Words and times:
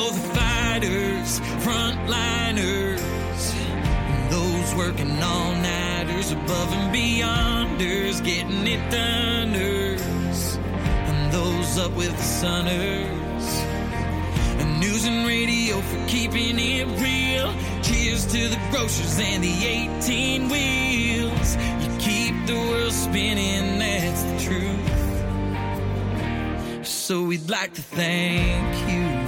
Oh, 0.00 0.10
the 0.12 0.20
fighters, 0.38 1.40
frontliners, 1.66 3.02
those 4.30 4.74
working 4.76 5.20
all 5.20 5.52
nighters 5.56 6.30
above 6.30 6.72
and 6.72 6.94
beyonders, 6.94 8.22
getting 8.24 8.64
it 8.68 8.80
doneers, 8.92 10.56
and 11.08 11.32
those 11.32 11.78
up 11.78 11.90
with 11.96 12.16
the 12.16 12.22
sunners. 12.22 13.46
And 14.60 14.78
news 14.78 15.04
and 15.04 15.26
radio 15.26 15.80
for 15.80 16.06
keeping 16.06 16.60
it 16.60 16.86
real. 17.02 17.52
Cheers 17.82 18.24
to 18.26 18.48
the 18.48 18.58
grocers 18.70 19.18
and 19.18 19.42
the 19.42 19.66
18 19.98 20.48
wheels. 20.48 21.56
You 21.82 21.90
keep 21.98 22.46
the 22.46 22.54
world 22.70 22.92
spinning, 22.92 23.80
that's 23.80 24.22
the 24.22 24.38
truth. 24.46 24.86
So 26.86 27.24
we'd 27.24 27.50
like 27.50 27.74
to 27.74 27.82
thank 27.82 28.88
you. 28.88 29.27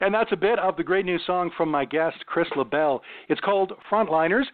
And 0.00 0.14
that's 0.14 0.32
a 0.32 0.36
bit 0.36 0.58
of 0.58 0.76
the 0.76 0.82
great 0.82 1.04
new 1.04 1.18
song 1.26 1.50
from 1.56 1.70
my 1.70 1.84
guest, 1.84 2.16
Chris 2.26 2.48
LaBelle. 2.56 3.02
It's 3.28 3.40
called 3.40 3.72
Frontliners. 3.90 4.44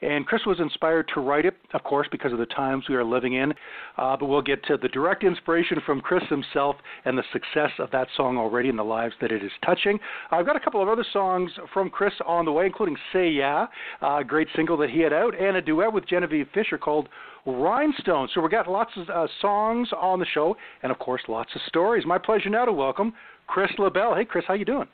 And 0.00 0.26
Chris 0.26 0.42
was 0.46 0.58
inspired 0.58 1.08
to 1.14 1.20
write 1.20 1.44
it, 1.44 1.54
of 1.74 1.84
course, 1.84 2.08
because 2.10 2.32
of 2.32 2.38
the 2.38 2.46
times 2.46 2.84
we 2.88 2.96
are 2.96 3.04
living 3.04 3.34
in. 3.34 3.52
Uh, 3.96 4.16
but 4.16 4.26
we'll 4.26 4.42
get 4.42 4.64
to 4.64 4.76
the 4.76 4.88
direct 4.88 5.22
inspiration 5.22 5.78
from 5.86 6.00
Chris 6.00 6.24
himself 6.28 6.74
and 7.04 7.16
the 7.16 7.22
success 7.32 7.70
of 7.78 7.88
that 7.92 8.08
song 8.16 8.36
already 8.36 8.68
and 8.68 8.76
the 8.76 8.82
lives 8.82 9.14
that 9.20 9.30
it 9.30 9.44
is 9.44 9.52
touching. 9.64 10.00
I've 10.32 10.44
got 10.44 10.56
a 10.56 10.60
couple 10.60 10.82
of 10.82 10.88
other 10.88 11.04
songs 11.12 11.52
from 11.72 11.88
Chris 11.88 12.14
on 12.26 12.44
the 12.44 12.52
way, 12.52 12.66
including 12.66 12.96
Say 13.12 13.30
Yeah, 13.30 13.66
a 14.00 14.24
great 14.24 14.48
single 14.56 14.76
that 14.78 14.90
he 14.90 15.00
had 15.00 15.12
out, 15.12 15.40
and 15.40 15.56
a 15.56 15.62
duet 15.62 15.92
with 15.92 16.08
Genevieve 16.08 16.48
Fisher 16.52 16.78
called 16.78 17.08
Rhinestone. 17.46 18.28
So 18.34 18.40
we've 18.40 18.50
got 18.50 18.68
lots 18.68 18.90
of 18.96 19.08
uh, 19.08 19.28
songs 19.40 19.88
on 20.00 20.18
the 20.18 20.26
show, 20.34 20.56
and 20.82 20.90
of 20.90 20.98
course, 20.98 21.22
lots 21.28 21.50
of 21.54 21.60
stories. 21.68 22.04
My 22.04 22.18
pleasure 22.18 22.50
now 22.50 22.64
to 22.64 22.72
welcome 22.72 23.12
Chris 23.52 23.70
LaBelle. 23.78 24.14
Hey, 24.14 24.24
Chris, 24.24 24.44
how 24.48 24.54
you 24.54 24.64
doing? 24.64 24.88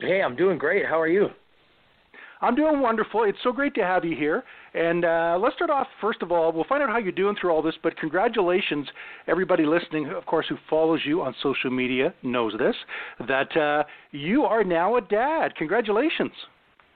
Hey, 0.00 0.22
I'm 0.22 0.34
doing 0.34 0.58
great. 0.58 0.84
How 0.86 1.00
are 1.00 1.06
you? 1.06 1.28
I'm 2.40 2.56
doing 2.56 2.80
wonderful. 2.80 3.22
It's 3.22 3.38
so 3.44 3.52
great 3.52 3.76
to 3.76 3.82
have 3.82 4.04
you 4.04 4.16
here. 4.16 4.42
And 4.74 5.04
uh, 5.04 5.38
let's 5.40 5.54
start 5.54 5.70
off, 5.70 5.86
first 6.00 6.20
of 6.20 6.32
all, 6.32 6.50
we'll 6.50 6.64
find 6.64 6.82
out 6.82 6.88
how 6.88 6.98
you're 6.98 7.12
doing 7.12 7.36
through 7.40 7.50
all 7.50 7.62
this, 7.62 7.76
but 7.80 7.96
congratulations, 7.98 8.88
everybody 9.28 9.66
listening, 9.66 10.08
of 10.08 10.26
course, 10.26 10.46
who 10.48 10.56
follows 10.68 11.00
you 11.04 11.22
on 11.22 11.32
social 11.44 11.70
media 11.70 12.12
knows 12.24 12.54
this, 12.58 12.74
that 13.28 13.56
uh, 13.56 13.84
you 14.10 14.42
are 14.42 14.64
now 14.64 14.96
a 14.96 15.00
dad. 15.00 15.54
Congratulations. 15.56 16.32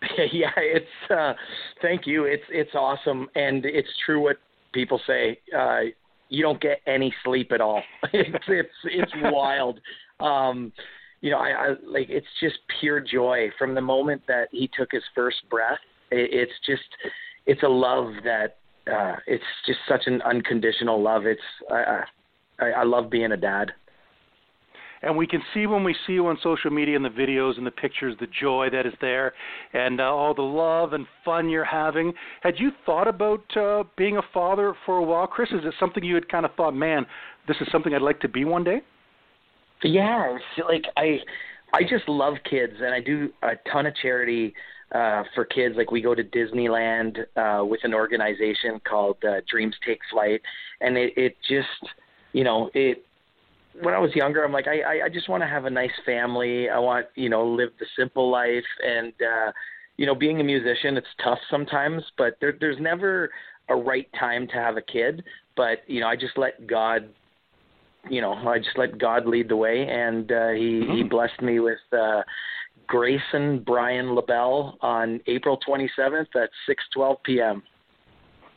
yeah, 0.33 0.51
it's 0.59 1.11
uh 1.11 1.33
thank 1.81 2.07
you. 2.07 2.25
It's 2.25 2.43
it's 2.51 2.75
awesome 2.75 3.27
and 3.37 3.65
it's 3.65 3.89
true 4.05 4.21
what 4.21 4.37
people 4.75 5.01
say. 5.07 5.39
Uh 5.57 5.81
you 6.35 6.43
don't 6.43 6.61
get 6.61 6.81
any 6.87 7.15
sleep 7.25 7.53
at 7.53 7.61
all. 7.61 7.83
it's 8.13 8.45
it's 8.49 8.69
it's 8.85 9.13
wild. 9.23 9.81
Um 10.21 10.73
you 11.21 11.31
know, 11.31 11.39
I, 11.39 11.51
I 11.51 11.69
like 11.87 12.09
it's 12.11 12.27
just 12.41 12.59
pure 12.81 13.01
joy 13.01 13.49
from 13.59 13.75
the 13.75 13.81
moment 13.81 14.23
that 14.29 14.49
he 14.51 14.69
took 14.77 14.91
his 14.93 15.03
first 15.15 15.39
breath. 15.51 15.79
It, 16.11 16.31
it's 16.33 16.53
just 16.67 16.83
it's 17.47 17.63
a 17.63 17.69
love 17.69 18.13
that 18.25 18.59
uh 18.93 19.17
it's 19.27 19.45
just 19.67 19.79
such 19.89 20.03
an 20.07 20.21
unconditional 20.23 21.01
love. 21.03 21.27
It's 21.27 21.41
I 21.71 22.05
I, 22.59 22.71
I 22.71 22.83
love 22.85 23.11
being 23.11 23.33
a 23.33 23.37
dad. 23.37 23.73
And 25.05 25.17
we 25.17 25.27
can 25.27 25.43
see 25.53 25.67
when 25.67 25.85
we 25.85 25.95
see 26.07 26.15
you 26.15 26.27
on 26.29 26.39
social 26.43 26.71
media 26.71 26.97
and 26.97 27.05
the 27.05 27.11
videos 27.11 27.59
and 27.59 27.67
the 27.67 27.71
pictures 27.71 28.17
the 28.19 28.27
joy 28.41 28.69
that 28.73 28.87
is 28.87 28.95
there 29.03 29.35
and 29.75 30.01
uh, 30.01 30.05
all 30.05 30.35
the 30.35 30.43
love 30.43 30.95
and 30.95 31.07
fun 31.25 31.51
you're 31.51 31.65
having. 31.65 32.15
Had 32.41 32.55
you 32.59 32.71
thought 32.87 33.07
about 33.07 33.45
uh, 33.57 33.85
being 33.99 34.17
a 34.17 34.23
father 34.33 34.75
for 34.87 34.97
a 34.97 35.03
while, 35.03 35.27
Chris? 35.27 35.51
Is 35.51 35.65
it 35.65 35.75
something 35.79 36.03
you 36.03 36.15
had 36.15 36.29
kind 36.31 36.47
of 36.47 36.55
thought, 36.55 36.75
man, 36.75 37.05
this 37.47 37.59
is 37.61 37.69
something 37.71 37.93
I'd 37.95 38.01
like 38.01 38.21
to 38.21 38.29
be 38.29 38.47
one 38.47 38.65
day? 38.65 38.81
Yeah, 39.83 40.39
like 40.67 40.85
I 40.97 41.19
I 41.75 41.83
just 41.83 42.09
love 42.09 42.35
kids 42.49 42.73
and 42.79 42.95
I 42.95 43.01
do 43.01 43.31
a 43.43 43.53
ton 43.71 43.87
of 43.87 43.95
charity 44.01 44.55
uh 44.95 45.25
for 45.35 45.45
kids 45.45 45.75
like 45.77 45.91
we 45.91 46.01
go 46.01 46.15
to 46.15 46.25
Disneyland 46.25 47.19
uh 47.37 47.65
with 47.65 47.81
an 47.85 47.93
organization 47.93 48.81
called 48.89 49.17
uh, 49.25 49.41
Dreams 49.51 49.75
Take 49.85 49.99
Flight 50.11 50.41
and 50.81 50.97
it 50.97 51.13
it 51.17 51.37
just 51.49 51.93
you 52.33 52.45
know 52.45 52.71
it 52.75 53.05
when 53.83 53.95
I 53.95 53.99
was 53.99 54.15
younger 54.15 54.45
I'm 54.45 54.53
like 54.53 54.67
I 54.69 54.81
I, 54.81 55.05
I 55.07 55.09
just 55.09 55.29
want 55.29 55.43
to 55.43 55.49
have 55.49 55.65
a 55.65 55.71
nice 55.71 55.91
family 56.05 56.69
I 56.69 56.79
want 56.79 57.07
you 57.15 57.29
know 57.29 57.47
live 57.47 57.71
the 57.79 57.87
simple 57.99 58.31
life 58.31 58.65
and 58.87 59.13
uh 59.21 59.53
you 59.97 60.07
know 60.07 60.15
being 60.15 60.41
a 60.41 60.45
musician 60.45 60.97
it's 60.97 61.07
tough 61.23 61.39
sometimes 61.51 62.03
but 62.17 62.37
there 62.41 62.55
there's 62.59 62.81
never 62.81 63.31
a 63.69 63.77
right 63.77 64.09
time 64.19 64.47
to 64.49 64.55
have 64.55 64.77
a 64.77 64.83
kid 64.83 65.25
but 65.57 65.79
you 65.87 66.01
know 66.01 66.09
I 66.09 66.17
just 66.17 66.37
let 66.39 66.67
God 66.67 67.09
you 68.11 68.21
know, 68.21 68.33
I 68.35 68.59
just 68.59 68.77
let 68.77 68.99
God 68.99 69.27
lead 69.27 69.49
the 69.49 69.57
way, 69.57 69.87
and 69.89 70.31
uh, 70.31 70.51
he 70.51 70.75
Mm-hmm. 70.75 70.97
he 70.97 71.03
blessed 71.05 71.41
me 71.41 71.61
with 71.61 71.79
uh, 71.93 72.23
Grayson 72.87 73.63
Brian 73.65 74.15
LaBelle 74.15 74.77
on 74.81 75.21
April 75.27 75.59
27th 75.67 76.27
at 76.35 76.51
6:12 76.69 77.17
p.m. 77.25 77.63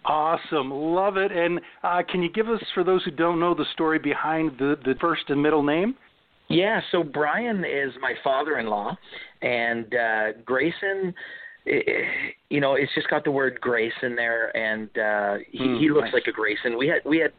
Awesome, 0.07 0.71
love 0.71 1.17
it. 1.17 1.31
And 1.31 1.59
uh, 1.83 2.01
can 2.09 2.23
you 2.23 2.31
give 2.31 2.47
us, 2.49 2.61
for 2.73 2.83
those 2.83 3.03
who 3.03 3.11
don't 3.11 3.39
know, 3.39 3.53
the 3.53 3.65
story 3.73 3.99
behind 3.99 4.51
the 4.57 4.77
the 4.85 4.95
first 5.01 5.23
and 5.29 5.41
middle 5.41 5.63
name? 5.63 5.95
Yeah, 6.49 6.79
so 6.91 7.03
Brian 7.03 7.65
is 7.65 7.91
my 8.01 8.13
father-in-law, 8.23 8.95
and 9.41 9.93
uh, 9.93 10.31
Grayson. 10.45 11.13
You 12.49 12.61
know, 12.61 12.75
it's 12.75 12.93
just 12.95 13.09
got 13.09 13.25
the 13.25 13.31
word 13.31 13.59
Grace 13.59 13.91
in 14.01 14.15
there, 14.15 14.55
and 14.55 14.87
uh, 14.97 15.43
he, 15.51 15.57
Hmm, 15.57 15.75
he 15.79 15.89
looks 15.89 16.05
nice. 16.05 16.13
like 16.13 16.27
a 16.27 16.31
Grayson. 16.31 16.77
We 16.77 16.87
had 16.87 17.01
we 17.03 17.17
had 17.17 17.33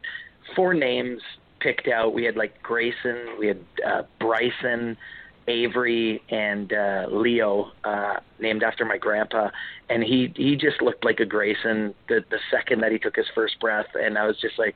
four 0.55 0.75
names 0.75 1.19
picked 1.59 1.87
out. 1.87 2.13
We 2.13 2.23
had 2.23 2.35
like 2.37 2.61
Grayson, 2.61 3.35
we 3.39 3.47
had 3.47 3.59
uh, 3.85 4.03
Bryson, 4.19 4.95
Avery, 5.49 6.21
and 6.29 6.71
uh, 6.71 7.07
Leo, 7.11 7.71
uh, 7.83 8.17
named 8.39 8.63
after 8.63 8.85
my 8.85 8.97
grandpa. 8.97 9.49
And 9.89 10.03
he 10.03 10.31
he 10.35 10.55
just 10.55 10.81
looked 10.81 11.03
like 11.03 11.19
a 11.19 11.25
Grayson 11.25 11.93
the 12.07 12.23
the 12.29 12.37
second 12.51 12.81
that 12.81 12.91
he 12.91 12.99
took 12.99 13.15
his 13.15 13.25
first 13.33 13.59
breath, 13.59 13.87
and 13.95 14.17
I 14.17 14.25
was 14.25 14.37
just 14.39 14.59
like, 14.59 14.75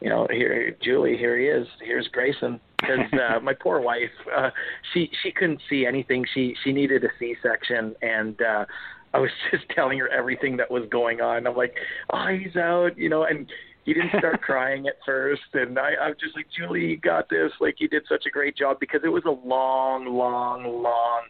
you 0.00 0.08
know, 0.08 0.26
here 0.30 0.76
Julie, 0.82 1.16
here 1.16 1.38
he 1.38 1.46
is. 1.46 1.66
Here's 1.82 2.08
Grayson. 2.08 2.60
Because 2.80 3.12
uh, 3.12 3.40
my 3.42 3.54
poor 3.54 3.80
wife, 3.80 4.12
uh, 4.36 4.50
she 4.92 5.10
she 5.22 5.32
couldn't 5.32 5.60
see 5.68 5.84
anything. 5.84 6.24
She 6.32 6.54
she 6.62 6.72
needed 6.72 7.04
a 7.04 7.08
C-section, 7.18 7.94
and 8.02 8.40
uh, 8.40 8.64
I 9.12 9.18
was 9.18 9.30
just 9.50 9.64
telling 9.70 9.98
her 9.98 10.08
everything 10.08 10.56
that 10.58 10.70
was 10.70 10.84
going 10.90 11.20
on. 11.20 11.46
I'm 11.46 11.56
like, 11.56 11.74
oh, 12.10 12.26
he's 12.28 12.56
out, 12.56 12.96
you 12.96 13.08
know, 13.08 13.24
and 13.24 13.50
he 13.84 13.92
didn't 13.92 14.18
start 14.18 14.40
crying 14.40 14.86
at 14.86 14.94
first, 15.04 15.42
and 15.52 15.78
I, 15.78 15.90
I'm 16.00 16.14
just 16.18 16.34
like, 16.34 16.46
Julie, 16.56 16.86
you 16.86 16.96
got 16.96 17.28
this. 17.28 17.52
Like, 17.60 17.76
you 17.80 17.88
did 17.88 18.02
such 18.08 18.24
a 18.26 18.30
great 18.30 18.56
job 18.56 18.78
because 18.80 19.02
it 19.04 19.08
was 19.08 19.24
a 19.26 19.46
long, 19.46 20.06
long, 20.06 20.82
long, 20.82 21.22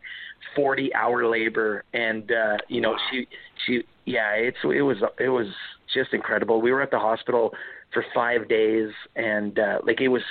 40 0.54 0.94
hour 0.94 1.28
labor, 1.28 1.84
and 1.93 2.31
uh, 2.31 2.59
you 2.69 2.81
know, 2.81 2.97
she 3.10 3.26
she 3.66 3.82
yeah, 4.04 4.32
it's 4.32 4.59
it 4.62 4.82
was 4.82 4.98
it 5.19 5.28
was 5.28 5.47
just 5.93 6.12
incredible. 6.12 6.60
We 6.60 6.72
were 6.72 6.82
at 6.82 6.91
the 6.91 6.98
hospital 6.98 7.53
for 7.93 8.04
five 8.14 8.48
days, 8.48 8.91
and 9.16 9.59
uh, 9.59 9.78
like 9.84 10.00
it 10.00 10.09
was 10.09 10.22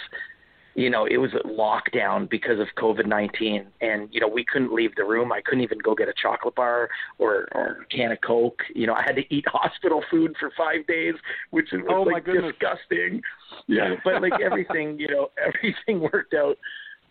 you 0.76 0.90
know, 0.90 1.06
it 1.06 1.18
was 1.18 1.32
a 1.34 1.48
lockdown 1.48 2.30
because 2.30 2.60
of 2.60 2.68
COVID 2.78 3.06
nineteen, 3.06 3.68
and 3.82 4.10
you 4.12 4.20
know, 4.20 4.28
we 4.28 4.44
couldn't 4.44 4.74
leave 4.74 4.96
the 4.96 5.04
room. 5.04 5.32
I 5.32 5.42
couldn't 5.42 5.64
even 5.64 5.78
go 5.80 5.94
get 5.94 6.08
a 6.08 6.14
chocolate 6.20 6.56
bar 6.56 6.90
or, 7.20 7.48
or 7.54 7.84
a 7.84 7.96
can 7.96 8.12
of 8.12 8.20
Coke. 8.26 8.62
You 8.74 8.88
know, 8.88 8.94
I 8.94 9.04
had 9.04 9.16
to 9.16 9.34
eat 9.34 9.46
hospital 9.52 10.04
food 10.10 10.36
for 10.40 10.52
five 10.58 10.86
days, 10.88 11.14
which 11.52 11.70
was 11.72 11.82
Oh, 11.90 12.02
like 12.02 12.26
disgusting. 12.26 13.22
Yeah, 13.68 13.96
but 14.04 14.22
like 14.22 14.34
everything, 14.44 15.00
you 15.00 15.08
know, 15.08 15.30
everything 15.38 16.02
worked 16.02 16.34
out. 16.34 16.58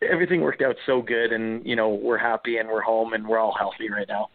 Everything 0.02 0.40
worked 0.40 0.62
out 0.62 0.74
so 0.84 1.00
good, 1.00 1.32
and 1.32 1.64
you 1.64 1.76
know, 1.76 1.90
we're 1.90 2.18
happy 2.18 2.56
and 2.56 2.68
we're 2.68 2.82
home 2.82 3.12
and 3.12 3.26
we're 3.26 3.38
all 3.38 3.54
healthy 3.56 3.88
right 3.90 4.08
now. 4.08 4.28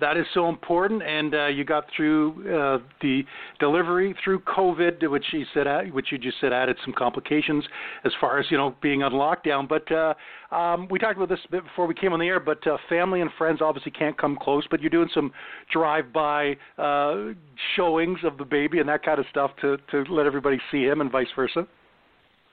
That 0.00 0.16
is 0.16 0.26
so 0.32 0.48
important, 0.48 1.02
and 1.02 1.34
uh, 1.34 1.46
you 1.46 1.64
got 1.64 1.84
through 1.94 2.32
uh, 2.40 2.78
the 3.02 3.22
delivery 3.58 4.14
through 4.24 4.40
COVID, 4.40 5.08
which 5.10 5.24
you 5.32 5.44
said, 5.52 5.66
which 5.92 6.10
you 6.10 6.18
just 6.18 6.40
said 6.40 6.52
added 6.52 6.76
some 6.84 6.94
complications 6.96 7.64
as 8.04 8.12
far 8.20 8.38
as 8.38 8.46
you 8.50 8.56
know 8.56 8.74
being 8.82 9.02
on 9.02 9.12
lockdown. 9.12 9.68
But 9.68 9.90
uh, 9.92 10.14
um, 10.54 10.88
we 10.90 10.98
talked 10.98 11.16
about 11.16 11.28
this 11.28 11.40
a 11.46 11.50
bit 11.50 11.64
before 11.64 11.86
we 11.86 11.94
came 11.94 12.12
on 12.12 12.20
the 12.20 12.26
air. 12.26 12.40
But 12.40 12.66
uh, 12.66 12.78
family 12.88 13.20
and 13.20 13.30
friends 13.36 13.60
obviously 13.60 13.92
can't 13.92 14.16
come 14.16 14.38
close. 14.40 14.64
But 14.70 14.80
you're 14.80 14.90
doing 14.90 15.10
some 15.14 15.32
drive-by 15.72 16.56
uh, 16.78 17.34
showings 17.76 18.18
of 18.24 18.38
the 18.38 18.44
baby 18.44 18.80
and 18.80 18.88
that 18.88 19.04
kind 19.04 19.18
of 19.18 19.26
stuff 19.30 19.50
to 19.60 19.76
to 19.90 20.04
let 20.12 20.26
everybody 20.26 20.58
see 20.72 20.84
him, 20.84 21.00
and 21.00 21.10
vice 21.10 21.28
versa. 21.36 21.66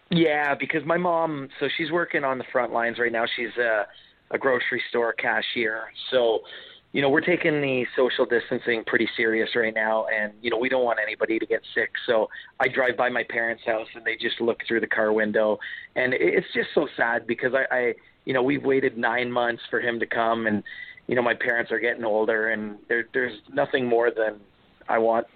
Yeah, 0.10 0.56
because 0.56 0.86
my 0.86 0.98
mom, 0.98 1.50
so 1.60 1.68
she's 1.77 1.92
working 1.92 2.24
on 2.24 2.38
the 2.38 2.45
front 2.51 2.72
lines 2.72 2.98
right 3.00 3.12
now. 3.12 3.25
She's 3.36 3.56
a, 3.60 3.86
a 4.31 4.38
grocery 4.38 4.81
store 4.89 5.13
cashier. 5.13 5.83
So, 6.12 6.39
you 6.94 7.01
know, 7.01 7.10
we're 7.10 7.22
taking 7.22 7.62
the 7.62 7.86
social 7.95 8.25
distancing 8.25 8.84
pretty 8.86 9.07
serious 9.18 9.50
right 9.56 9.74
now, 9.74 10.06
and 10.07 10.34
you 10.42 10.50
know, 10.50 10.57
we 10.57 10.69
don't 10.69 10.86
want 10.86 11.00
anybody 11.01 11.38
to 11.38 11.45
get 11.45 11.62
sick. 11.75 11.89
So, 12.06 12.28
I 12.60 12.68
drive 12.68 12.98
by 12.98 13.10
my 13.10 13.24
parents' 13.30 13.63
house, 13.66 13.88
and 13.94 14.06
they 14.06 14.16
just 14.16 14.39
look 14.39 14.60
through 14.68 14.80
the 14.80 14.88
car 14.88 15.12
window, 15.12 15.60
and 15.95 16.13
it's 16.13 16.48
just 16.54 16.69
so 16.74 16.88
sad 16.95 17.28
because 17.28 17.54
I, 17.54 17.75
I, 17.75 17.94
you 18.25 18.34
know, 18.34 18.42
we've 18.42 18.63
waited 18.63 18.98
nine 18.98 19.31
months 19.31 19.62
for 19.69 19.81
him 19.81 20.00
to 20.00 20.06
come, 20.06 20.48
and 20.48 20.63
you 21.07 21.16
know, 21.16 21.22
my 21.22 21.34
parents 21.34 21.72
are 21.72 21.80
getting 21.80 22.04
older, 22.04 22.50
and 22.50 22.78
there, 22.88 23.06
there's 23.13 23.38
nothing 23.54 23.86
more 23.86 24.10
than 24.10 24.39
I 24.89 24.98
want 24.98 25.28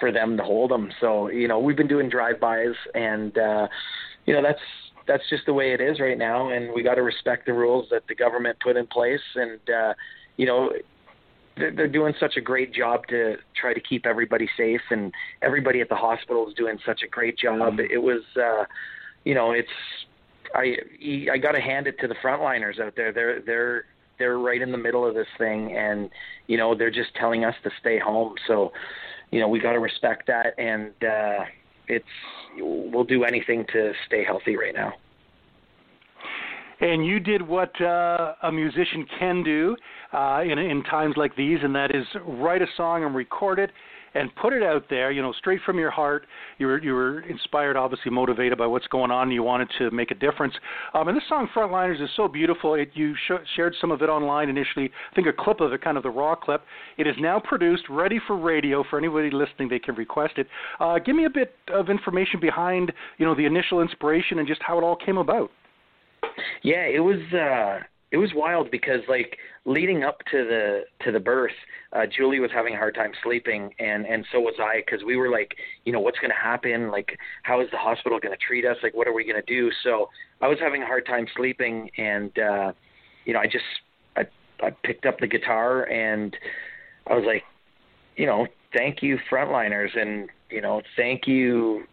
for 0.00 0.10
them 0.10 0.36
to 0.38 0.42
hold 0.42 0.70
them. 0.70 0.90
So 1.00 1.28
you 1.28 1.46
know, 1.46 1.60
we've 1.60 1.76
been 1.76 1.88
doing 1.88 2.08
drive-bys, 2.08 2.74
and 2.94 3.36
uh, 3.38 3.68
you 4.26 4.34
know 4.34 4.42
that's 4.42 4.60
that's 5.06 5.28
just 5.28 5.46
the 5.46 5.54
way 5.54 5.72
it 5.72 5.80
is 5.80 6.00
right 6.00 6.18
now, 6.18 6.50
and 6.50 6.72
we 6.74 6.82
got 6.82 6.94
to 6.94 7.02
respect 7.02 7.46
the 7.46 7.52
rules 7.52 7.86
that 7.90 8.02
the 8.08 8.14
government 8.14 8.58
put 8.60 8.76
in 8.76 8.86
place, 8.86 9.20
and 9.34 9.60
uh, 9.70 9.94
you 10.40 10.46
know. 10.46 10.60
They're, 11.56 11.74
they're 11.76 11.94
doing 12.00 12.14
such 12.18 12.36
a 12.36 12.40
great 12.40 12.72
job 12.72 13.06
to 13.08 13.36
try 13.60 13.74
to 13.74 13.80
keep 13.80 14.06
everybody 14.06 14.48
safe, 14.56 14.80
and 14.90 15.12
everybody 15.42 15.80
at 15.84 15.88
the 15.90 16.00
hospital 16.08 16.48
is 16.48 16.54
doing 16.54 16.78
such 16.86 17.00
a 17.06 17.08
great 17.16 17.36
job. 17.36 17.74
Mm-hmm. 17.74 17.92
It 17.96 18.02
was, 18.10 18.22
uh, 18.36 18.64
you 19.24 19.34
know, 19.34 19.50
it's 19.50 19.76
I 20.54 20.76
I 21.32 21.38
got 21.38 21.52
to 21.52 21.60
hand 21.60 21.86
it 21.86 21.98
to 22.00 22.08
the 22.08 22.14
frontliners 22.14 22.80
out 22.80 22.94
there. 22.96 23.12
They're 23.12 23.40
they're 23.40 23.84
they're 24.18 24.38
right 24.38 24.60
in 24.60 24.70
the 24.70 24.78
middle 24.78 25.06
of 25.06 25.14
this 25.14 25.26
thing, 25.38 25.76
and 25.76 26.10
you 26.46 26.56
know 26.56 26.74
they're 26.74 26.90
just 26.90 27.14
telling 27.14 27.44
us 27.44 27.54
to 27.64 27.70
stay 27.80 27.98
home. 27.98 28.34
So, 28.46 28.72
you 29.30 29.40
know, 29.40 29.48
we 29.48 29.60
got 29.60 29.72
to 29.72 29.80
respect 29.80 30.26
that, 30.28 30.54
and 30.58 30.92
uh, 31.02 31.44
it's 31.88 32.04
we'll 32.58 33.04
do 33.04 33.24
anything 33.24 33.66
to 33.72 33.92
stay 34.06 34.24
healthy 34.24 34.56
right 34.56 34.74
now. 34.74 34.94
And 36.80 37.04
you 37.04 37.20
did 37.20 37.46
what 37.46 37.78
uh, 37.80 38.34
a 38.42 38.52
musician 38.52 39.06
can 39.18 39.42
do 39.42 39.76
uh, 40.12 40.42
in, 40.42 40.58
in 40.58 40.82
times 40.84 41.14
like 41.16 41.36
these, 41.36 41.58
and 41.62 41.74
that 41.74 41.94
is 41.94 42.04
write 42.26 42.62
a 42.62 42.66
song 42.76 43.04
and 43.04 43.14
record 43.14 43.58
it 43.58 43.70
and 44.14 44.34
put 44.36 44.52
it 44.52 44.62
out 44.62 44.84
there, 44.90 45.12
you 45.12 45.22
know, 45.22 45.32
straight 45.32 45.60
from 45.64 45.78
your 45.78 45.90
heart. 45.90 46.26
You 46.58 46.66
were 46.66 46.82
you 46.82 46.94
were 46.94 47.20
inspired, 47.20 47.76
obviously 47.76 48.10
motivated 48.10 48.58
by 48.58 48.66
what's 48.66 48.86
going 48.88 49.10
on. 49.10 49.24
And 49.24 49.32
you 49.32 49.42
wanted 49.42 49.68
to 49.78 49.90
make 49.90 50.10
a 50.10 50.14
difference. 50.14 50.54
Um, 50.94 51.08
and 51.08 51.16
this 51.16 51.24
song 51.28 51.48
"Frontliners" 51.54 52.02
is 52.02 52.10
so 52.16 52.26
beautiful. 52.26 52.74
It, 52.74 52.90
you 52.94 53.14
sh- 53.14 53.46
shared 53.54 53.74
some 53.80 53.90
of 53.90 54.02
it 54.02 54.08
online 54.08 54.48
initially. 54.48 54.90
I 55.10 55.14
think 55.14 55.26
a 55.28 55.32
clip 55.32 55.60
of 55.60 55.72
it, 55.72 55.82
kind 55.82 55.96
of 55.96 56.02
the 56.02 56.10
raw 56.10 56.34
clip. 56.34 56.62
It 56.98 57.06
is 57.06 57.14
now 57.20 57.40
produced, 57.40 57.84
ready 57.88 58.18
for 58.26 58.36
radio. 58.36 58.84
For 58.88 58.98
anybody 58.98 59.30
listening, 59.30 59.68
they 59.68 59.78
can 59.78 59.94
request 59.94 60.34
it. 60.38 60.46
Uh, 60.80 60.98
give 60.98 61.14
me 61.14 61.26
a 61.26 61.30
bit 61.30 61.54
of 61.72 61.88
information 61.88 62.40
behind, 62.40 62.92
you 63.18 63.26
know, 63.26 63.34
the 63.34 63.46
initial 63.46 63.80
inspiration 63.80 64.38
and 64.38 64.48
just 64.48 64.62
how 64.62 64.78
it 64.78 64.82
all 64.82 64.96
came 64.96 65.18
about. 65.18 65.50
Yeah, 66.62 66.84
it 66.86 67.00
was. 67.00 67.20
Uh 67.32 67.84
it 68.12 68.16
was 68.16 68.30
wild 68.34 68.70
because 68.70 69.00
like 69.08 69.38
leading 69.64 70.02
up 70.02 70.18
to 70.30 70.44
the 70.44 70.82
to 71.04 71.12
the 71.12 71.20
birth 71.20 71.52
uh 71.92 72.06
Julie 72.06 72.40
was 72.40 72.50
having 72.52 72.74
a 72.74 72.76
hard 72.76 72.94
time 72.94 73.12
sleeping 73.22 73.72
and 73.78 74.06
and 74.06 74.26
so 74.32 74.40
was 74.40 74.54
I 74.58 74.82
cuz 74.90 75.04
we 75.04 75.16
were 75.16 75.30
like 75.30 75.54
you 75.84 75.92
know 75.92 76.00
what's 76.00 76.18
going 76.18 76.30
to 76.30 76.36
happen? 76.36 76.90
Like 76.90 77.16
how 77.44 77.60
is 77.60 77.70
the 77.70 77.76
hospital 77.78 78.18
going 78.18 78.36
to 78.36 78.44
treat 78.44 78.64
us? 78.64 78.76
Like 78.82 78.94
what 78.94 79.06
are 79.06 79.12
we 79.12 79.24
going 79.24 79.40
to 79.40 79.46
do? 79.46 79.70
So 79.84 80.10
I 80.40 80.48
was 80.48 80.58
having 80.58 80.82
a 80.82 80.86
hard 80.86 81.06
time 81.06 81.26
sleeping 81.36 81.90
and 81.96 82.36
uh 82.38 82.72
you 83.24 83.32
know 83.32 83.40
I 83.40 83.46
just 83.46 83.64
I 84.16 84.26
I 84.60 84.70
picked 84.70 85.06
up 85.06 85.20
the 85.20 85.28
guitar 85.28 85.84
and 85.84 86.36
I 87.06 87.14
was 87.14 87.24
like 87.24 87.44
you 88.16 88.26
know 88.26 88.46
thank 88.72 89.02
you 89.02 89.18
frontliners. 89.30 89.96
And 89.96 90.30
you 90.50 90.60
know 90.60 90.82
thank 90.96 91.26
you 91.26 91.86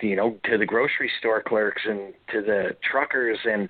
you 0.00 0.16
know 0.16 0.38
to 0.44 0.58
the 0.58 0.66
grocery 0.66 1.10
store 1.18 1.42
clerks 1.42 1.82
and 1.84 2.14
to 2.32 2.40
the 2.42 2.76
truckers 2.90 3.38
and 3.44 3.68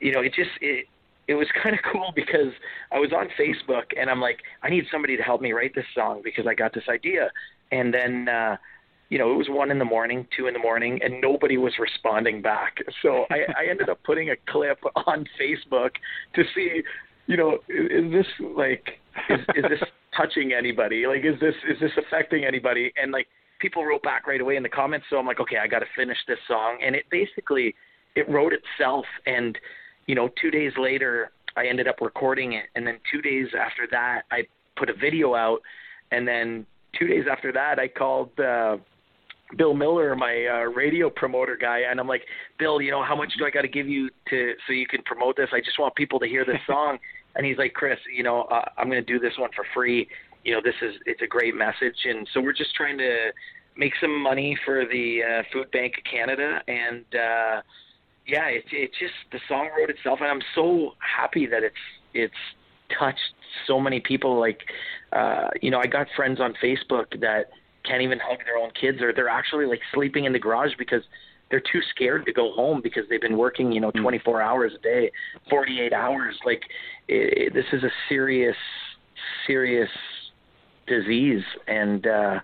you 0.00 0.12
know, 0.12 0.20
it 0.20 0.34
just 0.34 0.50
it 0.60 0.86
it 1.28 1.34
was 1.34 1.46
kind 1.62 1.76
of 1.76 1.82
cool 1.92 2.12
because 2.14 2.52
I 2.90 2.98
was 2.98 3.12
on 3.12 3.28
Facebook 3.38 3.92
and 3.98 4.10
I'm 4.10 4.20
like, 4.20 4.40
I 4.62 4.70
need 4.70 4.84
somebody 4.90 5.16
to 5.16 5.22
help 5.22 5.40
me 5.40 5.52
write 5.52 5.74
this 5.74 5.84
song 5.94 6.22
because 6.24 6.46
I 6.46 6.54
got 6.54 6.74
this 6.74 6.84
idea. 6.88 7.30
And 7.70 7.94
then 7.94 8.28
uh 8.28 8.56
you 9.10 9.18
know, 9.18 9.32
it 9.32 9.36
was 9.36 9.48
one 9.50 9.72
in 9.72 9.80
the 9.80 9.84
morning, 9.84 10.24
two 10.36 10.46
in 10.46 10.52
the 10.52 10.60
morning, 10.60 11.00
and 11.02 11.20
nobody 11.20 11.56
was 11.56 11.72
responding 11.80 12.40
back. 12.40 12.76
So 13.02 13.26
I, 13.28 13.40
I 13.58 13.68
ended 13.68 13.88
up 13.88 14.00
putting 14.04 14.30
a 14.30 14.36
clip 14.48 14.78
on 14.94 15.26
Facebook 15.36 15.90
to 16.36 16.44
see, 16.54 16.82
you 17.26 17.36
know, 17.36 17.58
is, 17.68 18.04
is 18.04 18.12
this 18.12 18.26
like, 18.56 19.00
is, 19.28 19.40
is 19.56 19.64
this 19.68 19.80
touching 20.16 20.52
anybody? 20.52 21.08
Like, 21.08 21.24
is 21.24 21.40
this 21.40 21.56
is 21.68 21.80
this 21.80 21.90
affecting 21.98 22.44
anybody? 22.44 22.92
And 22.96 23.10
like, 23.10 23.26
people 23.60 23.84
wrote 23.84 24.02
back 24.02 24.26
right 24.26 24.40
away 24.40 24.56
in 24.56 24.62
the 24.62 24.68
comments. 24.68 25.06
So 25.10 25.16
I'm 25.16 25.26
like, 25.26 25.40
okay, 25.40 25.56
I 25.62 25.66
got 25.66 25.80
to 25.80 25.86
finish 25.96 26.18
this 26.26 26.38
song, 26.48 26.78
and 26.84 26.94
it 26.96 27.04
basically 27.10 27.74
it 28.16 28.28
wrote 28.28 28.52
itself. 28.52 29.04
And 29.26 29.58
you 30.06 30.14
know, 30.14 30.28
two 30.40 30.50
days 30.50 30.72
later, 30.78 31.30
I 31.56 31.66
ended 31.66 31.86
up 31.86 31.96
recording 32.00 32.54
it, 32.54 32.66
and 32.74 32.86
then 32.86 32.98
two 33.12 33.22
days 33.22 33.48
after 33.58 33.86
that, 33.90 34.22
I 34.30 34.42
put 34.76 34.90
a 34.90 34.94
video 34.94 35.34
out, 35.34 35.60
and 36.10 36.26
then 36.26 36.66
two 36.98 37.06
days 37.06 37.24
after 37.30 37.52
that, 37.52 37.78
I 37.78 37.88
called. 37.88 38.38
uh 38.40 38.78
Bill 39.56 39.74
Miller, 39.74 40.14
my 40.14 40.46
uh, 40.46 40.70
radio 40.70 41.10
promoter 41.10 41.56
guy, 41.60 41.80
and 41.90 41.98
I'm 41.98 42.06
like, 42.06 42.22
Bill, 42.58 42.80
you 42.80 42.90
know, 42.90 43.02
how 43.02 43.16
much 43.16 43.32
do 43.38 43.44
I 43.44 43.50
got 43.50 43.62
to 43.62 43.68
give 43.68 43.88
you 43.88 44.08
to 44.28 44.52
so 44.66 44.72
you 44.72 44.86
can 44.86 45.02
promote 45.02 45.36
this? 45.36 45.48
I 45.52 45.60
just 45.60 45.78
want 45.78 45.94
people 45.96 46.20
to 46.20 46.26
hear 46.26 46.44
this 46.44 46.60
song. 46.66 46.98
and 47.34 47.44
he's 47.44 47.58
like, 47.58 47.72
Chris, 47.74 47.98
you 48.14 48.22
know, 48.22 48.42
uh, 48.42 48.64
I'm 48.78 48.88
going 48.88 49.04
to 49.04 49.12
do 49.12 49.18
this 49.18 49.32
one 49.38 49.50
for 49.56 49.64
free. 49.74 50.08
You 50.44 50.54
know, 50.54 50.60
this 50.64 50.74
is 50.82 50.94
it's 51.06 51.22
a 51.22 51.26
great 51.26 51.54
message, 51.54 52.04
and 52.04 52.28
so 52.32 52.40
we're 52.40 52.52
just 52.52 52.74
trying 52.74 52.98
to 52.98 53.30
make 53.76 53.92
some 54.00 54.20
money 54.20 54.58
for 54.64 54.84
the 54.84 55.20
uh, 55.22 55.42
Food 55.52 55.70
Bank 55.70 55.94
of 55.98 56.04
Canada, 56.04 56.60
and 56.66 57.04
uh, 57.14 57.62
yeah, 58.26 58.46
it 58.46 58.64
it 58.72 58.90
just 58.98 59.14
the 59.32 59.40
song 59.48 59.70
wrote 59.78 59.90
itself, 59.90 60.20
and 60.20 60.30
I'm 60.30 60.42
so 60.54 60.94
happy 60.98 61.46
that 61.46 61.62
it's 61.62 61.74
it's 62.14 62.34
touched 62.98 63.34
so 63.66 63.80
many 63.80 64.00
people. 64.00 64.38
Like, 64.38 64.60
uh, 65.12 65.48
you 65.60 65.70
know, 65.70 65.78
I 65.78 65.86
got 65.86 66.06
friends 66.16 66.40
on 66.40 66.54
Facebook 66.62 67.20
that 67.20 67.50
can't 67.84 68.02
even 68.02 68.18
hug 68.18 68.38
their 68.44 68.56
own 68.56 68.70
kids, 68.78 69.00
or 69.00 69.12
they're 69.12 69.28
actually 69.28 69.66
like 69.66 69.80
sleeping 69.94 70.24
in 70.24 70.32
the 70.32 70.38
garage 70.38 70.72
because 70.78 71.02
they're 71.50 71.60
too 71.60 71.80
scared 71.90 72.24
to 72.26 72.32
go 72.32 72.52
home 72.52 72.80
because 72.82 73.04
they've 73.08 73.20
been 73.20 73.36
working, 73.36 73.72
you 73.72 73.80
know, 73.80 73.90
hmm. 73.90 74.02
24 74.02 74.40
hours 74.40 74.72
a 74.78 74.82
day, 74.82 75.10
48 75.48 75.92
hours. 75.92 76.38
Like, 76.44 76.62
it, 77.08 77.48
it, 77.48 77.54
this 77.54 77.64
is 77.72 77.82
a 77.82 77.90
serious, 78.08 78.56
serious 79.46 79.90
disease, 80.90 81.44
and 81.66 82.06
uh, 82.06 82.40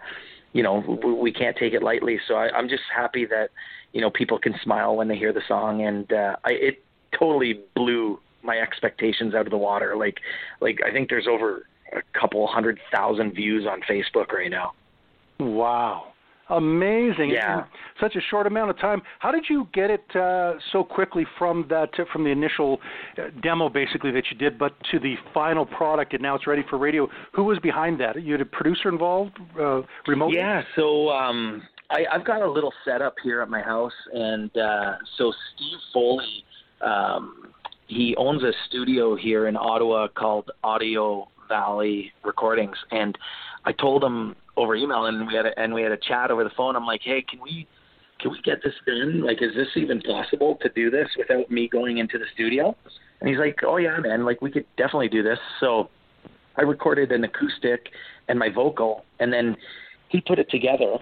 you 0.53 0.63
know, 0.63 0.99
we, 1.05 1.13
we 1.13 1.33
can't 1.33 1.57
take 1.57 1.75
it 1.75 1.83
lightly. 1.83 2.19
So 2.27 2.35
I, 2.35 2.49
I'm 2.57 2.69
just 2.69 2.85
happy 2.95 3.27
that 3.27 3.51
you 3.93 4.01
know 4.01 4.11
people 4.11 4.39
can 4.39 4.55
smile 4.63 4.97
when 4.97 5.09
they 5.09 5.17
hear 5.17 5.33
the 5.33 5.43
song, 5.47 5.83
and 5.83 6.11
uh, 6.13 6.37
I, 6.45 6.53
it 6.53 6.85
totally 7.19 7.61
blew 7.75 8.21
my 8.43 8.59
expectations 8.59 9.35
out 9.35 9.47
of 9.47 9.51
the 9.51 9.59
water. 9.59 9.97
Like, 9.97 10.21
like 10.61 10.79
I 10.87 10.93
think 10.93 11.11
there's 11.11 11.27
over 11.27 11.67
a 11.93 12.03
couple 12.19 12.47
hundred 12.47 12.79
thousand 12.93 13.35
views 13.35 13.67
on 13.67 13.81
Facebook 13.83 14.33
right 14.33 14.51
now. 14.51 14.73
Wow. 15.39 16.13
Amazing! 16.49 17.31
Yeah, 17.31 17.59
In 17.59 17.65
such 18.01 18.15
a 18.15 18.21
short 18.21 18.47
amount 18.47 18.71
of 18.71 18.79
time. 18.79 19.03
How 19.19 19.33
did 19.33 19.47
you 19.51 19.67
get 19.73 19.91
it 19.91 20.05
uh, 20.15 20.55
so 20.71 20.85
quickly 20.85 21.27
from 21.39 21.67
that 21.71 21.91
from 22.13 22.23
the 22.23 22.31
initial 22.31 22.79
uh, 23.19 23.31
demo, 23.43 23.69
basically 23.69 24.13
that 24.13 24.25
you 24.31 24.37
did, 24.37 24.57
but 24.57 24.73
to 24.93 25.01
the 25.01 25.17
final 25.35 25.67
product, 25.67 26.13
and 26.13 26.23
now 26.23 26.37
it's 26.37 26.47
ready 26.47 26.63
for 26.71 26.79
radio? 26.79 27.09
Who 27.33 27.43
was 27.43 27.59
behind 27.59 27.99
that? 28.01 28.23
You 28.23 28.33
had 28.33 28.41
a 28.41 28.47
producer 28.47 28.89
involved 28.89 29.37
uh, 29.59 29.83
remotely? 30.07 30.37
Yeah. 30.37 30.63
So 30.77 31.09
um, 31.09 31.63
I, 31.91 32.05
I've 32.13 32.25
got 32.25 32.43
a 32.43 32.51
little 32.51 32.73
setup 32.85 33.17
here 33.25 33.41
at 33.41 33.49
my 33.49 33.63
house, 33.63 33.93
and 34.13 34.57
uh, 34.57 34.97
so 35.17 35.33
Steve 35.55 35.79
Foley, 35.93 36.45
um, 36.81 37.53
he 37.89 38.15
owns 38.17 38.45
a 38.45 38.53
studio 38.69 39.17
here 39.17 39.49
in 39.49 39.57
Ottawa 39.57 40.07
called 40.09 40.51
Audio 40.63 41.29
Valley 41.49 42.13
Recordings, 42.25 42.77
and 42.93 43.19
I 43.65 43.73
told 43.73 44.05
him 44.05 44.37
over 44.57 44.75
email, 44.75 45.07
and 45.07 45.27
we 45.27 45.35
had 45.35 45.47
a, 45.47 45.59
and 45.59 45.73
we 45.73 45.83
had 45.83 45.93
a 45.93 45.97
chat 45.97 46.31
over 46.31 46.45
the 46.45 46.51
phone. 46.57 46.77
I'm 46.77 46.87
like, 46.87 47.03
hey, 47.03 47.25
can 47.29 47.41
we 47.43 47.67
can 48.21 48.31
we 48.31 48.41
get 48.43 48.63
this 48.63 48.75
done? 48.87 49.23
Like, 49.23 49.43
is 49.43 49.55
this 49.55 49.69
even 49.77 50.01
possible 50.01 50.59
to 50.63 50.69
do 50.71 50.91
this 50.91 51.09
without 51.19 51.51
me 51.51 51.69
going 51.69 51.99
into 51.99 52.19
the 52.19 52.25
studio? 52.35 52.75
And 53.21 53.29
he's 53.29 53.39
like, 53.39 53.57
oh 53.67 53.77
yeah, 53.77 53.99
man, 53.99 54.25
like 54.25 54.41
we 54.43 54.51
could 54.51 54.67
definitely 54.77 55.09
do 55.09 55.23
this. 55.23 55.39
So 55.61 55.91
I 56.57 56.63
recorded 56.63 57.13
an 57.13 57.25
acoustic 57.25 57.89
and 58.29 58.39
my 58.39 58.49
vocal, 58.49 59.05
and 59.21 59.33
then 59.33 59.57
he 60.09 60.21
put 60.21 60.39
it 60.39 60.51
together 60.51 60.99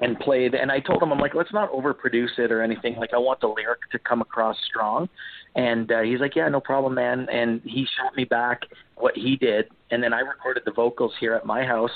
and 0.00 0.18
played 0.18 0.54
and 0.54 0.70
I 0.70 0.80
told 0.80 1.02
him 1.02 1.12
I'm 1.12 1.18
like 1.18 1.34
let's 1.34 1.52
not 1.52 1.70
overproduce 1.72 2.38
it 2.38 2.52
or 2.52 2.62
anything 2.62 2.96
like 2.96 3.12
I 3.12 3.18
want 3.18 3.40
the 3.40 3.48
lyric 3.48 3.80
to 3.92 3.98
come 3.98 4.20
across 4.20 4.56
strong 4.66 5.08
and 5.56 5.90
uh, 5.90 6.00
he's 6.00 6.20
like 6.20 6.36
yeah 6.36 6.48
no 6.48 6.60
problem 6.60 6.94
man 6.94 7.26
and 7.30 7.60
he 7.64 7.86
shot 7.98 8.16
me 8.16 8.24
back 8.24 8.62
what 8.96 9.16
he 9.16 9.36
did 9.36 9.66
and 9.90 10.02
then 10.02 10.12
I 10.12 10.20
recorded 10.20 10.62
the 10.64 10.72
vocals 10.72 11.12
here 11.20 11.34
at 11.34 11.44
my 11.44 11.64
house 11.64 11.90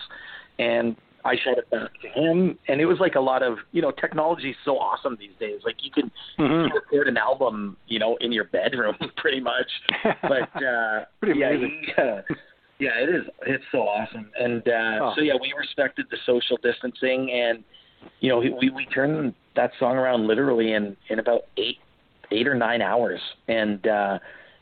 and 0.59 0.97
I 1.25 1.37
shot 1.43 1.57
it 1.59 1.71
back 1.71 1.91
to 2.03 2.09
him 2.09 2.59
and 2.69 2.81
it 2.81 2.87
was 2.87 2.99
like 3.01 3.15
a 3.15 3.21
lot 3.21 3.43
of 3.43 3.59
you 3.73 3.81
know 3.81 3.91
technology 3.91 4.51
is 4.51 4.57
so 4.65 4.79
awesome 4.79 5.17
these 5.19 5.37
days 5.41 5.61
like 5.65 5.77
you 5.83 5.91
can, 5.91 6.11
mm-hmm. 6.39 6.75
record 6.75 7.09
an 7.09 7.17
album 7.17 7.77
you 7.87 7.99
know 7.99 8.17
in 8.21 8.31
your 8.31 8.45
bedroom 8.45 8.95
pretty 9.17 9.41
much 9.41 9.71
but 10.23 10.51
uh 10.63 11.05
pretty 11.21 11.41
yeah 11.41 11.49
amazing. 11.49 11.83
He, 11.87 12.03
uh, 12.03 12.23
yeah, 12.79 12.91
it 13.01 13.09
is. 13.09 13.23
It's 13.47 13.65
so 13.71 13.83
awesome, 13.83 14.31
and 14.39 14.63
uh, 14.67 14.99
oh. 15.01 15.13
so 15.15 15.23
yeah, 15.23 15.35
we 15.41 15.55
respected 15.57 16.07
the 16.11 16.17
social 16.27 16.59
distancing, 16.63 17.31
and 17.31 17.63
you 18.21 18.29
know, 18.29 18.39
we 18.39 18.71
we 18.71 18.87
turned 18.87 19.35
that 19.57 19.71
song 19.79 19.97
around 19.97 20.27
literally 20.27 20.73
in 20.73 20.97
in 21.09 21.19
about 21.19 21.43
eight 21.57 21.79
eight 22.33 22.49
or 22.49 22.55
nine 22.55 22.83
hours, 22.83 23.21
and 23.47 23.87
uh, 23.87 24.19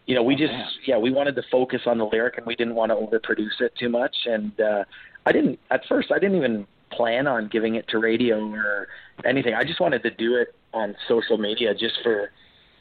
you 0.06 0.14
know, 0.14 0.22
we 0.22 0.34
oh, 0.34 0.38
just 0.38 0.52
man. 0.52 0.66
yeah, 0.86 0.98
we 0.98 1.10
wanted 1.10 1.34
to 1.36 1.42
focus 1.50 1.80
on 1.86 1.98
the 1.98 2.04
lyric, 2.04 2.36
and 2.36 2.46
we 2.46 2.54
didn't 2.54 2.74
want 2.74 2.90
to 2.90 2.96
overproduce 2.96 3.60
it 3.60 3.72
too 3.78 3.88
much, 3.88 4.14
and 4.26 4.52
uh, 4.60 4.84
I 5.26 5.32
didn't 5.32 5.58
at 5.70 5.82
first. 5.88 6.10
I 6.12 6.18
didn't 6.18 6.36
even 6.36 6.66
plan 6.90 7.26
on 7.26 7.48
giving 7.48 7.74
it 7.74 7.88
to 7.88 7.98
radio 7.98 8.38
or 8.50 8.88
anything. 9.24 9.54
I 9.54 9.64
just 9.64 9.80
wanted 9.80 10.02
to 10.02 10.10
do 10.10 10.36
it 10.36 10.54
on 10.74 10.94
social 11.08 11.38
media 11.38 11.74
just 11.74 11.94
for 12.02 12.30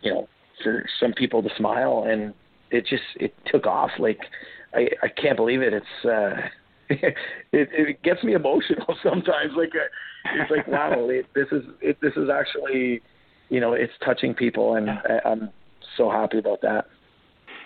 you 0.02 0.14
know 0.14 0.30
for 0.64 0.86
some 1.00 1.14
people 1.14 1.42
to 1.44 1.50
smile, 1.58 2.06
and 2.08 2.34
it 2.70 2.86
just 2.86 3.04
it 3.16 3.34
took 3.46 3.66
off 3.66 3.92
like 4.00 4.20
I 4.74 4.90
I 5.04 5.08
can't 5.08 5.38
believe 5.38 5.62
it. 5.62 5.74
It's 5.74 6.06
uh 6.06 6.48
it, 6.90 7.16
it 7.52 8.02
gets 8.04 8.24
me 8.24 8.34
emotional 8.34 8.96
sometimes. 9.04 9.54
Like 9.56 9.74
uh, 9.76 10.42
it's 10.42 10.52
like 10.52 10.68
wow, 10.68 10.94
it, 11.10 11.26
this 11.34 11.48
is 11.52 11.64
it, 11.82 11.98
this 12.02 12.14
is 12.16 12.30
actually 12.30 13.02
you 13.50 13.60
know 13.60 13.74
it's 13.74 13.94
touching 14.04 14.34
people, 14.34 14.76
and 14.76 14.90
I, 14.90 15.22
I'm 15.26 15.50
so 15.98 16.10
happy 16.10 16.40
about 16.40 16.62
that 16.62 16.88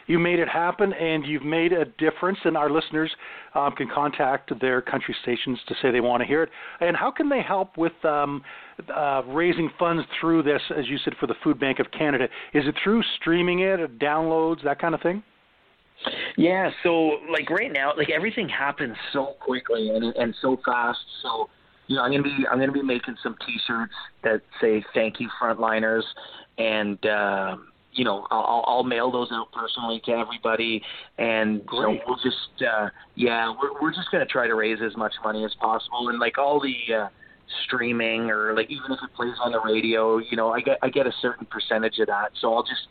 you 0.08 0.20
made 0.20 0.40
it 0.40 0.48
happen 0.48 0.94
and 0.94 1.26
you've 1.26 1.44
made 1.44 1.74
a 1.74 1.86
difference 1.86 2.38
and 2.44 2.56
our 2.56 2.70
listeners 2.70 3.12
um, 3.54 3.74
can 3.74 3.90
contact 3.94 4.52
their 4.62 4.82
country 4.82 5.16
stations 5.22 5.60
to 5.68 5.76
say 5.82 5.92
they 5.92 6.02
want 6.02 6.22
to 6.22 6.28
hear 6.28 6.44
it. 6.44 6.50
And 6.80 6.96
how 6.96 7.12
can 7.12 7.30
they 7.30 7.42
help 7.42 7.78
with 7.78 7.94
um, 8.04 8.44
uh, 8.94 9.24
raising 9.28 9.70
funds 9.80 10.04
through 10.20 10.44
this 10.44 10.62
as 10.78 10.88
you 10.88 10.98
said 11.04 11.14
for 11.20 11.28
the 11.28 11.36
food 11.44 11.60
bank 11.60 11.80
of 11.80 11.88
canada? 11.92 12.26
Is 12.54 12.66
it 12.68 12.76
through 12.84 13.04
streaming 13.20 13.60
it 13.60 13.80
or 13.80 13.88
downloads 13.88 14.64
that 14.64 14.80
kind 14.80 14.94
of 14.94 15.02
thing? 15.02 15.24
Yeah 16.38 16.70
so 16.84 17.20
like 17.32 17.50
right 17.50 17.72
now 17.72 17.94
like 17.96 18.10
everything 18.10 18.50
happens 18.50 18.96
so 19.14 19.36
quickly 19.40 19.90
and, 19.90 20.14
and 20.16 20.36
so 20.42 20.58
fast. 20.66 21.00
So 21.22 21.50
you 21.88 21.96
know 21.96 22.04
i'm 22.04 22.12
to 22.12 22.24
be 22.24 22.46
i'm 22.52 22.60
to 22.60 22.72
be 22.72 22.82
making 22.82 23.16
some 23.22 23.36
t-shirts 23.46 23.94
that 24.24 24.42
say 24.62 24.84
thank 24.94 25.20
you 25.20 25.30
frontliners 25.42 26.04
and 26.58 27.04
uh 27.06 27.56
you 27.96 28.04
know, 28.04 28.28
I'll, 28.30 28.64
I'll 28.68 28.84
mail 28.84 29.12
those 29.12 29.30
out 29.32 29.52
personally 29.52 30.02
to 30.06 30.12
everybody, 30.12 30.82
and 31.18 31.66
Great. 31.66 32.02
so 32.02 32.06
we'll 32.08 32.18
just, 32.18 32.62
uh, 32.62 32.90
yeah, 33.16 33.54
we're 33.62 33.82
we're 33.82 33.94
just 33.94 34.12
gonna 34.12 34.26
try 34.26 34.48
to 34.48 34.56
raise 34.56 34.80
as 34.86 34.96
much 34.98 35.14
money 35.24 35.46
as 35.46 35.54
possible, 35.56 36.10
and 36.10 36.20
like 36.20 36.38
all 36.38 36.60
the 36.60 36.94
uh, 36.94 37.08
streaming 37.66 38.30
or 38.30 38.54
like 38.54 38.70
even 38.70 38.92
if 38.92 39.00
it 39.04 39.14
plays 39.16 39.36
on 39.42 39.52
the 39.52 39.62
radio, 39.62 40.18
you 40.18 40.36
know, 40.36 40.52
I 40.52 40.62
get 40.62 40.78
I 40.82 40.90
get 40.90 41.08
a 41.08 41.14
certain 41.22 41.46
percentage 41.46 41.98
of 42.00 42.08
that, 42.08 42.32
so 42.40 42.54
I'll 42.54 42.64
just 42.64 42.88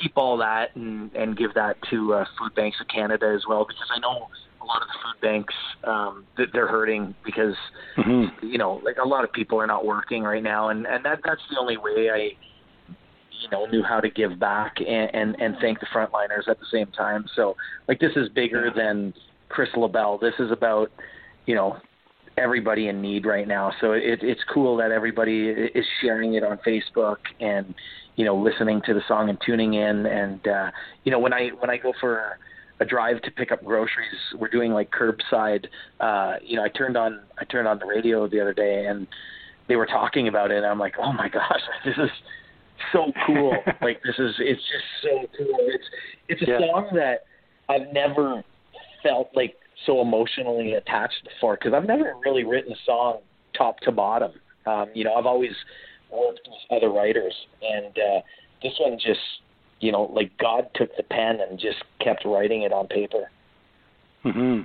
keep 0.00 0.12
all 0.16 0.38
that 0.38 0.74
and 0.76 1.14
and 1.14 1.36
give 1.36 1.54
that 1.54 1.76
to 1.90 2.14
uh, 2.14 2.24
Food 2.38 2.54
Banks 2.54 2.78
of 2.80 2.88
Canada 2.88 3.32
as 3.34 3.42
well, 3.48 3.66
because 3.66 3.88
I 3.94 3.98
know 4.00 4.28
a 4.60 4.64
lot 4.64 4.82
of 4.82 4.88
the 4.88 4.94
food 5.02 5.20
banks 5.22 5.54
um 5.84 6.26
that 6.36 6.48
they're 6.52 6.66
hurting 6.66 7.14
because 7.24 7.54
mm-hmm. 7.96 8.44
you 8.44 8.58
know 8.58 8.80
like 8.84 8.96
a 9.02 9.06
lot 9.06 9.24
of 9.24 9.32
people 9.32 9.58
are 9.60 9.66
not 9.66 9.86
working 9.86 10.24
right 10.24 10.42
now 10.42 10.68
and 10.68 10.84
and 10.86 11.04
that 11.04 11.20
that's 11.24 11.40
the 11.50 11.58
only 11.58 11.76
way 11.76 12.10
I 12.10 12.32
you 13.42 13.48
know 13.50 13.66
knew 13.66 13.82
how 13.82 14.00
to 14.00 14.10
give 14.10 14.38
back 14.38 14.76
and 14.80 15.14
and, 15.14 15.40
and 15.40 15.56
thank 15.60 15.80
the 15.80 15.86
frontliners 15.86 16.48
at 16.48 16.58
the 16.58 16.66
same 16.72 16.88
time. 16.88 17.26
So 17.34 17.56
like 17.86 18.00
this 18.00 18.12
is 18.16 18.28
bigger 18.30 18.70
than 18.74 19.14
Chris 19.48 19.68
LaBelle. 19.76 20.18
This 20.18 20.34
is 20.38 20.50
about 20.50 20.90
you 21.46 21.54
know 21.54 21.76
everybody 22.36 22.88
in 22.88 23.02
need 23.02 23.26
right 23.26 23.48
now. 23.48 23.72
So 23.80 23.92
it, 23.92 24.20
it's 24.22 24.40
cool 24.52 24.76
that 24.76 24.90
everybody 24.90 25.48
is 25.48 25.84
sharing 26.00 26.34
it 26.34 26.44
on 26.44 26.58
Facebook 26.66 27.16
and 27.40 27.74
you 28.16 28.24
know 28.24 28.36
listening 28.36 28.80
to 28.86 28.94
the 28.94 29.02
song 29.08 29.28
and 29.28 29.38
tuning 29.44 29.74
in. 29.74 30.06
And 30.06 30.46
uh, 30.46 30.70
you 31.04 31.12
know 31.12 31.18
when 31.18 31.32
I 31.32 31.48
when 31.58 31.70
I 31.70 31.76
go 31.76 31.92
for 32.00 32.38
a 32.80 32.84
drive 32.84 33.20
to 33.22 33.30
pick 33.32 33.50
up 33.50 33.64
groceries, 33.64 34.20
we're 34.36 34.48
doing 34.48 34.72
like 34.72 34.90
curbside. 34.90 35.66
Uh, 36.00 36.34
you 36.42 36.56
know 36.56 36.64
I 36.64 36.68
turned 36.68 36.96
on 36.96 37.20
I 37.38 37.44
turned 37.44 37.68
on 37.68 37.78
the 37.78 37.86
radio 37.86 38.28
the 38.28 38.40
other 38.40 38.54
day 38.54 38.86
and 38.86 39.06
they 39.68 39.76
were 39.76 39.86
talking 39.86 40.28
about 40.28 40.50
it. 40.50 40.56
And 40.56 40.66
I'm 40.66 40.78
like, 40.78 40.94
oh 41.00 41.12
my 41.12 41.28
gosh, 41.28 41.60
this 41.84 41.96
is 41.96 42.10
so 42.92 43.12
cool. 43.26 43.52
like 43.82 44.02
this 44.02 44.14
is 44.18 44.34
it's 44.38 44.60
just 44.60 44.84
so 45.02 45.26
cool. 45.36 45.56
It's 45.60 45.84
it's 46.28 46.42
a 46.42 46.46
yeah. 46.46 46.58
song 46.58 46.88
that 46.94 47.24
I've 47.68 47.92
never 47.92 48.42
felt 49.02 49.30
like 49.34 49.56
so 49.86 50.00
emotionally 50.00 50.72
attached 50.74 51.22
before 51.24 51.56
because 51.56 51.72
I've 51.74 51.86
never 51.86 52.14
really 52.24 52.44
written 52.44 52.72
a 52.72 52.76
song 52.84 53.18
top 53.56 53.78
to 53.80 53.92
bottom. 53.92 54.32
Um, 54.66 54.86
you 54.94 55.04
know, 55.04 55.14
I've 55.14 55.26
always 55.26 55.52
worked 56.10 56.40
with 56.46 56.76
other 56.76 56.90
writers, 56.90 57.34
and 57.62 57.96
uh, 57.96 58.20
this 58.62 58.72
one 58.80 58.98
just 58.98 59.20
you 59.80 59.92
know 59.92 60.02
like 60.14 60.30
God 60.38 60.68
took 60.74 60.96
the 60.96 61.02
pen 61.04 61.38
and 61.48 61.58
just 61.58 61.78
kept 62.02 62.24
writing 62.24 62.62
it 62.62 62.72
on 62.72 62.86
paper. 62.86 63.30
Mm-hmm. 64.24 64.62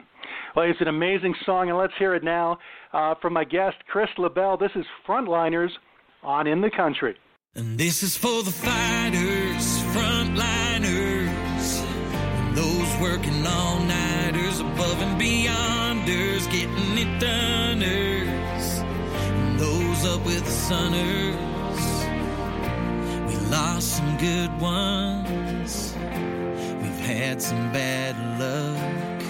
Well, 0.55 0.69
it's 0.69 0.81
an 0.81 0.87
amazing 0.87 1.35
song, 1.45 1.69
and 1.69 1.77
let's 1.77 1.93
hear 1.97 2.15
it 2.15 2.23
now 2.23 2.59
uh, 2.93 3.15
from 3.21 3.33
my 3.33 3.43
guest 3.43 3.77
Chris 3.87 4.09
LaBelle. 4.17 4.57
This 4.57 4.71
is 4.75 4.85
Frontliners 5.07 5.69
on 6.21 6.47
In 6.47 6.61
the 6.61 6.69
Country. 6.69 7.15
And 7.55 7.77
this 7.77 8.01
is 8.01 8.17
for 8.17 8.41
the 8.41 8.49
fighters, 8.49 9.77
frontliners, 9.93 11.83
and 11.85 12.57
those 12.57 12.97
working 12.99 13.45
all 13.45 13.79
nighters, 13.81 14.59
above 14.59 14.99
and 14.99 15.21
beyonders, 15.21 16.51
getting 16.51 16.97
it 16.97 17.21
doneers, 17.21 18.81
and 18.81 19.59
those 19.59 20.03
up 20.03 20.25
with 20.25 20.43
the 20.43 20.49
sunners. 20.49 21.75
We 23.27 23.35
lost 23.51 23.97
some 23.97 24.17
good 24.17 24.59
ones, 24.59 25.93
we've 26.81 27.05
had 27.05 27.39
some 27.39 27.71
bad 27.71 28.15
luck. 28.39 29.21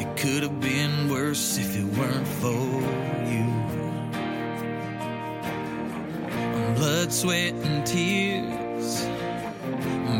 It 0.00 0.16
could 0.16 0.42
have 0.42 0.58
been 0.58 1.10
worse 1.10 1.58
if 1.58 1.76
it 1.76 1.84
weren't 1.84 2.26
for 2.26 3.19
blood, 6.80 7.12
sweat, 7.12 7.52
and 7.52 7.86
tears, 7.86 9.06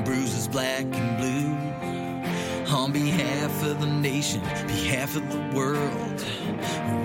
bruises 0.05 0.47
black 0.47 0.85
and 0.85 1.17
blue. 1.17 2.77
On 2.77 2.93
behalf 2.93 3.65
of 3.65 3.81
the 3.81 3.87
nation, 3.87 4.43
behalf 4.67 5.17
of 5.17 5.25
the 5.33 5.57
world, 5.57 6.19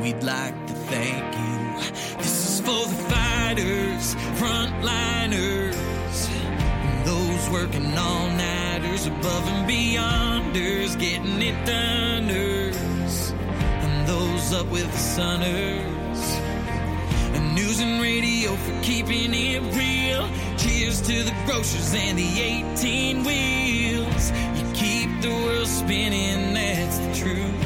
we'd 0.01 0.21
like 0.23 0.57
to 0.67 0.73
thank 0.91 1.23
you. 1.41 2.17
This 2.17 2.35
is 2.49 2.59
for 2.59 2.85
the 2.85 2.99
fighters, 3.09 4.15
frontliners, 4.41 5.77
those 7.05 7.49
working 7.49 7.97
all 7.97 8.27
nighters, 8.31 9.07
above 9.07 9.47
and 9.47 9.69
beyonders, 9.69 10.99
getting 10.99 11.41
it 11.41 11.55
doneers, 11.65 13.31
and 13.31 14.05
those 14.05 14.51
up 14.51 14.67
with 14.67 14.91
the 14.91 14.97
sunners 14.97 16.04
and 17.79 18.01
radio 18.01 18.55
for 18.55 18.81
keeping 18.81 19.33
it 19.33 19.61
real. 19.75 20.29
Cheers 20.57 21.01
to 21.01 21.23
the 21.23 21.33
grocers 21.45 21.93
and 21.93 22.17
the 22.17 22.41
18 22.41 23.23
wheels. 23.23 24.31
You 24.57 24.63
keep 24.73 25.09
the 25.21 25.29
world 25.29 25.67
spinning, 25.67 26.53
that's 26.53 26.99
the 26.99 27.13
truth. 27.21 27.61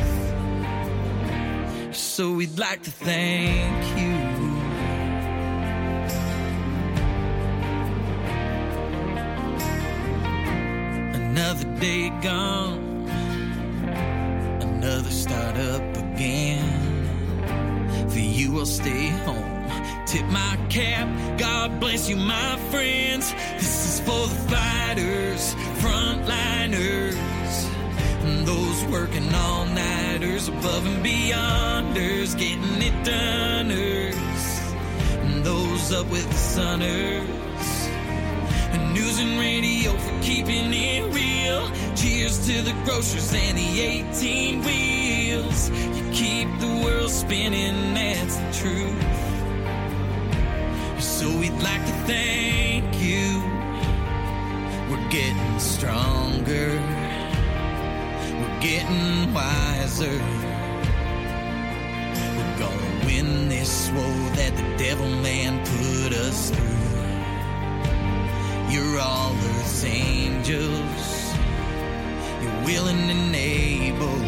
So 1.95 2.33
we'd 2.33 2.57
like 2.57 2.81
to 2.83 2.91
thank 2.91 3.99
you. 3.99 4.15
Another 11.21 11.65
day 11.79 12.09
gone, 12.21 13.07
another 14.61 15.11
start 15.11 15.57
up 15.57 15.97
again. 15.97 16.87
For 18.09 18.19
you, 18.19 18.59
I'll 18.59 18.65
stay 18.65 19.09
home 19.09 19.48
tip 20.09 20.25
my 20.29 20.57
cap. 20.69 21.07
God 21.37 21.79
bless 21.79 22.09
you, 22.09 22.15
my 22.15 22.57
friends. 22.71 23.31
This 23.57 23.85
is 23.85 23.99
for 23.99 24.25
the 24.27 24.41
fighters, 24.49 25.53
frontliners, 25.83 27.15
and 28.23 28.47
those 28.47 28.85
working 28.85 29.31
all 29.35 29.65
nighters, 29.65 30.47
above 30.47 30.83
and 30.87 31.05
beyonders, 31.05 32.35
getting 32.35 32.81
it 32.81 32.97
doneers, 33.05 34.73
and 35.21 35.43
those 35.43 35.91
up 35.91 36.09
with 36.09 36.27
the 36.27 36.41
sunners. 36.55 37.69
And 38.73 38.93
news 38.95 39.19
and 39.19 39.39
radio 39.39 39.91
for 39.91 40.23
keeping 40.23 40.73
it 40.73 41.03
real. 41.13 41.69
Cheers 41.95 42.47
to 42.47 42.63
the 42.63 42.73
grocers 42.83 43.31
and 43.31 43.55
the 43.55 43.79
18 43.79 44.63
wheels. 44.63 45.69
You 45.69 46.11
keep 46.11 46.47
the 46.59 46.81
world 46.83 47.11
spinning, 47.11 47.93
that's 47.93 48.37
the 48.37 48.51
truth. 48.53 49.28
So 51.19 51.27
we'd 51.37 51.61
like 51.61 51.85
to 51.85 51.91
thank 52.07 52.95
you. 53.01 53.43
We're 54.89 55.09
getting 55.09 55.59
stronger. 55.59 56.79
We're 58.39 58.59
getting 58.61 59.33
wiser. 59.33 60.17
We're 62.37 62.57
gonna 62.57 63.05
win 63.05 63.49
this 63.49 63.89
war 63.89 64.15
that 64.37 64.55
the 64.55 64.63
devil 64.77 65.09
man 65.09 65.59
put 65.65 66.13
us 66.17 66.51
through. 66.51 66.87
You're 68.73 69.01
all 69.01 69.33
Earth's 69.33 69.83
angels. 69.83 71.33
You're 72.41 72.63
willing 72.63 73.09
and 73.09 73.35
able 73.35 74.19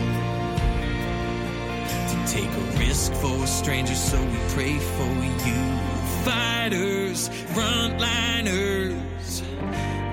to 2.12 2.16
take 2.28 2.52
a 2.52 2.80
risk 2.80 3.14
for 3.14 3.34
a 3.42 3.48
stranger, 3.48 3.96
so 3.96 4.22
we 4.22 4.38
pray 4.50 4.78
for 4.78 5.14
you 5.48 5.82
fighters, 6.24 7.30
frontliners, 7.54 9.42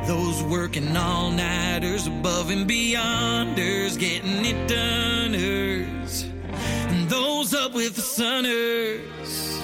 those 0.06 0.42
working 0.44 0.96
all 0.96 1.30
nighters, 1.30 2.06
above 2.06 2.50
and 2.50 2.68
beyonders, 2.68 3.98
getting 3.98 4.44
it 4.44 4.68
doneers, 4.68 6.24
and 6.90 7.08
those 7.08 7.54
up 7.54 7.74
with 7.74 7.94
the 7.94 8.02
sunners, 8.02 9.60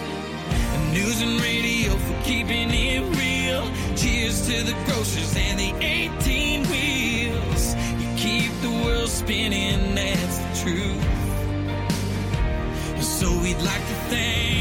and 0.75 0.93
news 0.93 1.23
and 1.23 1.41
radio 1.41 1.93
for 1.97 2.23
keeping 2.25 2.71
it 2.71 3.03
real. 3.19 3.65
Cheers 3.97 4.47
to 4.47 4.63
the 4.65 4.75
grocers 4.85 5.35
and 5.37 5.59
the 5.59 5.73
18 5.81 6.63
wheels. 6.69 7.75
You 8.01 8.09
keep 8.17 8.53
the 8.61 8.71
world 8.85 9.09
spinning, 9.09 9.95
that's 9.95 10.39
the 10.39 10.55
truth. 10.63 11.05
So 13.03 13.31
we'd 13.43 13.63
like 13.63 13.81
to 13.81 13.95
thank 14.11 14.54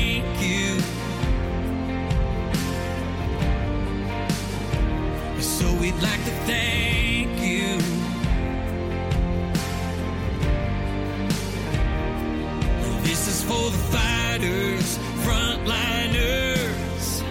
we'd 5.83 5.93
like 5.95 6.23
to 6.23 6.31
thank 6.47 7.41
you. 7.41 7.77
This 13.03 13.27
is 13.27 13.43
for 13.43 13.69
the 13.69 13.77
fighters, 13.91 14.97
frontliners. 15.25 17.21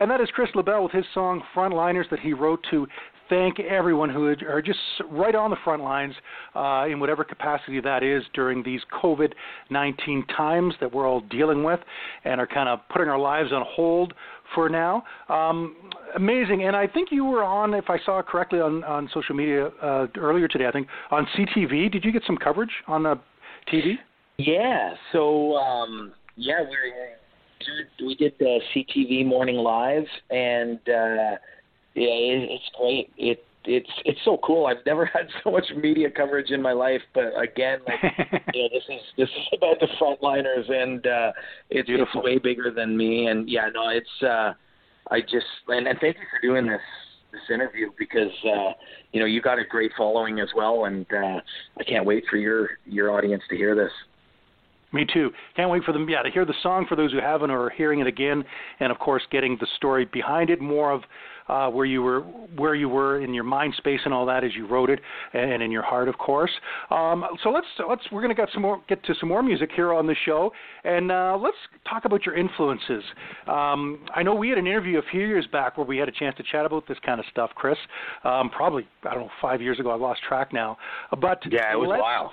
And 0.00 0.10
that 0.10 0.22
is 0.22 0.30
Chris 0.34 0.48
LaBelle 0.54 0.84
with 0.84 0.92
his 0.92 1.04
song 1.12 1.42
Frontliners 1.54 2.08
that 2.08 2.20
he 2.20 2.32
wrote 2.32 2.64
to 2.70 2.86
thank 3.32 3.58
everyone 3.60 4.10
who 4.10 4.26
are 4.46 4.60
just 4.60 4.78
right 5.10 5.34
on 5.34 5.48
the 5.48 5.56
front 5.64 5.82
lines 5.82 6.12
uh, 6.54 6.84
in 6.86 7.00
whatever 7.00 7.24
capacity 7.24 7.80
that 7.80 8.02
is 8.02 8.22
during 8.34 8.62
these 8.62 8.82
COVID 9.02 9.32
19 9.70 10.26
times 10.36 10.74
that 10.80 10.92
we're 10.92 11.08
all 11.08 11.22
dealing 11.22 11.64
with 11.64 11.80
and 12.24 12.38
are 12.38 12.46
kind 12.46 12.68
of 12.68 12.80
putting 12.92 13.08
our 13.08 13.18
lives 13.18 13.50
on 13.50 13.64
hold 13.66 14.12
for 14.54 14.68
now. 14.68 15.02
Um, 15.30 15.76
amazing. 16.14 16.64
And 16.64 16.76
I 16.76 16.86
think 16.86 17.08
you 17.10 17.24
were 17.24 17.42
on, 17.42 17.72
if 17.72 17.88
I 17.88 17.96
saw 18.04 18.20
correctly, 18.20 18.60
on, 18.60 18.84
on 18.84 19.08
social 19.14 19.34
media 19.34 19.68
uh, 19.82 20.08
earlier 20.18 20.46
today, 20.46 20.66
I 20.66 20.70
think, 20.70 20.86
on 21.10 21.26
CTV. 21.34 21.90
Did 21.90 22.04
you 22.04 22.12
get 22.12 22.22
some 22.26 22.36
coverage 22.36 22.72
on 22.86 23.02
the 23.04 23.18
TV? 23.72 23.94
Yeah. 24.36 24.92
So, 25.10 25.54
um, 25.54 26.12
yeah, 26.36 26.60
we're 26.60 27.16
we 28.04 28.14
did 28.16 28.34
the 28.40 28.58
CTV 28.74 29.24
morning 29.24 29.56
live, 29.56 30.04
and 30.30 30.80
uh, 30.88 31.36
yeah, 31.94 32.08
it, 32.08 32.50
it's 32.50 32.70
great. 32.78 33.10
It 33.16 33.44
it's 33.64 33.90
it's 34.04 34.18
so 34.24 34.38
cool. 34.44 34.66
I've 34.66 34.84
never 34.86 35.04
had 35.12 35.28
so 35.42 35.50
much 35.50 35.64
media 35.76 36.10
coverage 36.10 36.50
in 36.50 36.60
my 36.60 36.72
life, 36.72 37.02
but 37.14 37.32
again, 37.40 37.80
like 37.86 38.00
you 38.54 38.62
know, 38.62 38.68
this 38.72 38.84
is 38.88 39.00
this 39.16 39.28
is 39.28 39.46
about 39.56 39.78
the 39.80 39.88
frontliners, 40.00 40.70
and 40.70 41.06
uh, 41.06 41.32
it's 41.70 41.86
Beautiful. 41.86 42.20
it's 42.20 42.24
way 42.24 42.38
bigger 42.38 42.70
than 42.70 42.96
me. 42.96 43.26
And 43.26 43.48
yeah, 43.48 43.68
no, 43.72 43.88
it's 43.88 44.22
uh, 44.22 44.52
I 45.10 45.20
just 45.20 45.46
and, 45.68 45.86
and 45.86 45.98
thank 46.00 46.16
you 46.16 46.24
for 46.30 46.40
doing 46.40 46.66
this 46.66 46.80
this 47.32 47.42
interview 47.52 47.90
because 47.98 48.32
uh, 48.44 48.72
you 49.12 49.20
know 49.20 49.26
you 49.26 49.40
got 49.40 49.58
a 49.58 49.64
great 49.64 49.92
following 49.96 50.40
as 50.40 50.48
well, 50.54 50.84
and 50.86 51.06
uh, 51.12 51.40
I 51.78 51.84
can't 51.84 52.04
wait 52.04 52.24
for 52.30 52.36
your 52.36 52.70
your 52.86 53.10
audience 53.10 53.42
to 53.50 53.56
hear 53.56 53.74
this. 53.74 53.92
Me 54.94 55.06
too. 55.10 55.30
Can't 55.56 55.70
wait 55.70 55.84
for 55.84 55.92
them, 55.92 56.06
yeah, 56.06 56.20
to 56.20 56.30
hear 56.30 56.44
the 56.44 56.54
song 56.62 56.84
for 56.86 56.96
those 56.96 57.12
who 57.12 57.18
haven't 57.18 57.50
or 57.50 57.64
are 57.64 57.70
hearing 57.70 58.00
it 58.00 58.06
again, 58.06 58.44
and 58.78 58.92
of 58.92 58.98
course, 58.98 59.22
getting 59.30 59.56
the 59.58 59.66
story 59.76 60.04
behind 60.04 60.50
it, 60.50 60.60
more 60.60 60.92
of 60.92 61.02
uh, 61.48 61.68
where 61.68 61.86
you 61.86 62.02
were, 62.02 62.20
where 62.56 62.74
you 62.74 62.88
were 62.88 63.20
in 63.20 63.34
your 63.34 63.44
mind 63.44 63.74
space 63.76 64.00
and 64.04 64.14
all 64.14 64.26
that 64.26 64.44
as 64.44 64.54
you 64.54 64.66
wrote 64.66 64.90
it, 64.90 65.00
and 65.32 65.62
in 65.62 65.70
your 65.70 65.82
heart, 65.82 66.08
of 66.08 66.18
course. 66.18 66.50
Um, 66.90 67.24
so 67.42 67.50
let's 67.50 67.66
let's 67.88 68.02
we're 68.10 68.22
going 68.22 68.34
to 68.34 68.40
get 68.40 68.48
some 68.52 68.62
more 68.62 68.80
get 68.88 69.02
to 69.04 69.14
some 69.20 69.28
more 69.28 69.42
music 69.42 69.70
here 69.74 69.92
on 69.92 70.06
the 70.06 70.16
show, 70.24 70.52
and 70.84 71.10
uh, 71.10 71.38
let's 71.40 71.56
talk 71.88 72.04
about 72.04 72.24
your 72.24 72.36
influences. 72.36 73.02
Um, 73.46 74.04
I 74.14 74.22
know 74.22 74.34
we 74.34 74.48
had 74.48 74.58
an 74.58 74.66
interview 74.66 74.98
a 74.98 75.10
few 75.10 75.20
years 75.20 75.46
back 75.52 75.76
where 75.76 75.86
we 75.86 75.98
had 75.98 76.08
a 76.08 76.12
chance 76.12 76.36
to 76.36 76.42
chat 76.50 76.66
about 76.66 76.86
this 76.88 76.98
kind 77.04 77.20
of 77.20 77.26
stuff, 77.30 77.50
Chris. 77.54 77.78
Um, 78.24 78.50
probably 78.50 78.86
I 79.04 79.14
don't 79.14 79.24
know 79.24 79.30
five 79.40 79.60
years 79.60 79.78
ago. 79.80 79.90
I 79.90 79.96
lost 79.96 80.20
track 80.26 80.52
now, 80.52 80.76
but 81.20 81.42
yeah, 81.50 81.72
it 81.72 81.76
was 81.76 81.88
wild. 82.00 82.30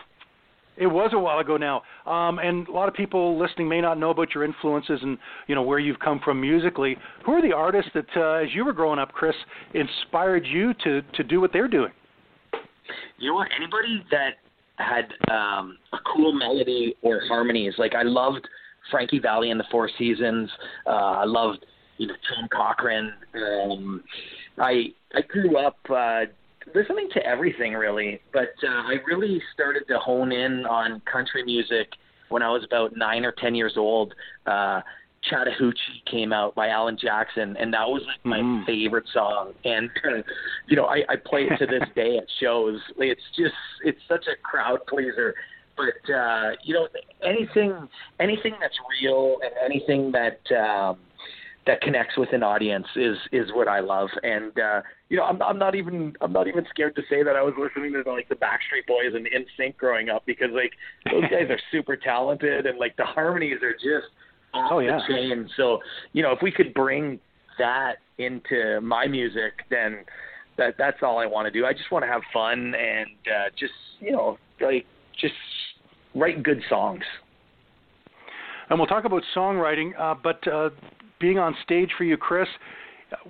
It 0.79 0.87
was 0.87 1.11
a 1.13 1.19
while 1.19 1.39
ago 1.39 1.57
now, 1.57 1.83
um, 2.05 2.39
and 2.39 2.67
a 2.69 2.71
lot 2.71 2.87
of 2.87 2.95
people 2.95 3.37
listening 3.37 3.67
may 3.67 3.81
not 3.81 3.99
know 3.99 4.11
about 4.11 4.33
your 4.33 4.45
influences 4.45 4.99
and 5.01 5.17
you 5.47 5.53
know 5.53 5.61
where 5.61 5.79
you've 5.79 5.99
come 5.99 6.21
from 6.23 6.39
musically. 6.39 6.95
Who 7.25 7.33
are 7.33 7.41
the 7.41 7.53
artists 7.53 7.91
that, 7.93 8.05
uh, 8.15 8.43
as 8.43 8.47
you 8.55 8.63
were 8.63 8.71
growing 8.71 8.97
up, 8.97 9.11
Chris, 9.11 9.35
inspired 9.73 10.45
you 10.45 10.73
to 10.85 11.01
to 11.01 11.23
do 11.23 11.41
what 11.41 11.51
they're 11.51 11.67
doing? 11.67 11.91
You 13.17 13.31
know 13.31 13.35
what? 13.35 13.49
Anybody 13.55 14.03
that 14.11 14.35
had 14.77 15.11
um, 15.29 15.77
a 15.91 15.97
cool 16.13 16.31
melody 16.31 16.95
or 17.01 17.21
harmonies, 17.27 17.73
like 17.77 17.93
I 17.93 18.03
loved 18.03 18.47
Frankie 18.89 19.19
Valli 19.19 19.51
and 19.51 19.59
the 19.59 19.65
Four 19.69 19.89
Seasons. 19.97 20.49
Uh, 20.87 20.91
I 20.91 21.25
loved 21.25 21.65
you 21.97 22.07
know 22.07 22.15
Tom 22.33 22.47
Cochrane. 22.51 23.11
Um, 23.35 24.03
I 24.57 24.85
I 25.13 25.21
grew 25.27 25.57
up 25.57 25.77
uh, 25.89 26.21
listening 26.75 27.09
to 27.13 27.25
everything 27.25 27.73
really, 27.73 28.21
but 28.33 28.53
uh, 28.63 28.67
I 28.87 28.95
really 29.07 29.41
started 29.53 29.83
to 29.87 29.99
hone 29.99 30.31
in 30.31 30.65
on 30.65 31.01
country 31.11 31.43
music 31.43 31.89
when 32.29 32.43
I 32.43 32.49
was 32.49 32.63
about 32.63 32.95
nine 32.95 33.25
or 33.25 33.31
ten 33.31 33.55
years 33.55 33.73
old. 33.77 34.13
Uh, 34.45 34.81
Chattahoochee 35.29 36.01
came 36.09 36.31
out 36.31 36.55
by 36.55 36.69
Alan 36.69 36.97
Jackson, 36.97 37.57
and 37.57 37.73
that 37.73 37.87
was 37.87 38.01
like 38.07 38.23
my 38.23 38.39
Mm. 38.39 38.65
favorite 38.65 39.05
song. 39.13 39.53
And 39.65 39.89
you 40.67 40.75
know, 40.77 40.85
I, 40.85 41.03
I 41.09 41.15
play 41.17 41.43
it 41.49 41.57
to 41.57 41.65
this 41.65 41.83
day 41.95 42.17
at 42.17 42.25
shows. 42.39 42.79
It's 42.97 43.21
just, 43.37 43.53
it's 43.83 43.99
such 44.07 44.27
a 44.27 44.35
crowd 44.41 44.79
pleaser. 44.87 45.35
But 45.75 46.13
uh, 46.13 46.51
you 46.63 46.73
know, 46.73 46.87
anything, 47.23 47.87
anything 48.19 48.53
that's 48.61 48.75
real 49.01 49.37
and 49.43 49.51
anything 49.63 50.11
that 50.11 50.39
um, 50.57 50.97
that 51.65 51.81
connects 51.81 52.17
with 52.17 52.29
an 52.33 52.43
audience 52.43 52.87
is 52.95 53.17
is 53.31 53.49
what 53.53 53.67
I 53.67 53.79
love. 53.79 54.09
And 54.23 54.57
uh, 54.59 54.81
you 55.09 55.17
know, 55.17 55.23
I'm 55.23 55.41
I'm 55.41 55.57
not 55.57 55.75
even 55.75 56.13
I'm 56.21 56.31
not 56.31 56.47
even 56.47 56.65
scared 56.69 56.95
to 56.95 57.01
say 57.09 57.23
that 57.23 57.35
I 57.35 57.41
was 57.41 57.53
listening 57.57 57.93
to 58.01 58.11
like 58.11 58.29
the 58.29 58.35
Backstreet 58.35 58.85
Boys 58.87 59.13
and 59.13 59.27
NSYNC 59.27 59.75
growing 59.77 60.09
up 60.09 60.23
because 60.25 60.49
like 60.53 60.71
those 61.11 61.23
guys 61.31 61.49
are 61.49 61.59
super 61.71 61.95
talented 61.95 62.65
and 62.65 62.77
like 62.77 62.95
the 62.97 63.05
harmonies 63.05 63.57
are 63.63 63.73
just 63.73 64.13
off 64.53 64.71
Oh, 64.73 64.79
yeah. 64.79 64.99
the 65.07 65.13
chain. 65.13 65.49
So 65.57 65.79
you 66.13 66.21
know, 66.23 66.31
if 66.31 66.39
we 66.41 66.51
could 66.51 66.73
bring 66.73 67.19
that 67.57 67.95
into 68.19 68.79
my 68.81 69.07
music, 69.07 69.53
then 69.69 70.05
that 70.57 70.75
that's 70.77 70.97
all 71.01 71.17
I 71.17 71.25
want 71.25 71.45
to 71.47 71.51
do. 71.51 71.65
I 71.65 71.73
just 71.73 71.91
want 71.91 72.03
to 72.03 72.07
have 72.07 72.21
fun 72.31 72.75
and 72.75 73.07
uh, 73.27 73.49
just 73.59 73.73
you 73.99 74.11
know 74.11 74.37
like 74.61 74.85
just 75.19 75.33
write 76.15 76.43
good 76.43 76.61
songs. 76.69 77.03
And 78.69 78.77
we'll 78.77 78.87
talk 78.87 79.05
about 79.05 79.23
songwriting, 79.35 79.99
uh, 79.99 80.13
but 80.21 80.47
uh, 80.47 80.69
being 81.19 81.39
on 81.39 81.55
stage 81.63 81.89
for 81.97 82.03
you, 82.03 82.17
Chris, 82.17 82.47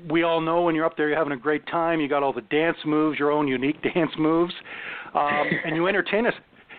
we 0.10 0.24
all 0.24 0.42
know 0.42 0.62
when 0.62 0.76
you're 0.76 0.86
up 0.86 0.98
there, 0.98 1.10
you're 1.10 1.18
having 1.18 1.34
a 1.34 1.38
great 1.38 1.66
time. 1.68 2.00
You 2.02 2.08
got 2.08 2.24
all 2.24 2.34
the 2.34 2.42
dance 2.42 2.78
moves, 2.86 3.18
your 3.20 3.32
own 3.32 3.48
unique 3.48 3.82
dance 3.94 4.12
moves, 4.18 4.54
um, 5.14 5.46
and 5.66 5.76
you 5.76 5.88
entertain 5.88 6.26
us. 6.26 6.34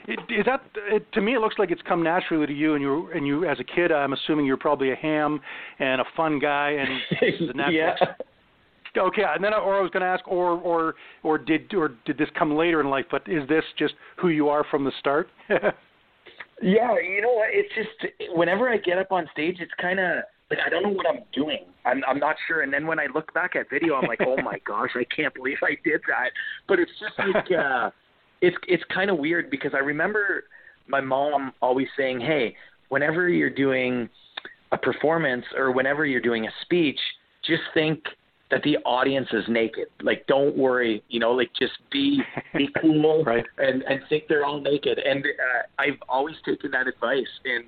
Is 0.08 0.44
that 0.46 0.62
it, 0.88 1.10
to 1.12 1.20
me? 1.20 1.34
It 1.34 1.40
looks 1.40 1.56
like 1.58 1.70
it's 1.70 1.82
come 1.86 2.02
naturally 2.02 2.46
to 2.46 2.52
you, 2.52 2.74
and 2.74 2.82
you 2.82 3.10
and 3.14 3.26
you 3.26 3.44
as 3.48 3.60
a 3.60 3.64
kid. 3.64 3.92
I'm 3.92 4.12
assuming 4.12 4.44
you're 4.46 4.56
probably 4.56 4.92
a 4.92 4.96
ham 4.96 5.40
and 5.78 6.00
a 6.00 6.04
fun 6.16 6.38
guy, 6.38 6.70
and 6.70 6.88
this 7.20 7.34
is 7.40 7.50
a 7.50 7.52
natural. 7.54 7.74
yeah. 7.74 7.94
Okay, 9.02 9.22
and 9.22 9.44
then, 9.44 9.54
I- 9.54 9.58
or 9.58 9.76
I 9.78 9.80
was 9.80 9.90
going 9.92 10.00
to 10.00 10.08
ask, 10.08 10.26
or 10.26 10.52
or 10.58 10.94
or 11.22 11.38
did 11.38 11.72
or 11.74 11.92
did 12.06 12.18
this 12.18 12.28
come 12.36 12.56
later 12.56 12.80
in 12.80 12.88
life? 12.90 13.04
But 13.10 13.22
is 13.28 13.46
this 13.48 13.62
just 13.78 13.94
who 14.16 14.28
you 14.30 14.48
are 14.48 14.64
from 14.70 14.84
the 14.84 14.92
start? 14.98 15.28
Yeah, 16.62 16.94
you 17.00 17.22
know 17.22 17.32
what? 17.32 17.48
It's 17.52 17.72
just 17.74 18.12
whenever 18.34 18.68
I 18.68 18.76
get 18.76 18.98
up 18.98 19.12
on 19.12 19.26
stage, 19.32 19.56
it's 19.60 19.72
kind 19.80 19.98
of 19.98 20.16
like 20.50 20.58
I 20.64 20.68
don't 20.68 20.82
know 20.82 20.90
what 20.90 21.06
I'm 21.08 21.22
doing. 21.32 21.64
I'm 21.84 22.02
I'm 22.06 22.18
not 22.18 22.36
sure. 22.46 22.62
And 22.62 22.72
then 22.72 22.86
when 22.86 22.98
I 22.98 23.06
look 23.14 23.32
back 23.32 23.56
at 23.56 23.70
video, 23.70 23.94
I'm 23.94 24.08
like, 24.08 24.20
oh 24.26 24.36
my 24.42 24.58
gosh, 24.66 24.90
I 24.94 25.04
can't 25.14 25.32
believe 25.34 25.58
I 25.62 25.76
did 25.84 26.00
that. 26.08 26.30
But 26.68 26.78
it's 26.78 26.92
just 27.00 27.14
like 27.18 27.46
uh, 27.58 27.90
it's 28.40 28.56
it's 28.68 28.84
kind 28.92 29.10
of 29.10 29.18
weird 29.18 29.50
because 29.50 29.72
I 29.74 29.78
remember 29.78 30.44
my 30.88 31.00
mom 31.00 31.52
always 31.62 31.86
saying, 31.96 32.20
hey, 32.20 32.56
whenever 32.88 33.28
you're 33.28 33.50
doing 33.50 34.08
a 34.72 34.78
performance 34.78 35.44
or 35.56 35.72
whenever 35.72 36.04
you're 36.04 36.20
doing 36.20 36.46
a 36.46 36.50
speech, 36.62 36.98
just 37.44 37.62
think 37.74 38.04
that 38.50 38.62
the 38.64 38.76
audience 38.78 39.28
is 39.32 39.44
naked. 39.48 39.86
Like, 40.02 40.26
don't 40.26 40.56
worry, 40.56 41.04
you 41.08 41.20
know, 41.20 41.30
like 41.32 41.50
just 41.58 41.74
be 41.92 42.20
be 42.56 42.68
cool 42.80 43.24
Right. 43.24 43.44
and 43.58 43.82
and 43.84 44.00
think 44.08 44.24
they're 44.28 44.44
all 44.44 44.60
naked. 44.60 44.98
And 44.98 45.24
uh, 45.24 45.62
I've 45.82 46.00
always 46.08 46.34
taken 46.44 46.72
that 46.72 46.88
advice, 46.88 47.28
and 47.44 47.64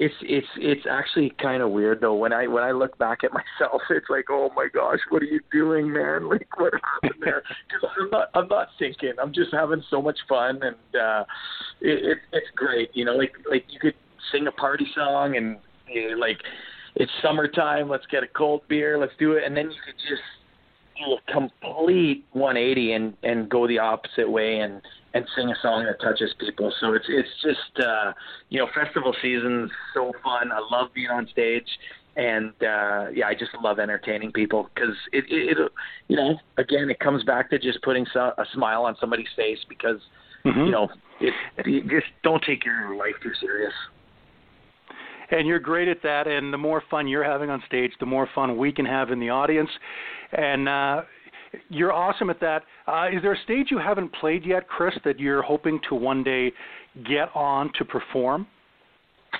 it's 0.00 0.14
it's 0.22 0.46
it's 0.56 0.86
actually 0.90 1.30
kind 1.42 1.62
of 1.62 1.70
weird 1.70 2.00
though. 2.00 2.14
When 2.14 2.32
I 2.32 2.46
when 2.46 2.64
I 2.64 2.70
look 2.70 2.96
back 2.96 3.22
at 3.22 3.30
myself, 3.60 3.82
it's 3.90 4.08
like, 4.08 4.24
oh 4.30 4.50
my 4.56 4.66
gosh, 4.72 4.98
what 5.10 5.22
are 5.22 5.26
you 5.26 5.40
doing, 5.52 5.92
man? 5.92 6.28
Like, 6.30 6.58
what 6.58 6.72
happened 6.72 7.22
there? 7.22 7.42
Because 7.68 7.90
I'm 8.00 8.10
not 8.10 8.28
I'm 8.34 8.48
not 8.48 8.68
thinking. 8.78 9.12
I'm 9.20 9.32
just 9.32 9.52
having 9.52 9.82
so 9.90 10.00
much 10.00 10.18
fun, 10.28 10.60
and 10.62 10.96
uh, 10.96 11.24
it, 11.80 12.04
it 12.04 12.18
it's 12.32 12.46
great. 12.56 12.90
You 12.94 13.04
know, 13.04 13.14
like 13.14 13.32
like 13.50 13.64
you 13.68 13.78
could 13.78 13.94
sing 14.32 14.46
a 14.46 14.52
party 14.52 14.86
song 14.94 15.36
and 15.36 15.58
you 15.86 16.10
know, 16.10 16.16
like 16.16 16.38
it's 16.94 17.12
summertime. 17.20 17.88
Let's 17.88 18.06
get 18.06 18.22
a 18.22 18.28
cold 18.28 18.62
beer. 18.68 18.96
Let's 18.96 19.12
do 19.18 19.32
it, 19.32 19.44
and 19.44 19.54
then 19.54 19.70
you 19.70 19.76
could 19.84 20.00
just 20.08 20.22
do 20.98 21.12
a 21.12 21.32
complete 21.32 22.24
180 22.32 22.92
and 22.92 23.16
and 23.22 23.50
go 23.50 23.66
the 23.66 23.78
opposite 23.78 24.30
way 24.30 24.60
and 24.60 24.80
and 25.14 25.24
sing 25.36 25.50
a 25.50 25.54
song 25.60 25.84
that 25.86 26.00
touches 26.00 26.32
people. 26.38 26.72
So 26.80 26.92
it's 26.94 27.06
it's 27.08 27.28
just 27.42 27.84
uh, 27.86 28.12
you 28.48 28.58
know 28.58 28.68
festival 28.74 29.14
season's 29.20 29.70
so 29.94 30.12
fun. 30.22 30.52
I 30.52 30.60
love 30.70 30.88
being 30.94 31.10
on 31.10 31.26
stage. 31.32 31.66
And 32.16 32.50
uh, 32.60 33.06
yeah, 33.14 33.28
I 33.28 33.34
just 33.38 33.52
love 33.62 33.78
entertaining 33.78 34.32
people 34.32 34.68
because 34.74 34.94
it, 35.12 35.24
it, 35.30 35.56
it, 35.56 35.72
you 36.08 36.16
know, 36.16 36.34
again, 36.58 36.90
it 36.90 36.98
comes 36.98 37.22
back 37.24 37.48
to 37.50 37.58
just 37.58 37.80
putting 37.82 38.04
so, 38.12 38.32
a 38.36 38.44
smile 38.52 38.82
on 38.82 38.96
somebody's 39.00 39.28
face 39.36 39.58
because, 39.68 40.00
Mhm. 40.44 40.66
you 40.66 40.72
know, 40.72 40.88
it, 41.20 41.32
you 41.66 41.82
just 41.82 42.08
don't 42.24 42.42
take 42.42 42.64
your 42.64 42.96
life 42.96 43.14
too 43.22 43.32
serious. 43.40 43.72
and 45.30 45.46
you're 45.46 45.60
great 45.60 45.86
at 45.86 46.02
that. 46.02 46.26
And 46.26 46.52
the 46.52 46.58
more 46.58 46.82
fun 46.90 47.06
you're 47.06 47.24
having 47.24 47.48
on 47.48 47.62
stage, 47.66 47.92
the 48.00 48.06
more 48.06 48.28
fun 48.34 48.56
we 48.58 48.72
can 48.72 48.86
have 48.86 49.12
in 49.12 49.20
the 49.20 49.30
audience. 49.30 49.70
And 50.32 50.68
uh, 50.68 51.02
You're 51.68 51.92
awesome 51.92 52.30
at 52.30 52.40
that. 52.40 52.62
Uh, 52.90 53.08
is 53.08 53.22
there 53.22 53.32
a 53.32 53.42
stage 53.44 53.68
you 53.70 53.78
haven't 53.78 54.12
played 54.14 54.44
yet, 54.44 54.66
Chris, 54.66 54.94
that 55.04 55.20
you're 55.20 55.42
hoping 55.42 55.80
to 55.88 55.94
one 55.94 56.24
day 56.24 56.52
get 57.04 57.28
on 57.36 57.70
to 57.78 57.84
perform? 57.84 58.46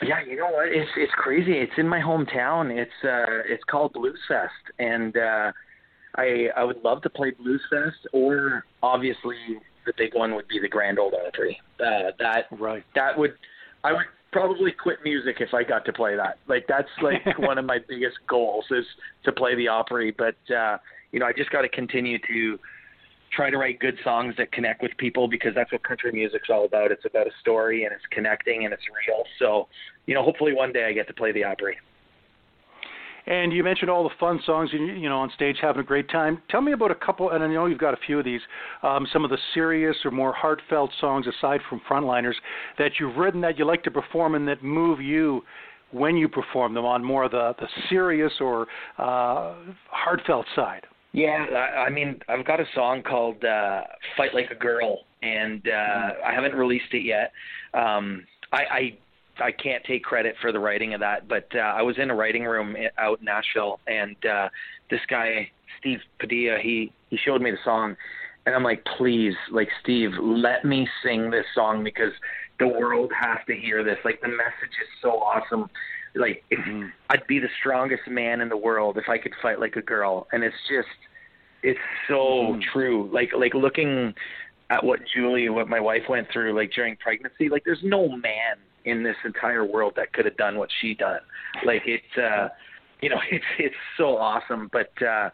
Yeah, 0.02 0.20
you 0.24 0.36
know 0.36 0.50
what? 0.50 0.68
It's 0.68 0.90
it's 0.96 1.12
crazy. 1.16 1.54
It's 1.54 1.72
in 1.76 1.88
my 1.88 1.98
hometown. 1.98 2.70
It's 2.70 2.92
uh 3.02 3.42
it's 3.48 3.62
called 3.64 3.92
Blues 3.92 4.20
Fest, 4.28 4.52
and 4.78 5.16
uh, 5.16 5.50
I 6.16 6.46
I 6.56 6.62
would 6.62 6.82
love 6.84 7.02
to 7.02 7.10
play 7.10 7.32
Blues 7.32 7.60
Fest, 7.68 8.06
or 8.12 8.64
obviously 8.84 9.36
the 9.84 9.92
big 9.98 10.14
one 10.14 10.36
would 10.36 10.46
be 10.46 10.60
the 10.60 10.68
Grand 10.68 11.00
Ole 11.00 11.12
Opry. 11.26 11.60
Uh, 11.80 12.12
that 12.20 12.44
right. 12.52 12.84
That 12.94 13.18
would 13.18 13.34
I 13.82 13.92
would 13.92 14.06
probably 14.30 14.70
quit 14.70 14.98
music 15.02 15.38
if 15.40 15.52
I 15.52 15.64
got 15.64 15.84
to 15.86 15.92
play 15.92 16.14
that. 16.14 16.38
Like 16.46 16.66
that's 16.68 16.88
like 17.02 17.20
one 17.38 17.58
of 17.58 17.64
my 17.64 17.78
biggest 17.88 18.18
goals 18.28 18.66
is 18.70 18.84
to 19.24 19.32
play 19.32 19.56
the 19.56 19.66
Opry. 19.66 20.14
But 20.16 20.36
uh, 20.54 20.78
you 21.10 21.18
know, 21.18 21.26
I 21.26 21.32
just 21.32 21.50
got 21.50 21.62
to 21.62 21.68
continue 21.68 22.18
to 22.28 22.58
try 23.32 23.50
to 23.50 23.56
write 23.56 23.78
good 23.78 23.96
songs 24.02 24.34
that 24.38 24.52
connect 24.52 24.82
with 24.82 24.92
people 24.98 25.28
because 25.28 25.54
that's 25.54 25.70
what 25.72 25.82
country 25.82 26.12
music's 26.12 26.48
all 26.50 26.64
about. 26.64 26.90
It's 26.90 27.04
about 27.04 27.26
a 27.26 27.30
story 27.40 27.84
and 27.84 27.92
it's 27.92 28.04
connecting 28.10 28.64
and 28.64 28.74
it's 28.74 28.82
real. 29.06 29.24
So, 29.38 29.68
you 30.06 30.14
know, 30.14 30.22
hopefully 30.22 30.52
one 30.52 30.72
day 30.72 30.86
I 30.86 30.92
get 30.92 31.06
to 31.08 31.14
play 31.14 31.32
the 31.32 31.44
Opry. 31.44 31.76
And 33.26 33.52
you 33.52 33.62
mentioned 33.62 33.90
all 33.90 34.02
the 34.02 34.14
fun 34.18 34.40
songs, 34.44 34.70
you 34.72 35.08
know, 35.08 35.18
on 35.18 35.30
stage 35.34 35.56
having 35.60 35.80
a 35.80 35.84
great 35.84 36.08
time. 36.10 36.42
Tell 36.48 36.60
me 36.60 36.72
about 36.72 36.90
a 36.90 36.94
couple, 36.94 37.30
and 37.30 37.44
I 37.44 37.46
know 37.46 37.66
you've 37.66 37.78
got 37.78 37.94
a 37.94 37.98
few 38.06 38.18
of 38.18 38.24
these. 38.24 38.40
Um, 38.82 39.06
some 39.12 39.24
of 39.24 39.30
the 39.30 39.38
serious 39.54 39.96
or 40.04 40.10
more 40.10 40.32
heartfelt 40.32 40.90
songs, 41.00 41.26
aside 41.26 41.60
from 41.68 41.80
Frontliners, 41.88 42.34
that 42.78 42.92
you've 42.98 43.16
written 43.16 43.40
that 43.42 43.58
you 43.58 43.66
like 43.66 43.84
to 43.84 43.90
perform 43.90 44.34
and 44.34 44.48
that 44.48 44.64
move 44.64 45.00
you 45.00 45.42
when 45.92 46.16
you 46.16 46.28
perform 46.28 46.72
them 46.74 46.84
on 46.84 47.04
more 47.04 47.24
of 47.24 47.32
the 47.32 47.54
the 47.60 47.68
serious 47.88 48.32
or 48.40 48.66
uh, 48.98 49.54
heartfelt 49.90 50.46
side. 50.56 50.86
Yeah, 51.12 51.46
I, 51.52 51.86
I 51.86 51.90
mean, 51.90 52.20
I've 52.28 52.46
got 52.46 52.60
a 52.60 52.66
song 52.74 53.02
called 53.02 53.44
uh, 53.44 53.82
"Fight 54.16 54.34
Like 54.34 54.50
a 54.50 54.54
Girl," 54.54 55.00
and 55.22 55.60
uh, 55.66 55.70
mm-hmm. 55.70 56.24
I 56.26 56.34
haven't 56.34 56.54
released 56.54 56.92
it 56.92 57.04
yet. 57.04 57.32
Um, 57.74 58.26
I, 58.52 58.62
I 58.70 58.98
I 59.40 59.52
can't 59.52 59.82
take 59.84 60.04
credit 60.04 60.36
for 60.40 60.52
the 60.52 60.60
writing 60.60 60.94
of 60.94 61.00
that, 61.00 61.28
but 61.28 61.48
uh, 61.54 61.58
I 61.58 61.82
was 61.82 61.98
in 61.98 62.10
a 62.10 62.14
writing 62.14 62.44
room 62.44 62.76
out 62.98 63.18
in 63.20 63.24
Nashville, 63.24 63.80
and 63.86 64.16
uh, 64.24 64.48
this 64.90 65.00
guy 65.08 65.50
Steve 65.80 65.98
Padilla 66.18 66.58
he 66.62 66.92
he 67.10 67.16
showed 67.16 67.42
me 67.42 67.50
the 67.50 67.58
song, 67.64 67.96
and 68.46 68.54
I'm 68.54 68.62
like, 68.62 68.84
please, 68.96 69.34
like 69.50 69.68
Steve, 69.82 70.10
let 70.20 70.64
me 70.64 70.88
sing 71.02 71.30
this 71.30 71.46
song 71.54 71.82
because 71.82 72.12
the 72.58 72.68
world 72.68 73.10
has 73.18 73.38
to 73.48 73.56
hear 73.56 73.82
this. 73.82 73.98
Like 74.04 74.20
the 74.20 74.28
message 74.28 74.76
is 74.80 74.88
so 75.02 75.10
awesome. 75.20 75.68
Like 76.14 76.44
if 76.50 76.58
mm-hmm. 76.58 76.88
I'd 77.08 77.26
be 77.26 77.38
the 77.38 77.48
strongest 77.60 78.02
man 78.08 78.40
in 78.40 78.48
the 78.48 78.56
world 78.56 78.96
if 78.98 79.08
I 79.08 79.18
could 79.18 79.32
fight 79.40 79.60
like 79.60 79.76
a 79.76 79.82
girl, 79.82 80.26
and 80.32 80.42
it's 80.42 80.56
just 80.68 80.88
it's 81.62 81.78
so 82.08 82.14
mm-hmm. 82.14 82.60
true. 82.72 83.10
Like 83.12 83.30
like 83.36 83.54
looking 83.54 84.14
at 84.70 84.84
what 84.84 85.00
Julie, 85.14 85.48
what 85.48 85.68
my 85.68 85.80
wife 85.80 86.02
went 86.08 86.28
through, 86.32 86.56
like 86.56 86.72
during 86.72 86.96
pregnancy, 86.96 87.48
like 87.48 87.64
there's 87.64 87.82
no 87.82 88.08
man 88.08 88.56
in 88.84 89.02
this 89.02 89.16
entire 89.24 89.64
world 89.64 89.92
that 89.96 90.12
could 90.12 90.24
have 90.24 90.36
done 90.36 90.56
what 90.56 90.68
she 90.80 90.94
done. 90.94 91.20
Like 91.64 91.82
it's 91.86 92.18
uh 92.18 92.48
you 93.02 93.10
know, 93.10 93.20
it's 93.30 93.44
it's 93.58 93.74
so 93.96 94.16
awesome. 94.16 94.68
But 94.72 94.90
uh 95.02 95.30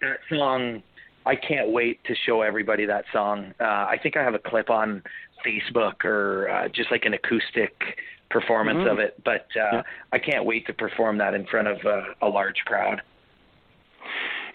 that 0.00 0.18
song 0.28 0.82
I 1.26 1.36
can't 1.36 1.70
wait 1.70 2.02
to 2.04 2.14
show 2.26 2.42
everybody 2.42 2.86
that 2.86 3.04
song. 3.12 3.54
Uh 3.60 3.64
I 3.64 3.98
think 4.02 4.16
I 4.16 4.22
have 4.22 4.34
a 4.34 4.38
clip 4.38 4.70
on 4.70 5.02
Facebook 5.44 6.04
or 6.04 6.48
uh 6.50 6.68
just 6.68 6.90
like 6.90 7.04
an 7.04 7.14
acoustic 7.14 7.98
performance 8.30 8.78
mm-hmm. 8.78 8.88
of 8.88 8.98
it. 8.98 9.22
But 9.24 9.46
uh 9.56 9.70
yeah. 9.72 9.82
I 10.12 10.18
can't 10.18 10.44
wait 10.44 10.66
to 10.66 10.72
perform 10.72 11.18
that 11.18 11.34
in 11.34 11.46
front 11.46 11.68
of 11.68 11.78
uh, 11.84 12.02
a 12.22 12.28
large 12.28 12.58
crowd 12.64 13.02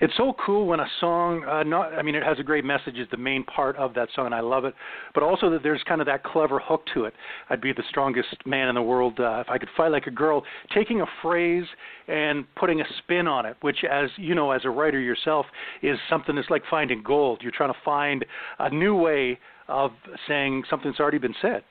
it's 0.01 0.13
so 0.17 0.35
cool 0.43 0.67
when 0.67 0.79
a 0.79 0.87
song 0.99 1.43
uh, 1.45 1.63
not 1.63 1.93
I 1.93 2.01
mean 2.01 2.15
it 2.15 2.23
has 2.23 2.39
a 2.39 2.43
great 2.43 2.65
message 2.65 2.95
is 2.95 3.07
the 3.11 3.17
main 3.17 3.43
part 3.43 3.75
of 3.77 3.93
that 3.93 4.09
song 4.15 4.25
and 4.25 4.35
I 4.35 4.41
love 4.41 4.65
it 4.65 4.73
but 5.13 5.23
also 5.23 5.49
that 5.51 5.63
there's 5.63 5.81
kind 5.87 6.01
of 6.01 6.07
that 6.07 6.23
clever 6.23 6.59
hook 6.59 6.83
to 6.93 7.05
it 7.05 7.13
I'd 7.49 7.61
be 7.61 7.73
the 7.73 7.83
strongest 7.89 8.35
man 8.45 8.67
in 8.67 8.75
the 8.75 8.81
world 8.81 9.19
uh, 9.19 9.41
if 9.41 9.49
I 9.49 9.57
could 9.57 9.69
fight 9.75 9.89
like 9.89 10.07
a 10.07 10.11
girl 10.11 10.43
taking 10.73 11.01
a 11.01 11.05
phrase 11.21 11.65
and 12.07 12.45
putting 12.55 12.81
a 12.81 12.85
spin 12.99 13.27
on 13.27 13.45
it 13.45 13.57
which 13.61 13.83
as 13.89 14.09
you 14.17 14.35
know 14.35 14.51
as 14.51 14.61
a 14.65 14.69
writer 14.69 14.99
yourself 14.99 15.45
is 15.81 15.97
something 16.09 16.35
that's 16.35 16.49
like 16.49 16.63
finding 16.69 17.01
gold 17.03 17.39
you're 17.41 17.51
trying 17.51 17.73
to 17.73 17.79
find 17.83 18.25
a 18.59 18.69
new 18.69 18.95
way 18.95 19.39
of 19.67 19.91
saying 20.27 20.63
something 20.69 20.91
that's 20.91 20.99
already 20.99 21.17
been 21.17 21.35
said 21.41 21.63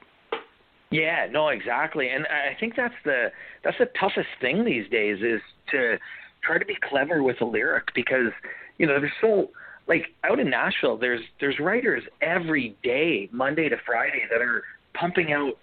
yeah, 0.90 1.26
no, 1.28 1.48
exactly. 1.48 2.10
And 2.10 2.24
I 2.26 2.56
think 2.60 2.74
that's 2.76 2.94
the 3.04 3.32
that's 3.64 3.78
the 3.78 3.88
toughest 3.98 4.28
thing 4.40 4.64
these 4.64 4.88
days 4.90 5.18
is 5.22 5.40
to 5.72 5.96
try 6.44 6.58
to 6.58 6.64
be 6.64 6.76
clever 6.88 7.22
with 7.22 7.40
a 7.40 7.44
lyric 7.44 7.84
because 7.94 8.32
you 8.78 8.86
know 8.86 9.00
there's 9.00 9.12
so 9.20 9.50
like 9.88 10.06
out 10.24 10.38
in 10.38 10.50
Nashville 10.50 10.96
there's 10.96 11.22
there's 11.40 11.58
writers 11.58 12.02
every 12.20 12.76
day 12.82 13.28
Monday 13.32 13.68
to 13.68 13.76
Friday 13.84 14.22
that 14.30 14.40
are 14.40 14.64
pumping 14.94 15.32
out 15.32 15.54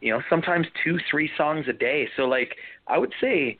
you 0.00 0.12
know 0.12 0.22
sometimes 0.28 0.66
two 0.84 0.98
three 1.10 1.30
songs 1.36 1.66
a 1.68 1.72
day. 1.72 2.08
So 2.16 2.22
like 2.22 2.56
I 2.86 2.98
would 2.98 3.12
say 3.20 3.58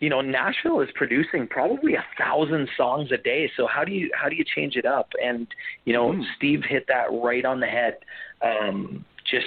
you 0.00 0.08
know 0.08 0.20
Nashville 0.20 0.80
is 0.80 0.88
producing 0.94 1.46
probably 1.46 1.94
a 1.94 2.04
thousand 2.18 2.68
songs 2.76 3.10
a 3.12 3.18
day. 3.18 3.50
So 3.56 3.66
how 3.66 3.84
do 3.84 3.92
you 3.92 4.10
how 4.14 4.28
do 4.28 4.36
you 4.36 4.44
change 4.44 4.76
it 4.76 4.86
up? 4.86 5.10
And 5.22 5.46
you 5.84 5.92
know 5.92 6.12
mm. 6.12 6.22
Steve 6.36 6.62
hit 6.68 6.86
that 6.88 7.06
right 7.12 7.44
on 7.44 7.60
the 7.60 7.66
head. 7.66 7.98
Um 8.42 9.04
just 9.30 9.46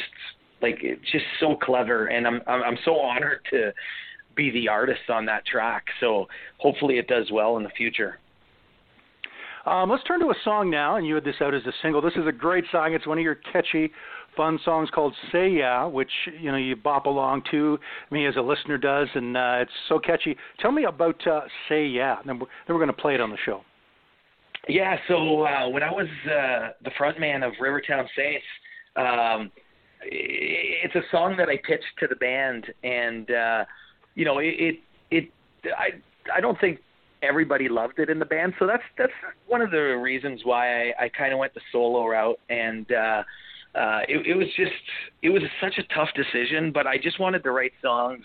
like 0.62 0.80
it's 0.82 1.12
just 1.12 1.26
so 1.40 1.56
clever. 1.56 2.08
And 2.08 2.26
I'm 2.28 2.42
I'm, 2.48 2.64
I'm 2.64 2.78
so 2.84 3.00
honored 3.00 3.42
to 3.52 3.74
be 4.36 4.52
the 4.52 4.68
artist 4.68 5.10
on 5.10 5.26
that 5.26 5.46
track. 5.46 5.86
So 6.00 6.28
hopefully 6.58 6.98
it 6.98 7.08
does 7.08 7.32
well 7.32 7.58
in 7.58 7.64
the 7.64 7.70
future. 7.70 8.20
Um, 9.66 9.90
let's 9.90 10.04
turn 10.04 10.20
to 10.20 10.28
a 10.28 10.36
song 10.44 10.70
now, 10.70 10.98
and 10.98 11.08
you 11.08 11.16
had 11.16 11.24
this 11.24 11.36
out 11.42 11.56
as 11.56 11.64
a 11.66 11.72
single. 11.82 12.00
This 12.00 12.14
is 12.16 12.28
a 12.28 12.32
great 12.32 12.66
song. 12.72 12.94
It's 12.94 13.08
one 13.08 13.18
of 13.18 13.24
your 13.24 13.36
catchy, 13.52 13.92
fun 14.38 14.60
songs 14.64 14.90
called 14.94 15.16
"Say 15.32 15.50
Yeah," 15.50 15.86
which 15.86 16.12
you 16.40 16.52
know 16.52 16.58
you 16.58 16.76
bop 16.76 17.08
along 17.08 17.44
to. 17.50 17.80
Me 18.12 18.28
as 18.28 18.36
a 18.36 18.42
listener 18.42 18.78
does, 18.78 19.08
and 19.16 19.36
uh, 19.36 19.58
it's 19.62 19.72
so 19.90 19.98
catchy. 19.98 20.38
Tell 20.60 20.72
me 20.72 20.84
about 20.84 21.26
uh, 21.26 21.42
"Say 21.68 21.88
Yeah." 21.88 22.18
Then 22.26 22.38
we're, 22.38 22.46
then 22.68 22.76
we're 22.76 22.86
going 22.86 22.96
to 22.96 23.02
play 23.02 23.16
it 23.16 23.22
on 23.22 23.32
the 23.32 23.38
show. 23.44 23.62
Yeah. 24.68 24.98
So 25.08 25.42
uh, 25.46 25.68
when 25.70 25.82
I 25.82 25.92
was 25.92 26.08
uh, 26.26 26.70
the 26.84 26.92
front 26.96 27.20
man 27.20 27.42
of 27.42 27.54
Rivertown 27.60 28.08
Saints, 28.16 28.46
um, 28.98 29.52
it's 30.04 30.94
a 30.94 31.02
song 31.12 31.36
that 31.38 31.50
I 31.50 31.58
pitched 31.68 31.86
to 32.02 32.08
the 32.08 32.16
band, 32.18 32.68
and 32.84 33.32
uh, 33.32 33.66
you 34.16 34.26
know, 34.26 34.40
it, 34.40 34.56
it, 34.58 34.80
it 35.12 35.30
I, 35.66 35.90
I 36.34 36.42
don't 36.42 36.60
think 36.60 36.80
everybody 37.22 37.70
loved 37.70 38.00
it 38.00 38.10
in 38.10 38.20
the 38.20 38.26
band. 38.26 38.54
So 38.60 38.68
that's 38.68 38.84
that's 38.98 39.14
one 39.48 39.62
of 39.62 39.72
the 39.72 39.98
reasons 39.98 40.42
why 40.44 40.90
I, 40.90 41.06
I 41.06 41.10
kind 41.10 41.34
of 41.34 41.40
went 41.40 41.54
the 41.54 41.62
solo 41.72 42.06
route. 42.08 42.40
And 42.50 42.92
uh, 42.92 43.24
uh, 43.76 44.00
it, 44.08 44.26
it 44.26 44.36
was 44.36 44.48
just 44.56 44.72
it 45.22 45.30
was 45.30 45.42
such 45.62 45.78
a 45.78 45.94
tough 45.94 46.10
decision, 46.16 46.72
but 46.72 46.88
I 46.88 46.98
just 46.98 47.20
wanted 47.20 47.44
to 47.44 47.52
write 47.52 47.74
songs 47.82 48.24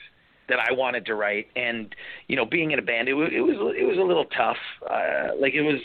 that 0.48 0.59
I 0.59 0.72
wanted 0.72 1.07
to 1.07 1.14
write. 1.14 1.46
And 1.57 1.94
you 2.29 2.37
know, 2.37 2.44
being 2.44 2.70
in 2.70 2.79
a 2.79 2.83
band, 2.83 3.09
it 3.09 3.14
was 3.14 3.31
it 3.33 3.40
was 3.40 3.74
it 3.76 3.85
was 3.85 3.98
a 3.98 4.03
little 4.03 4.26
tough. 4.26 4.59
Uh, 4.88 5.35
like 5.40 5.55
it 5.55 5.62
was, 5.62 5.81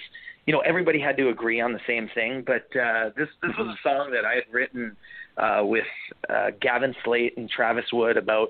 you 0.46 0.54
know, 0.54 0.60
everybody 0.60 1.00
had 1.00 1.18
to 1.18 1.30
agree 1.30 1.62
on 1.62 1.74
the 1.74 1.80
same 1.88 2.10
thing. 2.14 2.44
But 2.46 2.68
uh, 2.78 3.10
this 3.18 3.30
this 3.42 3.52
was 3.58 3.68
a 3.68 3.88
song 3.88 4.12
that 4.12 4.26
I 4.26 4.36
had 4.36 4.44
written 4.52 4.96
uh, 5.38 5.62
with 5.64 5.86
uh, 6.30 6.52
Gavin 6.62 6.96
Slate 7.04 7.38
and 7.38 7.50
Travis 7.50 7.86
Wood 7.92 8.18
about 8.18 8.50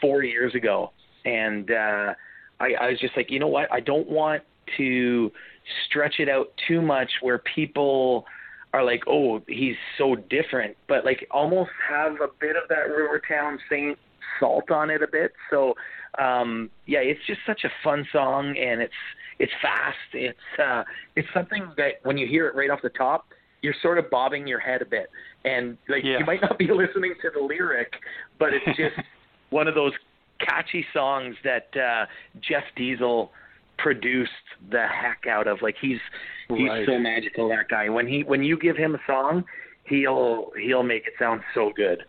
four 0.00 0.24
years 0.24 0.54
ago, 0.54 0.92
and 1.24 1.70
uh, 1.70 2.14
I, 2.60 2.74
I 2.80 2.90
was 2.90 3.00
just 3.00 3.16
like, 3.16 3.30
you 3.30 3.38
know 3.38 3.48
what? 3.48 3.72
I 3.72 3.80
don't 3.80 4.08
want 4.08 4.42
to 4.76 5.30
stretch 5.86 6.16
it 6.18 6.28
out 6.28 6.48
too 6.68 6.80
much 6.80 7.10
where 7.22 7.38
people 7.38 8.24
are 8.72 8.84
like, 8.84 9.02
oh, 9.06 9.40
he's 9.46 9.76
so 9.98 10.16
different, 10.16 10.76
but 10.88 11.04
like 11.04 11.26
almost 11.30 11.70
have 11.88 12.14
a 12.14 12.28
bit 12.40 12.56
of 12.56 12.68
that 12.68 12.90
Rivertown 12.90 13.58
Saint 13.70 13.98
salt 14.40 14.70
on 14.70 14.90
it 14.90 15.02
a 15.02 15.06
bit. 15.06 15.32
So 15.50 15.74
um 16.18 16.70
yeah, 16.86 16.98
it's 17.00 17.20
just 17.26 17.40
such 17.46 17.64
a 17.64 17.70
fun 17.82 18.06
song 18.12 18.56
and 18.58 18.80
it's 18.80 18.92
it's 19.38 19.52
fast. 19.62 19.96
It's 20.12 20.38
uh 20.58 20.82
it's 21.14 21.28
something 21.32 21.70
that 21.76 21.94
when 22.02 22.18
you 22.18 22.26
hear 22.26 22.48
it 22.48 22.56
right 22.56 22.70
off 22.70 22.80
the 22.82 22.90
top, 22.90 23.26
you're 23.62 23.74
sort 23.80 23.98
of 23.98 24.10
bobbing 24.10 24.46
your 24.46 24.60
head 24.60 24.82
a 24.82 24.86
bit. 24.86 25.08
And 25.44 25.78
like 25.88 26.02
yeah. 26.02 26.18
you 26.18 26.24
might 26.24 26.42
not 26.42 26.58
be 26.58 26.66
listening 26.72 27.14
to 27.22 27.30
the 27.32 27.40
lyric, 27.40 27.92
but 28.40 28.50
it's 28.52 28.76
just 28.76 28.96
one 29.54 29.68
of 29.68 29.74
those 29.76 29.92
catchy 30.40 30.84
songs 30.92 31.36
that 31.44 31.68
uh, 31.76 32.06
Jeff 32.46 32.64
Diesel 32.76 33.30
produced 33.78 34.30
the 34.70 34.84
heck 34.86 35.26
out 35.30 35.46
of. 35.46 35.62
Like 35.62 35.76
he's 35.80 35.98
he's 36.48 36.68
right. 36.68 36.86
so 36.86 36.98
magical 36.98 37.48
that 37.50 37.68
guy. 37.70 37.88
When 37.88 38.06
he 38.08 38.24
when 38.24 38.42
you 38.42 38.58
give 38.58 38.76
him 38.76 38.96
a 38.96 39.00
song, 39.06 39.44
he'll 39.84 40.50
he'll 40.60 40.82
make 40.82 41.06
it 41.06 41.14
sound 41.18 41.40
so 41.54 41.72
good. 41.76 42.04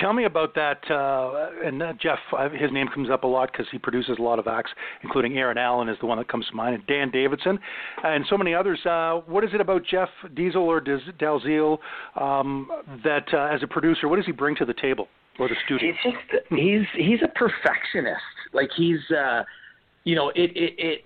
Tell 0.00 0.12
me 0.12 0.24
about 0.24 0.56
that. 0.56 0.80
Uh, 0.90 1.50
and 1.64 1.80
uh, 1.80 1.92
Jeff, 2.02 2.18
uh, 2.36 2.48
his 2.48 2.72
name 2.72 2.88
comes 2.92 3.10
up 3.10 3.22
a 3.22 3.28
lot 3.28 3.52
because 3.52 3.66
he 3.70 3.78
produces 3.78 4.16
a 4.18 4.22
lot 4.22 4.40
of 4.40 4.48
acts, 4.48 4.72
including 5.04 5.38
Aaron 5.38 5.56
Allen 5.56 5.88
is 5.88 5.96
the 6.00 6.06
one 6.06 6.18
that 6.18 6.26
comes 6.26 6.48
to 6.48 6.56
mind, 6.56 6.74
and 6.74 6.86
Dan 6.88 7.12
Davidson, 7.12 7.60
and 8.02 8.24
so 8.28 8.36
many 8.36 8.52
others. 8.54 8.84
Uh, 8.84 9.20
what 9.26 9.44
is 9.44 9.50
it 9.54 9.60
about 9.60 9.82
Jeff 9.88 10.08
Diesel 10.34 10.62
or 10.62 10.80
Dalziel 10.80 11.78
um, 12.20 12.68
that, 13.04 13.26
uh, 13.32 13.54
as 13.54 13.62
a 13.62 13.68
producer, 13.68 14.08
what 14.08 14.16
does 14.16 14.26
he 14.26 14.32
bring 14.32 14.56
to 14.56 14.64
the 14.64 14.74
table 14.74 15.06
or 15.38 15.48
the 15.48 15.56
studio? 15.64 15.92
He's 16.02 16.12
just 16.12 16.46
he's 16.50 16.86
he's 16.96 17.22
a 17.22 17.28
perfectionist. 17.28 18.20
Like 18.52 18.70
he's, 18.76 19.00
uh, 19.10 19.42
you 20.04 20.14
know, 20.14 20.30
it 20.30 20.50
it 20.56 20.74
it 20.78 21.04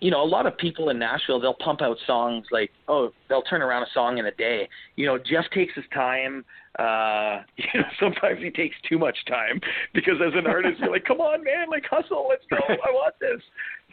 you 0.00 0.10
know, 0.10 0.22
a 0.22 0.24
lot 0.24 0.46
of 0.46 0.56
people 0.56 0.88
in 0.88 0.98
Nashville, 0.98 1.40
they'll 1.40 1.54
pump 1.54 1.82
out 1.82 1.98
songs 2.06 2.46
like, 2.50 2.70
oh, 2.88 3.12
they'll 3.28 3.42
turn 3.42 3.60
around 3.60 3.82
a 3.82 3.86
song 3.92 4.18
in 4.18 4.26
a 4.26 4.30
day. 4.32 4.68
You 4.96 5.06
know, 5.06 5.18
Jeff 5.18 5.44
takes 5.54 5.74
his 5.74 5.84
time. 5.92 6.44
Uh, 6.78 7.42
you 7.56 7.80
know, 7.80 7.86
sometimes 8.00 8.40
he 8.42 8.50
takes 8.50 8.76
too 8.88 8.98
much 8.98 9.16
time 9.28 9.60
because 9.92 10.14
as 10.26 10.32
an 10.34 10.46
artist, 10.46 10.80
you're 10.80 10.90
like, 10.90 11.04
come 11.04 11.20
on, 11.20 11.44
man, 11.44 11.68
like 11.68 11.84
hustle, 11.88 12.26
let's 12.28 12.44
go, 12.48 12.56
I 12.68 12.90
want 12.90 13.14
this. 13.20 13.40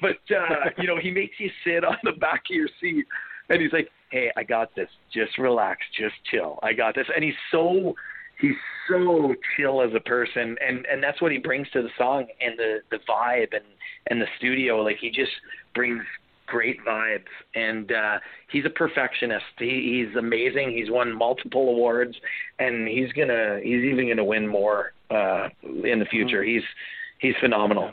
But 0.02 0.20
uh, 0.34 0.70
you 0.78 0.88
know, 0.88 0.98
he 0.98 1.12
makes 1.12 1.36
you 1.40 1.50
sit 1.66 1.84
on 1.84 1.98
the 2.04 2.14
back 2.14 2.44
of 2.50 2.56
your 2.56 2.70
seat, 2.80 3.06
and 3.50 3.62
he's 3.62 3.74
like, 3.74 3.90
hey, 4.10 4.32
I 4.38 4.44
got 4.44 4.74
this. 4.76 4.90
Just 5.14 5.38
relax, 5.38 5.82
just 6.00 6.16
chill. 6.32 6.60
I 6.64 6.74
got 6.74 6.96
this. 6.96 7.08
And 7.14 7.24
he's 7.24 7.34
so 7.52 7.96
he's 8.40 8.56
so 8.90 9.36
chill 9.56 9.82
as 9.82 9.92
a 9.96 10.00
person 10.00 10.56
and 10.66 10.86
and 10.86 11.04
that's 11.04 11.22
what 11.22 11.32
he 11.32 11.38
brings 11.38 11.70
to 11.72 11.82
the 11.82 11.90
song 11.98 12.26
and 12.42 12.58
the 12.58 12.80
the 12.92 13.00
vibe 13.10 13.54
and 13.54 13.66
and 14.10 14.22
the 14.22 14.28
studio. 14.38 14.82
Like 14.82 14.98
he 15.00 15.10
just 15.10 15.32
brings 15.76 16.04
great 16.46 16.78
vibes 16.88 17.26
and 17.56 17.92
uh 17.92 18.20
he's 18.50 18.66
a 18.66 18.70
perfectionist. 18.70 19.46
He, 19.60 20.06
he's 20.06 20.16
amazing. 20.16 20.72
He's 20.72 20.90
won 20.90 21.14
multiple 21.14 21.70
awards 21.70 22.16
and 22.60 22.88
he's 22.88 23.12
gonna 23.14 23.60
he's 23.62 23.84
even 23.84 24.08
gonna 24.08 24.24
win 24.24 24.48
more 24.48 24.94
uh 25.12 25.50
in 25.64 26.00
the 26.00 26.08
future. 26.10 26.42
Mm-hmm. 26.42 26.54
he's 26.54 26.64
he's 27.20 27.36
phenomenal. 27.42 27.92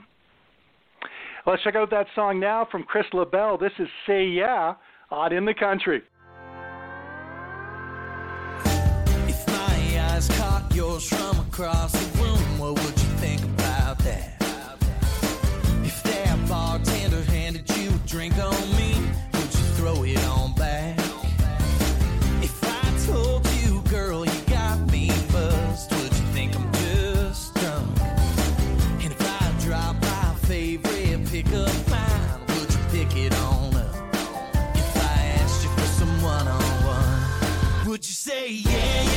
Let's 1.46 1.62
check 1.62 1.74
out 1.74 1.90
that 1.90 2.06
song 2.14 2.40
now 2.40 2.66
from 2.70 2.84
chris 2.84 3.06
labelle. 3.12 3.58
This 3.58 3.72
is 3.78 3.88
say 4.06 4.24
yeah 4.24 4.74
on 5.10 5.32
in 5.32 5.44
the 5.44 5.54
country 5.54 6.02
yours 10.94 11.08
from 11.08 11.40
across 11.40 11.92
the 11.92 12.22
room 12.22 12.58
what 12.58 12.74
would 12.74 12.96
you 13.02 13.10
think 13.18 13.42
about 13.42 13.98
that 13.98 14.36
if 15.82 16.02
that 16.04 16.48
bartender 16.48 17.22
handed 17.22 17.68
you 17.76 17.90
a 17.90 18.06
drink 18.06 18.34
on 18.38 18.76
me, 18.76 18.94
would 19.32 19.52
you 19.58 19.66
throw 19.76 20.04
it 20.04 20.24
on 20.26 20.54
back? 20.54 20.98
If 22.42 22.56
I 22.62 23.06
told 23.06 23.46
you, 23.62 23.82
girl, 23.90 24.24
you 24.24 24.40
got 24.46 24.78
me 24.92 25.08
buzzed, 25.32 25.90
would 25.92 26.12
you 26.18 26.26
think 26.36 26.54
I'm 26.54 26.72
just 26.72 27.54
drunk? 27.56 28.00
And 29.02 29.12
if 29.12 29.42
I 29.42 29.52
drop 29.66 29.96
my 30.00 30.34
favorite 30.46 31.28
pickup 31.28 31.90
line, 31.90 32.40
would 32.48 32.70
you 32.72 32.80
pick 32.92 33.16
it 33.16 33.34
on 33.34 33.74
up? 33.74 34.14
If 34.76 34.96
I 34.96 35.16
asked 35.40 35.64
you 35.64 35.70
for 35.70 35.88
some 35.98 36.22
one 36.22 36.46
on 36.46 36.62
one, 36.86 37.88
would 37.88 38.06
you 38.06 38.14
say 38.14 38.48
yeah, 38.50 38.70
yeah, 38.72 39.02
yeah? 39.02 39.13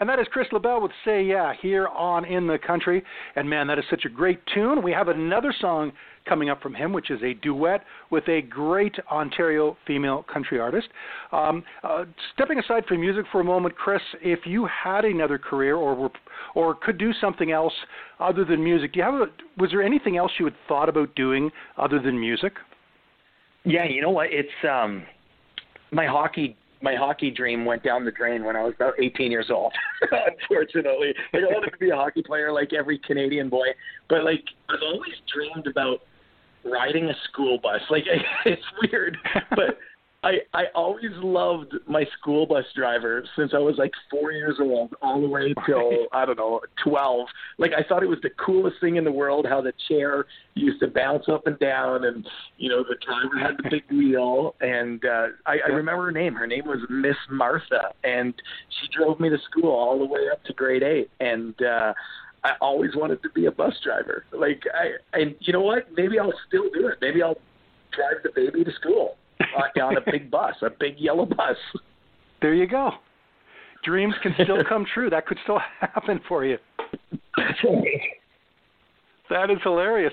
And 0.00 0.08
that 0.08 0.18
is 0.18 0.26
Chris 0.30 0.46
LaBelle 0.52 0.80
with 0.80 0.92
Say 1.04 1.24
Yeah 1.24 1.52
here 1.60 1.86
on 1.88 2.24
In 2.24 2.46
the 2.46 2.58
Country. 2.58 3.02
And 3.36 3.48
man, 3.48 3.66
that 3.68 3.78
is 3.78 3.84
such 3.88 4.04
a 4.04 4.08
great 4.08 4.40
tune. 4.52 4.82
We 4.82 4.92
have 4.92 5.08
another 5.08 5.54
song 5.60 5.92
coming 6.28 6.50
up 6.50 6.60
from 6.62 6.74
him, 6.74 6.92
which 6.92 7.10
is 7.10 7.22
a 7.22 7.34
duet 7.34 7.82
with 8.10 8.26
a 8.28 8.42
great 8.42 8.94
Ontario 9.10 9.76
female 9.86 10.24
country 10.32 10.58
artist. 10.58 10.88
Um, 11.32 11.62
uh, 11.82 12.04
stepping 12.34 12.58
aside 12.58 12.84
from 12.86 13.00
music 13.00 13.26
for 13.30 13.40
a 13.40 13.44
moment, 13.44 13.76
Chris, 13.76 14.00
if 14.22 14.40
you 14.44 14.66
had 14.66 15.04
another 15.04 15.38
career 15.38 15.76
or 15.76 15.94
were, 15.94 16.10
or 16.54 16.74
could 16.74 16.98
do 16.98 17.12
something 17.20 17.52
else 17.52 17.74
other 18.20 18.44
than 18.44 18.64
music, 18.64 18.94
do 18.94 19.00
you 19.00 19.04
have 19.04 19.14
a, 19.14 19.26
was 19.58 19.70
there 19.70 19.82
anything 19.82 20.16
else 20.16 20.32
you 20.38 20.44
had 20.44 20.54
thought 20.66 20.88
about 20.88 21.14
doing 21.14 21.50
other 21.76 22.00
than 22.00 22.18
music? 22.18 22.54
Yeah, 23.64 23.84
you 23.84 24.02
know 24.02 24.10
what? 24.10 24.28
It's 24.30 24.48
um 24.68 25.04
my 25.90 26.06
hockey 26.06 26.56
my 26.84 26.94
hockey 26.94 27.30
dream 27.30 27.64
went 27.64 27.82
down 27.82 28.04
the 28.04 28.10
drain 28.10 28.44
when 28.44 28.56
I 28.56 28.62
was 28.62 28.74
about 28.76 28.92
18 29.00 29.32
years 29.32 29.46
old. 29.50 29.72
unfortunately, 30.12 31.14
like 31.32 31.42
I 31.42 31.46
wanted 31.46 31.70
to 31.70 31.78
be 31.78 31.88
a 31.88 31.96
hockey 31.96 32.22
player 32.22 32.52
like 32.52 32.74
every 32.74 32.98
Canadian 32.98 33.48
boy, 33.48 33.66
but 34.08 34.22
like 34.22 34.44
I've 34.68 34.82
always 34.82 35.14
dreamed 35.32 35.66
about 35.66 36.02
riding 36.62 37.06
a 37.06 37.14
school 37.30 37.58
bus. 37.62 37.80
Like 37.88 38.04
it's 38.44 38.62
weird, 38.82 39.16
but 39.50 39.78
I 40.24 40.38
I 40.54 40.64
always 40.74 41.10
loved 41.18 41.74
my 41.86 42.04
school 42.18 42.46
bus 42.46 42.64
driver 42.74 43.24
since 43.36 43.52
I 43.54 43.58
was 43.58 43.74
like 43.76 43.92
four 44.10 44.32
years 44.32 44.56
old, 44.58 44.94
all 45.02 45.20
the 45.20 45.28
way 45.28 45.52
till 45.66 46.06
I 46.12 46.24
don't 46.24 46.38
know 46.38 46.60
twelve. 46.82 47.28
Like 47.58 47.72
I 47.72 47.86
thought 47.86 48.02
it 48.02 48.08
was 48.08 48.20
the 48.22 48.30
coolest 48.30 48.76
thing 48.80 48.96
in 48.96 49.04
the 49.04 49.12
world 49.12 49.46
how 49.46 49.60
the 49.60 49.74
chair 49.86 50.24
used 50.54 50.80
to 50.80 50.88
bounce 50.88 51.24
up 51.28 51.46
and 51.46 51.58
down, 51.58 52.04
and 52.04 52.26
you 52.56 52.70
know 52.70 52.82
the 52.82 52.96
driver 53.04 53.38
had 53.38 53.58
the 53.58 53.68
big 53.70 53.84
wheel. 53.90 54.54
And 54.62 55.04
uh, 55.04 55.28
I, 55.44 55.58
I 55.66 55.68
remember 55.68 56.06
her 56.06 56.12
name. 56.12 56.34
Her 56.34 56.46
name 56.46 56.64
was 56.64 56.78
Miss 56.88 57.16
Martha, 57.30 57.92
and 58.02 58.32
she 58.80 58.88
drove 58.96 59.20
me 59.20 59.28
to 59.28 59.38
school 59.50 59.72
all 59.72 59.98
the 59.98 60.06
way 60.06 60.28
up 60.32 60.42
to 60.44 60.54
grade 60.54 60.82
eight. 60.82 61.10
And 61.20 61.54
uh, 61.62 61.92
I 62.44 62.52
always 62.62 62.92
wanted 62.96 63.22
to 63.24 63.28
be 63.30 63.44
a 63.44 63.52
bus 63.52 63.74
driver. 63.84 64.24
Like 64.32 64.62
I, 64.72 65.20
and 65.20 65.34
you 65.40 65.52
know 65.52 65.60
what? 65.60 65.92
Maybe 65.94 66.18
I'll 66.18 66.32
still 66.48 66.70
do 66.72 66.88
it. 66.88 66.96
Maybe 67.02 67.22
I'll 67.22 67.36
drive 67.92 68.22
the 68.22 68.30
baby 68.34 68.64
to 68.64 68.72
school 68.72 69.18
uh, 69.40 69.80
on 69.80 69.96
a 69.96 70.10
big 70.10 70.30
bus, 70.30 70.54
a 70.62 70.70
big 70.70 70.98
yellow 70.98 71.26
bus. 71.26 71.56
There 72.40 72.54
you 72.54 72.66
go. 72.66 72.90
Dreams 73.84 74.14
can 74.22 74.34
still 74.42 74.62
come 74.68 74.86
true. 74.92 75.10
That 75.10 75.26
could 75.26 75.38
still 75.42 75.60
happen 75.80 76.20
for 76.28 76.44
you. 76.44 76.58
That 79.30 79.50
is 79.50 79.58
hilarious. 79.62 80.12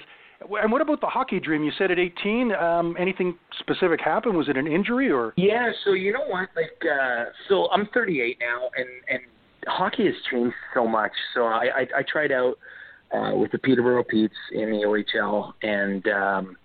And 0.50 0.72
what 0.72 0.82
about 0.82 1.02
the 1.02 1.08
hockey 1.08 1.40
dream? 1.40 1.64
You 1.64 1.72
said 1.78 1.92
at 1.92 2.00
18, 2.00 2.52
um, 2.54 2.96
anything 3.00 3.38
specific 3.60 4.00
happened? 4.02 4.36
Was 4.36 4.50
it 4.50 4.58
an 4.58 4.68
injury 4.68 5.12
or? 5.12 5.34
Yeah. 5.38 5.72
So 5.86 5.94
you 5.94 6.14
know 6.14 6.26
what? 6.28 6.50
Like, 6.56 6.82
uh, 6.82 7.26
so 7.48 7.70
I'm 7.72 7.88
38 7.94 8.38
now, 8.40 8.70
and 8.76 8.88
and 9.08 9.20
hockey 9.68 10.06
has 10.06 10.16
changed 10.32 10.56
so 10.74 10.88
much. 10.88 11.12
So 11.36 11.44
I 11.46 11.68
I, 11.76 12.00
I 12.00 12.04
tried 12.12 12.32
out 12.32 12.56
uh, 13.14 13.36
with 13.36 13.52
the 13.52 13.60
Peterborough 13.60 14.04
Petes 14.04 14.32
in 14.52 14.72
the 14.72 14.78
OHL, 14.86 15.54
and 15.62 16.08
um, 16.08 16.58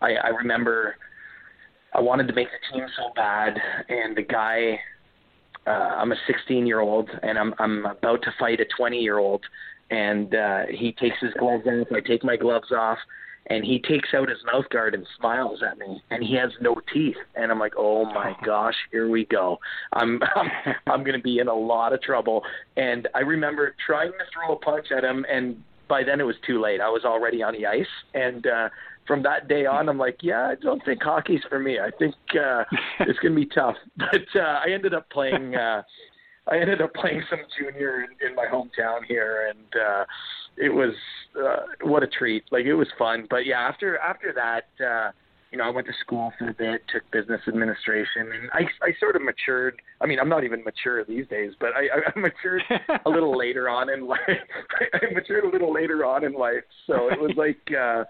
I, 0.00 0.14
I 0.14 0.28
remember 0.28 0.96
I 1.94 2.00
wanted 2.00 2.28
to 2.28 2.34
make 2.34 2.48
the 2.48 2.74
team 2.76 2.86
so 2.96 3.12
bad, 3.14 3.58
and 3.88 4.16
the 4.16 4.22
guy. 4.22 4.80
Uh, 5.66 5.70
I'm 5.70 6.10
a 6.10 6.16
16 6.26 6.66
year 6.66 6.80
old, 6.80 7.10
and 7.22 7.38
I'm 7.38 7.54
I'm 7.58 7.84
about 7.84 8.22
to 8.22 8.34
fight 8.38 8.60
a 8.60 8.64
20 8.76 8.98
year 8.98 9.18
old, 9.18 9.42
and 9.90 10.34
uh, 10.34 10.62
he 10.70 10.92
takes 10.92 11.16
his 11.20 11.32
gloves 11.38 11.66
off. 11.66 11.88
I 11.92 12.00
take 12.00 12.24
my 12.24 12.36
gloves 12.36 12.72
off, 12.72 12.98
and 13.50 13.64
he 13.64 13.80
takes 13.80 14.14
out 14.14 14.28
his 14.28 14.38
mouth 14.50 14.68
guard 14.70 14.94
and 14.94 15.06
smiles 15.18 15.60
at 15.68 15.76
me, 15.78 16.02
and 16.10 16.22
he 16.22 16.34
has 16.36 16.50
no 16.60 16.76
teeth, 16.92 17.16
and 17.34 17.50
I'm 17.50 17.58
like, 17.58 17.74
oh 17.76 18.04
my 18.04 18.34
gosh, 18.44 18.76
here 18.92 19.08
we 19.08 19.26
go. 19.26 19.58
I'm 19.92 20.20
I'm, 20.36 20.48
I'm 20.86 21.04
going 21.04 21.16
to 21.16 21.22
be 21.22 21.38
in 21.38 21.48
a 21.48 21.54
lot 21.54 21.92
of 21.92 22.00
trouble. 22.00 22.42
And 22.76 23.08
I 23.14 23.20
remember 23.20 23.74
trying 23.84 24.12
to 24.12 24.24
throw 24.32 24.54
a 24.54 24.58
punch 24.58 24.86
at 24.96 25.04
him, 25.04 25.26
and 25.30 25.62
by 25.88 26.04
then 26.04 26.20
it 26.20 26.24
was 26.24 26.36
too 26.46 26.62
late. 26.62 26.80
I 26.80 26.88
was 26.88 27.04
already 27.04 27.42
on 27.42 27.52
the 27.52 27.66
ice, 27.66 27.84
and 28.14 28.46
uh, 28.46 28.68
from 29.10 29.24
that 29.24 29.48
day 29.48 29.66
on, 29.66 29.88
I'm 29.88 29.98
like, 29.98 30.18
yeah, 30.22 30.46
I 30.46 30.54
don't 30.54 30.84
think 30.84 31.02
hockey's 31.02 31.40
for 31.48 31.58
me. 31.58 31.80
I 31.80 31.90
think 31.98 32.14
uh, 32.32 32.62
it's 33.00 33.18
going 33.18 33.34
to 33.34 33.40
be 33.40 33.46
tough. 33.52 33.74
But 33.96 34.40
uh, 34.40 34.60
I 34.64 34.70
ended 34.72 34.94
up 34.94 35.10
playing. 35.10 35.56
Uh, 35.56 35.82
I 36.48 36.58
ended 36.58 36.80
up 36.80 36.94
playing 36.94 37.20
some 37.28 37.40
junior 37.58 38.04
in, 38.04 38.28
in 38.28 38.36
my 38.36 38.46
hometown 38.46 39.00
here, 39.08 39.50
and 39.50 39.82
uh, 39.82 40.04
it 40.56 40.68
was 40.68 40.94
uh, 41.36 41.66
what 41.82 42.04
a 42.04 42.06
treat. 42.06 42.44
Like 42.52 42.66
it 42.66 42.74
was 42.74 42.86
fun. 42.96 43.26
But 43.28 43.46
yeah, 43.46 43.58
after 43.58 43.98
after 43.98 44.32
that, 44.32 44.84
uh, 44.84 45.10
you 45.50 45.58
know, 45.58 45.64
I 45.64 45.70
went 45.70 45.88
to 45.88 45.92
school 46.04 46.32
for 46.38 46.50
a 46.50 46.54
bit, 46.54 46.82
took 46.92 47.02
business 47.10 47.40
administration, 47.48 48.30
and 48.32 48.48
I 48.52 48.60
I 48.80 48.92
sort 49.00 49.16
of 49.16 49.22
matured. 49.22 49.82
I 50.00 50.06
mean, 50.06 50.20
I'm 50.20 50.28
not 50.28 50.44
even 50.44 50.62
mature 50.62 51.04
these 51.04 51.26
days, 51.26 51.50
but 51.58 51.70
I, 51.74 52.10
I 52.14 52.16
matured 52.16 52.62
a 53.04 53.10
little 53.10 53.36
later 53.36 53.68
on 53.68 53.90
in 53.90 54.06
life. 54.06 54.20
I 54.94 55.12
matured 55.12 55.42
a 55.42 55.48
little 55.48 55.74
later 55.74 56.04
on 56.04 56.22
in 56.22 56.32
life, 56.32 56.62
so 56.86 57.08
it 57.10 57.20
was 57.20 57.32
like. 57.36 57.76
uh 57.76 58.04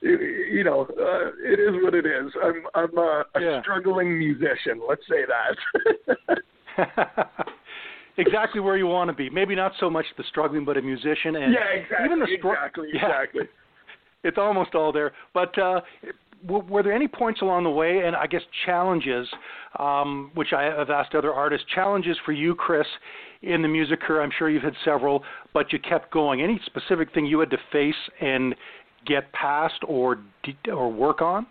you 0.00 0.62
know, 0.64 0.82
uh, 0.82 1.30
it 1.44 1.58
is 1.58 1.82
what 1.82 1.94
it 1.94 2.06
is. 2.06 2.32
I'm 2.42 2.62
I'm 2.74 2.98
a, 2.98 3.24
a 3.34 3.40
yeah. 3.40 3.60
struggling 3.62 4.18
musician. 4.18 4.80
Let's 4.88 5.02
say 5.08 5.24
that. 5.26 6.38
exactly 8.18 8.60
where 8.60 8.76
you 8.76 8.86
want 8.86 9.08
to 9.08 9.14
be. 9.14 9.30
Maybe 9.30 9.54
not 9.54 9.72
so 9.80 9.90
much 9.90 10.06
the 10.16 10.24
struggling, 10.28 10.64
but 10.64 10.76
a 10.76 10.82
musician 10.82 11.36
and 11.36 11.52
yeah, 11.52 11.80
exactly, 11.80 12.06
even 12.06 12.18
the 12.20 12.26
str- 12.38 12.52
exactly, 12.52 12.88
yeah, 12.92 13.06
exactly. 13.06 13.42
It's 14.24 14.36
almost 14.36 14.74
all 14.74 14.90
there. 14.92 15.12
But 15.32 15.56
uh, 15.56 15.80
were 16.46 16.82
there 16.82 16.92
any 16.92 17.08
points 17.08 17.40
along 17.40 17.64
the 17.64 17.70
way, 17.70 18.00
and 18.04 18.14
I 18.14 18.26
guess 18.26 18.42
challenges, 18.66 19.28
um, 19.78 20.30
which 20.34 20.52
I 20.52 20.64
have 20.64 20.90
asked 20.90 21.14
other 21.14 21.32
artists, 21.32 21.66
challenges 21.74 22.16
for 22.24 22.32
you, 22.32 22.54
Chris, 22.54 22.86
in 23.42 23.62
the 23.62 23.68
music 23.68 24.00
career? 24.00 24.22
I'm 24.22 24.30
sure 24.38 24.48
you've 24.48 24.62
had 24.62 24.74
several, 24.84 25.22
but 25.52 25.72
you 25.72 25.78
kept 25.78 26.12
going. 26.12 26.40
Any 26.42 26.60
specific 26.66 27.12
thing 27.12 27.26
you 27.26 27.40
had 27.40 27.50
to 27.50 27.58
face 27.72 27.94
and 28.20 28.54
get 29.06 29.32
past 29.32 29.80
or 29.86 30.18
or 30.72 30.90
work 30.90 31.22
on? 31.22 31.46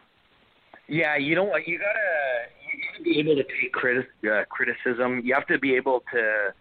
Yeah, 0.87 1.17
you 1.17 1.35
know 1.35 1.43
what? 1.43 1.67
You 1.67 1.77
gotta 1.79 2.47
you 2.73 2.97
to 2.97 3.03
be 3.03 3.19
able 3.19 3.35
to 3.35 3.43
take 3.43 3.73
criti- 3.73 4.41
uh, 4.41 4.45
criticism. 4.45 5.21
You 5.23 5.33
have 5.33 5.47
to 5.47 5.59
be 5.59 5.75
able 5.75 6.03
to, 6.13 6.53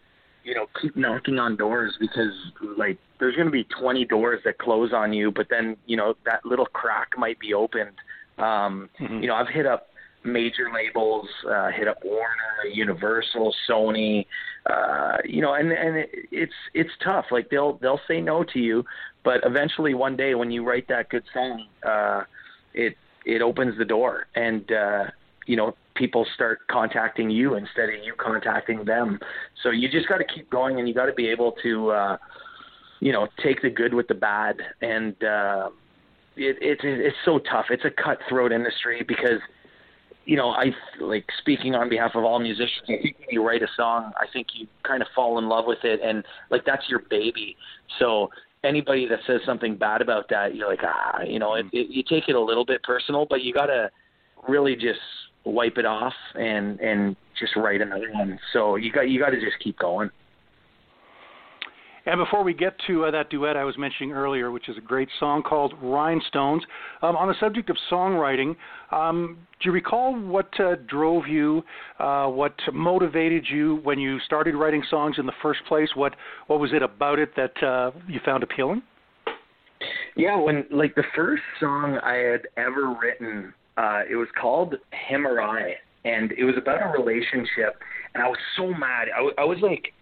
you 0.45 0.55
know, 0.55 0.67
keep 0.81 0.97
knocking 0.97 1.39
on 1.39 1.57
doors 1.57 1.97
because 2.01 2.33
like 2.77 2.99
there's 3.19 3.35
going 3.35 3.47
to 3.47 3.53
be 3.53 3.67
20 3.81 4.05
doors 4.07 4.41
that 4.45 4.59
close 4.59 4.93
on 4.93 5.13
you, 5.13 5.31
but 5.31 5.49
then 5.51 5.77
you 5.87 5.97
know 5.97 6.15
that 6.25 6.45
little 6.45 6.67
crack 6.67 7.11
might 7.17 7.39
be 7.39 7.55
opened. 7.55 7.93
Um, 8.39 8.91
mm-hmm. 9.01 9.21
You 9.21 9.29
know, 9.29 9.35
I've 9.35 9.49
hit 9.49 9.67
up 9.67 9.89
major 10.27 10.71
labels, 10.73 11.29
uh, 11.49 11.71
hit 11.71 11.89
up 11.89 11.99
Warner, 12.05 12.71
Universal, 12.73 13.55
Sony, 13.69 14.27
uh, 14.69 15.19
you 15.25 15.41
know, 15.41 15.55
and 15.55 15.73
and 15.73 15.97
it, 15.97 16.11
it's 16.31 16.53
it's 16.75 16.91
tough. 17.03 17.27
Like 17.31 17.51
they'll 17.51 17.79
they'll 17.79 18.01
say 18.09 18.21
no 18.21 18.45
to 18.45 18.59
you, 18.59 18.85
but 19.25 19.41
eventually 19.45 19.95
one 19.95 20.17
day 20.17 20.35
when 20.35 20.51
you 20.51 20.65
write 20.65 20.89
that 20.89 21.09
good 21.09 21.25
song, 21.33 21.67
uh, 21.87 22.25
it 22.75 22.97
it 23.25 23.43
opens 23.43 23.79
the 23.79 23.85
door, 23.85 24.27
and 24.35 24.71
uh, 24.73 25.05
you 25.47 25.57
know 25.57 25.75
people 25.97 26.27
start 26.35 26.61
contacting 26.69 27.31
you 27.31 27.55
instead 27.55 27.89
of 27.89 28.05
you 28.05 28.15
contacting 28.17 28.85
them. 28.85 29.19
So 29.63 29.71
you 29.71 29.89
just 29.89 30.09
got 30.09 30.19
to 30.19 30.25
keep 30.25 30.49
going, 30.51 30.79
and 30.79 30.87
you 30.87 30.95
got 30.95 31.07
to 31.07 31.13
be 31.13 31.29
able 31.29 31.53
to, 31.63 31.91
uh, 31.91 32.17
you 33.01 33.13
know, 33.13 33.29
take 33.43 33.63
the 33.63 33.71
good 33.71 33.95
with 33.95 34.07
the 34.09 34.15
bad. 34.15 34.57
And 34.81 35.13
uh, 35.25 35.71
it, 36.37 36.57
it 36.61 36.79
it's 36.83 37.17
so 37.25 37.39
tough. 37.39 37.67
It's 37.71 37.85
a 37.85 37.91
cutthroat 37.91 38.53
industry 38.53 39.03
because, 39.07 39.41
you 40.27 40.37
know, 40.37 40.51
I 40.51 40.73
like 41.01 41.25
speaking 41.39 41.75
on 41.75 41.89
behalf 41.89 42.13
of 42.15 42.25
all 42.25 42.41
musicians. 42.41 42.83
I 42.85 43.01
think 43.01 43.19
when 43.21 43.29
you 43.31 43.47
write 43.47 43.63
a 43.63 43.69
song, 43.77 44.13
I 44.17 44.27
think 44.33 44.49
you 44.55 44.67
kind 44.83 45.01
of 45.01 45.09
fall 45.15 45.39
in 45.39 45.49
love 45.49 45.65
with 45.67 45.85
it, 45.85 46.01
and 46.03 46.25
like 46.51 46.65
that's 46.67 46.89
your 46.89 46.99
baby. 47.09 47.57
So 48.01 48.31
anybody 48.65 49.07
that 49.09 49.21
says 49.27 49.41
something 49.47 49.77
bad 49.77 50.03
about 50.03 50.29
that, 50.31 50.57
you're 50.57 50.69
like, 50.69 50.81
ah, 50.83 51.23
you 51.23 51.39
know, 51.39 51.55
it, 51.55 51.67
it, 51.73 51.91
you 51.91 52.03
take 52.03 52.29
it 52.29 52.35
a 52.35 52.41
little 52.41 52.65
bit 52.65 52.83
personal, 52.83 53.27
but 53.31 53.43
you 53.43 53.55
gotta 53.55 53.91
really 54.49 54.75
just 54.75 55.01
wipe 55.45 55.79
it 55.79 55.87
off 55.87 56.15
and 56.35 56.81
and 56.81 57.17
just 57.39 57.55
write 57.55 57.81
another 57.81 58.11
one. 58.13 58.39
So 58.53 58.77
you 58.77 58.93
got 58.93 59.09
you 59.09 59.21
got 59.21 59.31
to 59.31 59.41
just 59.41 59.59
keep 59.63 59.79
going. 59.79 60.11
And 62.07 62.19
before 62.19 62.45
we 62.45 62.55
get 62.55 62.77
to 62.87 63.05
uh, 63.05 63.11
that 63.11 63.31
duet 63.31 63.57
I 63.57 63.65
was 63.65 63.77
mentioning 63.77 64.13
earlier, 64.13 64.53
which 64.53 64.69
is 64.69 64.79
a 64.79 64.81
great 64.81 65.09
song 65.19 65.43
called 65.43 65.75
Rhinestones, 65.83 66.63
um, 67.03 67.17
on 67.17 67.29
the 67.29 67.35
subject 67.41 67.69
of 67.69 67.77
songwriting, 67.91 68.55
um, 68.93 69.39
do 69.61 69.69
you 69.69 69.73
recall 69.73 70.17
what 70.19 70.49
uh, 70.61 70.77
drove 70.87 71.27
you, 71.27 71.63
uh, 71.99 72.27
what 72.27 72.55
motivated 72.73 73.45
you 73.51 73.81
when 73.83 73.99
you 73.99 74.21
started 74.21 74.55
writing 74.55 74.85
songs 74.89 75.17
in 75.19 75.27
the 75.27 75.33
first 75.43 75.61
place? 75.67 75.89
What 75.95 76.15
what 76.47 76.61
was 76.61 76.73
it 76.73 76.83
about 76.83 77.19
it 77.19 77.35
that 77.37 77.63
uh, 77.63 77.91
you 78.07 78.21
found 78.25 78.43
appealing? 78.43 78.83
Yeah, 80.15 80.39
when 80.39 80.65
like 80.71 80.95
the 80.95 81.05
first 81.15 81.43
song 81.59 81.99
I 82.03 82.15
had 82.15 82.43
ever 82.57 82.95
written 83.03 83.53
uh, 83.77 84.03
it 84.11 84.17
was 84.17 84.29
called 84.41 84.75
Him 85.09 85.27
or 85.27 85.41
I, 85.41 85.75
and 86.05 86.33
it 86.33 86.45
was 86.45 86.55
about 86.57 86.81
a 86.83 86.99
relationship. 86.99 87.77
And 88.15 88.23
I 88.23 88.29
was 88.29 88.39
so 88.57 88.69
mad. 88.69 89.09
I, 89.15 89.19
w- 89.19 89.35
I 89.37 89.45
was 89.45 89.59
like, 89.61 89.93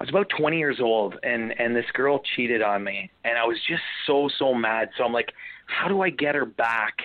I 0.00 0.04
was 0.04 0.08
about 0.08 0.30
20 0.30 0.58
years 0.58 0.80
old, 0.80 1.16
and 1.22 1.58
and 1.60 1.76
this 1.76 1.84
girl 1.92 2.22
cheated 2.34 2.62
on 2.62 2.82
me, 2.82 3.10
and 3.24 3.36
I 3.36 3.44
was 3.44 3.58
just 3.68 3.82
so 4.06 4.30
so 4.38 4.54
mad. 4.54 4.88
So 4.96 5.04
I'm 5.04 5.12
like, 5.12 5.32
how 5.66 5.88
do 5.88 6.00
I 6.00 6.08
get 6.08 6.34
her 6.34 6.46
back? 6.46 6.96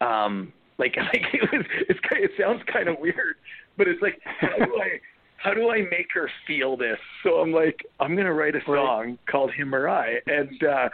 Um, 0.00 0.52
like 0.78 0.96
like 1.12 1.24
it 1.34 1.42
was 1.52 1.66
it's 1.88 2.00
kind 2.00 2.24
it 2.24 2.30
sounds 2.40 2.62
kind 2.72 2.88
of 2.88 2.98
weird, 2.98 3.36
but 3.76 3.86
it's 3.86 4.00
like 4.00 4.18
how 4.24 4.56
do 4.56 4.80
I 4.80 5.00
how 5.36 5.52
do 5.52 5.70
I 5.70 5.82
make 5.82 6.08
her 6.14 6.30
feel 6.46 6.76
this? 6.76 6.98
So 7.22 7.40
I'm 7.40 7.52
like, 7.52 7.84
I'm 8.00 8.16
gonna 8.16 8.32
write 8.32 8.56
a 8.56 8.64
song 8.64 8.76
right. 8.76 9.18
called 9.30 9.52
Him 9.52 9.74
or 9.74 9.90
I, 9.90 10.14
and 10.26 10.64
uh, 10.64 10.88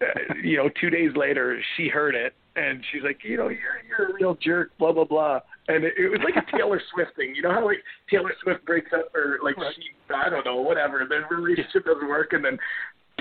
uh, 0.00 0.34
you 0.42 0.56
know, 0.56 0.70
two 0.80 0.90
days 0.90 1.10
later 1.16 1.60
she 1.76 1.88
heard 1.88 2.14
it 2.14 2.34
and 2.54 2.84
she's 2.92 3.02
like, 3.02 3.24
you 3.24 3.36
know, 3.36 3.48
you're 3.48 3.82
you're 3.88 4.10
a 4.10 4.14
real 4.14 4.34
jerk, 4.36 4.70
blah 4.78 4.92
blah 4.92 5.04
blah. 5.04 5.40
And 5.68 5.84
it, 5.84 5.94
it 5.96 6.08
was 6.08 6.20
like 6.24 6.36
a 6.36 6.44
Taylor 6.56 6.80
Swift 6.92 7.16
thing. 7.16 7.34
You 7.34 7.42
know 7.42 7.52
how 7.52 7.64
like 7.64 7.78
Taylor 8.10 8.32
Swift 8.42 8.64
breaks 8.64 8.90
up 8.92 9.14
or 9.14 9.38
like 9.42 9.56
right. 9.56 9.74
she 9.76 9.82
I 10.14 10.28
don't 10.28 10.44
know 10.44 10.56
whatever. 10.56 11.06
Then 11.08 11.22
the 11.28 11.36
relationship 11.36 11.86
doesn't 11.86 12.08
work, 12.08 12.32
and 12.32 12.44
then 12.44 12.58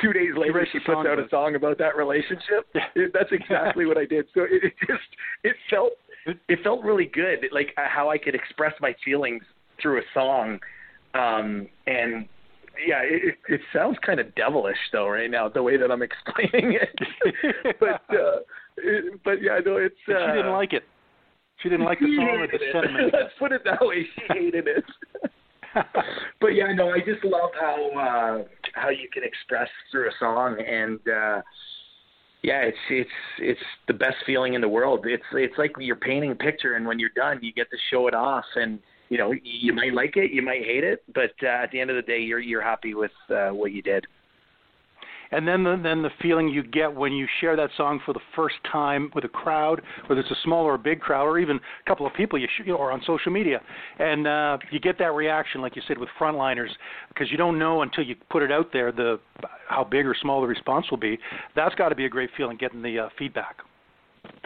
two 0.01 0.13
days 0.13 0.31
later 0.37 0.67
she 0.71 0.79
puts 0.79 1.07
out 1.07 1.19
a 1.19 1.27
song 1.29 1.55
about 1.55 1.77
that 1.77 1.95
relationship. 1.95 2.67
Yeah. 2.75 2.81
It, 2.95 3.11
that's 3.13 3.31
exactly 3.31 3.85
what 3.85 3.97
I 3.97 4.05
did. 4.05 4.25
So 4.33 4.41
it, 4.43 4.63
it 4.63 4.73
just 4.87 5.09
it 5.43 5.55
felt 5.69 5.93
it 6.25 6.59
felt 6.63 6.83
really 6.83 7.05
good, 7.05 7.45
like 7.51 7.73
uh, 7.77 7.87
how 7.87 8.09
I 8.09 8.17
could 8.17 8.35
express 8.35 8.73
my 8.79 8.95
feelings 9.03 9.43
through 9.81 9.99
a 9.99 10.03
song. 10.13 10.59
Um, 11.13 11.67
and 11.85 12.27
yeah, 12.85 13.01
it, 13.03 13.35
it 13.49 13.61
sounds 13.73 13.97
kind 14.05 14.19
of 14.19 14.33
devilish 14.35 14.77
though 14.91 15.07
right 15.07 15.29
now 15.29 15.47
the 15.49 15.61
way 15.61 15.77
that 15.77 15.91
I'm 15.91 16.01
explaining 16.01 16.79
it. 16.79 17.75
but 17.79 18.01
uh, 18.15 18.39
but 19.23 19.41
yeah, 19.41 19.59
no, 19.65 19.77
it's. 19.77 19.95
Uh, 20.07 20.31
she 20.31 20.37
didn't 20.37 20.51
like 20.51 20.73
it. 20.73 20.83
She 21.61 21.69
didn't 21.69 21.85
like 21.85 21.99
the 21.99 22.13
song 22.15 22.39
or 22.39 22.47
the 22.47 22.59
sentiment. 22.71 23.13
Let's 23.13 23.33
put 23.39 23.51
it 23.51 23.61
that 23.65 23.79
way. 23.81 24.05
She 24.15 24.21
hated 24.33 24.67
it. 24.67 24.83
but 26.41 26.49
yeah, 26.49 26.71
no, 26.73 26.89
I 26.89 26.99
just 26.99 27.23
love 27.23 27.51
how 27.59 27.89
uh, 27.91 28.43
how 28.73 28.89
you 28.89 29.09
can 29.11 29.23
express 29.23 29.69
through 29.91 30.09
a 30.09 30.11
song, 30.19 30.57
and 30.59 30.99
uh, 31.07 31.41
yeah, 32.41 32.61
it's 32.61 32.77
it's 32.89 33.09
it's 33.39 33.61
the 33.87 33.93
best 33.93 34.17
feeling 34.25 34.53
in 34.53 34.61
the 34.61 34.69
world. 34.69 35.05
It's 35.07 35.23
it's 35.31 35.57
like 35.57 35.71
you're 35.79 35.95
painting 35.95 36.31
a 36.31 36.35
picture, 36.35 36.75
and 36.75 36.85
when 36.85 36.99
you're 36.99 37.09
done, 37.15 37.39
you 37.41 37.53
get 37.53 37.69
to 37.71 37.77
show 37.89 38.07
it 38.07 38.13
off, 38.13 38.45
and 38.55 38.79
you 39.09 39.17
know 39.17 39.33
you 39.43 39.73
might 39.73 39.93
like 39.93 40.17
it, 40.17 40.31
you 40.31 40.41
might 40.41 40.63
hate 40.63 40.83
it, 40.83 41.03
but 41.13 41.31
uh, 41.41 41.63
at 41.63 41.71
the 41.71 41.79
end 41.79 41.89
of 41.89 41.95
the 41.95 42.01
day, 42.01 42.19
you're 42.19 42.39
you're 42.39 42.61
happy 42.61 42.93
with 42.93 43.11
uh, 43.29 43.49
what 43.49 43.71
you 43.71 43.81
did 43.81 44.05
and 45.33 45.47
then 45.47 45.63
the, 45.63 45.79
then 45.81 46.01
the 46.01 46.09
feeling 46.21 46.47
you 46.47 46.63
get 46.63 46.93
when 46.93 47.11
you 47.11 47.27
share 47.41 47.55
that 47.55 47.69
song 47.75 47.99
for 48.05 48.13
the 48.13 48.19
first 48.35 48.55
time 48.71 49.11
with 49.15 49.25
a 49.25 49.29
crowd, 49.29 49.81
whether 50.07 50.21
it's 50.21 50.31
a 50.31 50.37
small 50.43 50.63
or 50.65 50.75
a 50.75 50.79
big 50.79 50.99
crowd, 50.99 51.25
or 51.25 51.39
even 51.39 51.57
a 51.57 51.89
couple 51.89 52.05
of 52.05 52.13
people 52.13 52.39
you 52.39 52.47
or 52.73 52.91
on 52.91 53.01
social 53.05 53.31
media, 53.31 53.61
and 53.99 54.27
uh, 54.27 54.57
you 54.71 54.79
get 54.79 54.97
that 54.99 55.13
reaction, 55.13 55.61
like 55.61 55.75
you 55.75 55.81
said, 55.87 55.97
with 55.97 56.09
frontliners, 56.19 56.69
because 57.09 57.31
you 57.31 57.37
don't 57.37 57.57
know 57.57 57.81
until 57.81 58.03
you 58.03 58.15
put 58.29 58.43
it 58.43 58.51
out 58.51 58.71
there 58.71 58.91
the 58.91 59.19
how 59.67 59.83
big 59.83 60.05
or 60.05 60.15
small 60.21 60.41
the 60.41 60.47
response 60.47 60.85
will 60.91 60.97
be. 60.97 61.17
That's 61.55 61.73
got 61.75 61.89
to 61.89 61.95
be 61.95 62.05
a 62.05 62.09
great 62.09 62.29
feeling, 62.37 62.57
getting 62.57 62.81
the 62.81 62.99
uh, 62.99 63.09
feedback. 63.17 63.57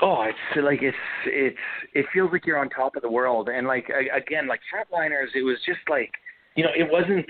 Oh, 0.02 0.24
it's 0.24 0.64
like 0.64 0.82
it's 0.82 0.98
it's 1.26 1.58
it 1.94 2.06
feels 2.14 2.32
like 2.32 2.46
you're 2.46 2.58
on 2.58 2.70
top 2.70 2.96
of 2.96 3.02
the 3.02 3.12
world, 3.12 3.50
and 3.50 3.68
like 3.68 3.90
again, 4.16 4.48
like 4.48 4.62
frontliners, 4.74 5.28
it 5.36 5.44
was 5.44 5.58
just 5.66 5.80
like 5.90 6.12
you 6.56 6.64
know, 6.64 6.72
it 6.76 6.90
wasn't 6.90 7.26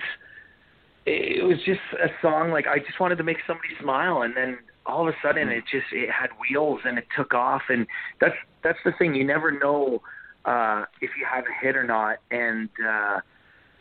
it 1.08 1.44
was 1.46 1.58
just 1.66 1.80
a 1.94 2.08
song 2.22 2.52
like 2.52 2.68
I 2.68 2.80
just 2.80 3.00
wanted 3.00 3.18
to 3.18 3.24
make 3.24 3.38
somebody 3.48 3.70
smile, 3.82 4.24
and 4.24 4.36
then 4.36 4.60
all 4.86 5.08
of 5.08 5.14
a 5.14 5.18
sudden 5.26 5.50
it 5.50 5.64
just 5.72 5.86
it 5.92 6.10
had 6.12 6.30
wheels 6.40 6.82
and 6.86 6.98
it 6.98 7.06
took 7.16 7.34
off, 7.34 7.64
and 7.70 7.88
that's 8.20 8.36
that's 8.64 8.80
the 8.84 8.92
thing. 9.00 9.16
You 9.16 9.24
never 9.24 9.52
know 9.52 10.02
uh, 10.46 10.86
if 11.02 11.12
you 11.18 11.26
have 11.32 11.46
a 11.46 11.66
hit 11.66 11.76
or 11.76 11.84
not, 11.84 12.18
and 12.32 12.70
uh, 12.86 13.22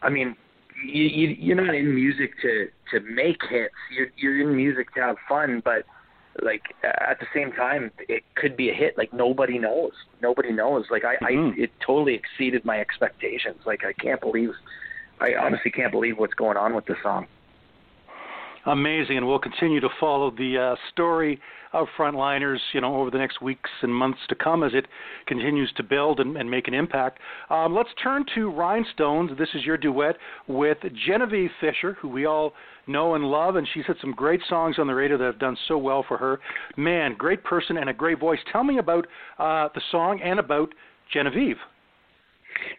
I 0.02 0.10
mean. 0.10 0.36
You, 0.84 1.04
you, 1.04 1.28
you're 1.40 1.56
not 1.56 1.74
in 1.74 1.94
music 1.94 2.32
to 2.42 2.68
to 2.90 3.00
make 3.00 3.40
hits. 3.48 3.72
You're 3.96 4.08
you're 4.18 4.42
in 4.42 4.54
music 4.54 4.92
to 4.96 5.00
have 5.00 5.16
fun, 5.26 5.62
but 5.64 5.86
like 6.42 6.74
at 6.84 7.18
the 7.18 7.26
same 7.34 7.50
time 7.52 7.90
it 8.10 8.22
could 8.34 8.56
be 8.58 8.68
a 8.68 8.74
hit 8.74 8.98
like 8.98 9.10
nobody 9.12 9.58
knows 9.58 9.92
nobody 10.20 10.52
knows 10.52 10.84
like 10.90 11.02
i 11.02 11.16
mm-hmm. 11.16 11.58
i 11.58 11.62
it 11.62 11.70
totally 11.80 12.14
exceeded 12.14 12.62
my 12.64 12.78
expectations 12.78 13.56
like 13.64 13.84
i 13.84 13.92
can't 13.94 14.20
believe 14.20 14.50
I 15.20 15.34
honestly 15.40 15.70
can't 15.70 15.92
believe 15.92 16.18
what's 16.18 16.34
going 16.34 16.56
on 16.56 16.74
with 16.74 16.86
the 16.86 16.94
song. 17.02 17.26
Amazing, 18.66 19.18
and 19.18 19.26
we'll 19.26 19.38
continue 19.38 19.80
to 19.80 19.88
follow 20.00 20.32
the 20.32 20.72
uh, 20.72 20.76
story 20.92 21.40
of 21.72 21.86
Frontliners, 21.96 22.58
you 22.72 22.80
know, 22.80 22.96
over 23.00 23.10
the 23.10 23.18
next 23.18 23.40
weeks 23.40 23.70
and 23.82 23.94
months 23.94 24.18
to 24.28 24.34
come 24.34 24.64
as 24.64 24.72
it 24.74 24.86
continues 25.26 25.70
to 25.76 25.82
build 25.84 26.18
and, 26.18 26.36
and 26.36 26.50
make 26.50 26.66
an 26.66 26.74
impact. 26.74 27.20
Um, 27.48 27.74
let's 27.74 27.90
turn 28.02 28.24
to 28.34 28.50
Rhinestones. 28.50 29.30
This 29.38 29.50
is 29.54 29.64
your 29.64 29.76
duet 29.76 30.16
with 30.48 30.78
Genevieve 31.06 31.50
Fisher, 31.60 31.96
who 32.00 32.08
we 32.08 32.26
all 32.26 32.54
know 32.88 33.14
and 33.14 33.24
love, 33.24 33.54
and 33.56 33.68
she's 33.72 33.84
had 33.86 33.96
some 34.00 34.12
great 34.12 34.40
songs 34.48 34.76
on 34.78 34.86
the 34.86 34.94
radio 34.94 35.16
that 35.18 35.24
have 35.24 35.38
done 35.38 35.56
so 35.68 35.78
well 35.78 36.04
for 36.06 36.16
her. 36.16 36.40
Man, 36.76 37.14
great 37.16 37.44
person 37.44 37.76
and 37.76 37.88
a 37.88 37.94
great 37.94 38.18
voice. 38.18 38.40
Tell 38.50 38.64
me 38.64 38.78
about 38.78 39.06
uh, 39.38 39.68
the 39.74 39.82
song 39.92 40.20
and 40.24 40.40
about 40.40 40.70
Genevieve. 41.12 41.58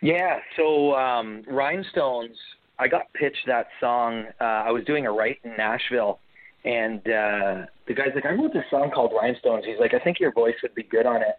Yeah, 0.02 0.40
so 0.56 0.94
um, 0.96 1.44
Rhinestones, 1.48 2.38
I 2.80 2.88
got 2.88 3.12
pitched 3.14 3.46
that 3.48 3.68
song. 3.80 4.26
Uh, 4.40 4.44
I 4.44 4.72
was 4.72 4.84
doing 4.86 5.06
a 5.06 5.12
write 5.12 5.40
in 5.44 5.52
Nashville, 5.58 6.20
and 6.66 7.00
uh, 7.00 7.66
the 7.88 7.94
guy's 7.96 8.10
like, 8.14 8.26
I 8.26 8.32
wrote 8.32 8.54
this 8.54 8.66
song 8.70 8.92
called 8.94 9.12
Rhinestones. 9.16 9.66
He's 9.66 9.80
like, 9.80 9.94
I 9.94 10.00
think 10.00 10.20
your 10.20 10.32
voice 10.32 10.56
would 10.62 10.76
be 10.76 10.84
good 10.84 11.06
on 11.06 11.22
it. 11.22 11.36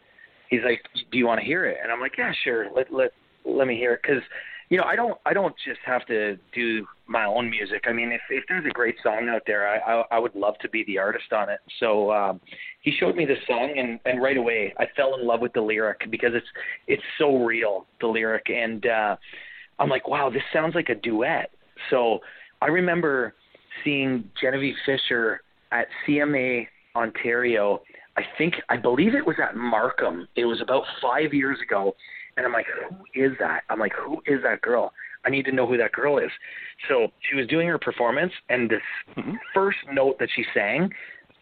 He's 0.48 0.60
like, 0.64 0.82
Do 1.12 1.18
you 1.18 1.26
want 1.26 1.40
to 1.40 1.46
hear 1.46 1.66
it? 1.66 1.78
And 1.82 1.92
I'm 1.92 2.00
like, 2.00 2.16
Yeah, 2.16 2.32
sure. 2.44 2.68
Let 2.74 2.92
let 2.92 3.12
let 3.44 3.66
me 3.66 3.76
hear 3.76 3.94
it 3.94 4.00
because 4.02 4.22
you 4.70 4.76
know, 4.76 4.84
I 4.84 4.96
don't 4.96 5.18
I 5.24 5.32
don't 5.32 5.54
just 5.66 5.80
have 5.84 6.04
to 6.06 6.36
do 6.54 6.86
my 7.06 7.24
own 7.24 7.48
music. 7.48 7.84
I 7.88 7.92
mean, 7.92 8.12
if 8.12 8.20
if 8.28 8.44
there's 8.48 8.66
a 8.66 8.70
great 8.70 8.96
song 9.02 9.28
out 9.30 9.42
there, 9.46 9.66
I 9.66 9.78
I, 9.78 10.04
I 10.12 10.18
would 10.18 10.34
love 10.34 10.58
to 10.60 10.68
be 10.68 10.84
the 10.84 10.98
artist 10.98 11.32
on 11.32 11.48
it. 11.48 11.60
So 11.80 12.12
um, 12.12 12.40
he 12.80 12.92
showed 12.98 13.16
me 13.16 13.24
this 13.24 13.38
song, 13.46 13.72
and 13.76 13.98
and 14.04 14.22
right 14.22 14.36
away 14.36 14.74
I 14.78 14.86
fell 14.94 15.14
in 15.14 15.26
love 15.26 15.40
with 15.40 15.54
the 15.54 15.60
lyric 15.60 16.10
because 16.10 16.32
it's 16.34 16.46
it's 16.86 17.02
so 17.18 17.44
real 17.44 17.86
the 18.00 18.08
lyric, 18.08 18.50
and 18.50 18.84
uh, 18.86 19.16
I'm 19.78 19.88
like, 19.88 20.06
wow, 20.06 20.28
this 20.28 20.42
sounds 20.52 20.74
like 20.74 20.90
a 20.90 20.94
duet. 20.94 21.50
So 21.88 22.18
I 22.60 22.66
remember 22.66 23.34
seeing 23.84 24.30
Genevieve 24.40 24.74
Fisher 24.84 25.40
at 25.72 25.86
CMA 26.06 26.66
Ontario. 26.94 27.80
I 28.18 28.22
think 28.36 28.54
I 28.68 28.76
believe 28.76 29.14
it 29.14 29.26
was 29.26 29.36
at 29.42 29.56
Markham. 29.56 30.28
It 30.36 30.44
was 30.44 30.60
about 30.60 30.82
five 31.00 31.32
years 31.32 31.58
ago 31.62 31.94
and 32.38 32.46
I'm 32.46 32.52
like, 32.52 32.66
who 32.66 33.04
is 33.20 33.32
that? 33.40 33.64
I'm 33.68 33.80
like, 33.80 33.92
who 33.92 34.22
is 34.26 34.42
that 34.44 34.62
girl? 34.62 34.92
I 35.26 35.30
need 35.30 35.44
to 35.46 35.52
know 35.52 35.66
who 35.66 35.76
that 35.76 35.92
girl 35.92 36.18
is. 36.18 36.30
So 36.88 37.08
she 37.28 37.36
was 37.36 37.46
doing 37.48 37.66
her 37.66 37.78
performance, 37.78 38.32
and 38.48 38.70
this 38.70 38.80
mm-hmm. 39.16 39.34
first 39.52 39.78
note 39.92 40.18
that 40.20 40.28
she 40.34 40.44
sang, 40.54 40.90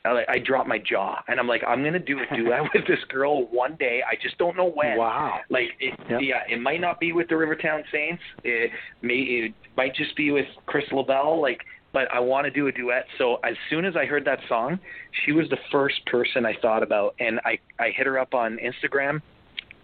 I, 0.07 0.25
I 0.29 0.39
dropped 0.39 0.69
my 0.69 0.79
jaw, 0.79 1.23
and 1.29 1.39
I'm 1.39 1.47
like, 1.47 1.63
I'm 1.69 1.85
gonna 1.85 1.99
do 1.99 2.19
a 2.19 2.37
duet 2.37 2.63
with 2.75 2.87
this 2.87 2.99
girl 3.09 3.47
one 3.49 3.77
day. 3.77 4.01
I 4.11 4.15
just 4.21 4.39
don't 4.39 4.57
know 4.57 4.71
when. 4.71 4.97
Wow. 4.97 5.41
Like, 5.51 5.69
it, 5.79 5.99
yep. 6.09 6.21
yeah, 6.23 6.43
it 6.49 6.61
might 6.61 6.81
not 6.81 6.99
be 6.99 7.13
with 7.13 7.29
the 7.29 7.37
Rivertown 7.37 7.85
Saints. 7.93 8.23
It 8.43 8.71
may, 9.03 9.15
it 9.15 9.55
might 9.77 9.95
just 9.95 10.17
be 10.17 10.31
with 10.31 10.47
Chris 10.65 10.85
LaBelle. 10.91 11.41
Like, 11.41 11.61
but 11.93 12.11
I 12.13 12.21
want 12.21 12.47
to 12.47 12.51
do 12.51 12.69
a 12.69 12.73
duet. 12.73 13.05
So 13.19 13.37
as 13.45 13.55
soon 13.71 13.85
as 13.85 13.95
I 13.97 14.07
heard 14.07 14.25
that 14.25 14.39
song, 14.49 14.79
she 15.25 15.33
was 15.33 15.49
the 15.51 15.59
first 15.71 16.05
person 16.07 16.47
I 16.47 16.55
thought 16.61 16.83
about, 16.83 17.15
and 17.21 17.41
I 17.45 17.59
I 17.79 17.91
hit 17.91 18.07
her 18.07 18.19
up 18.19 18.35
on 18.35 18.59
Instagram, 18.59 19.21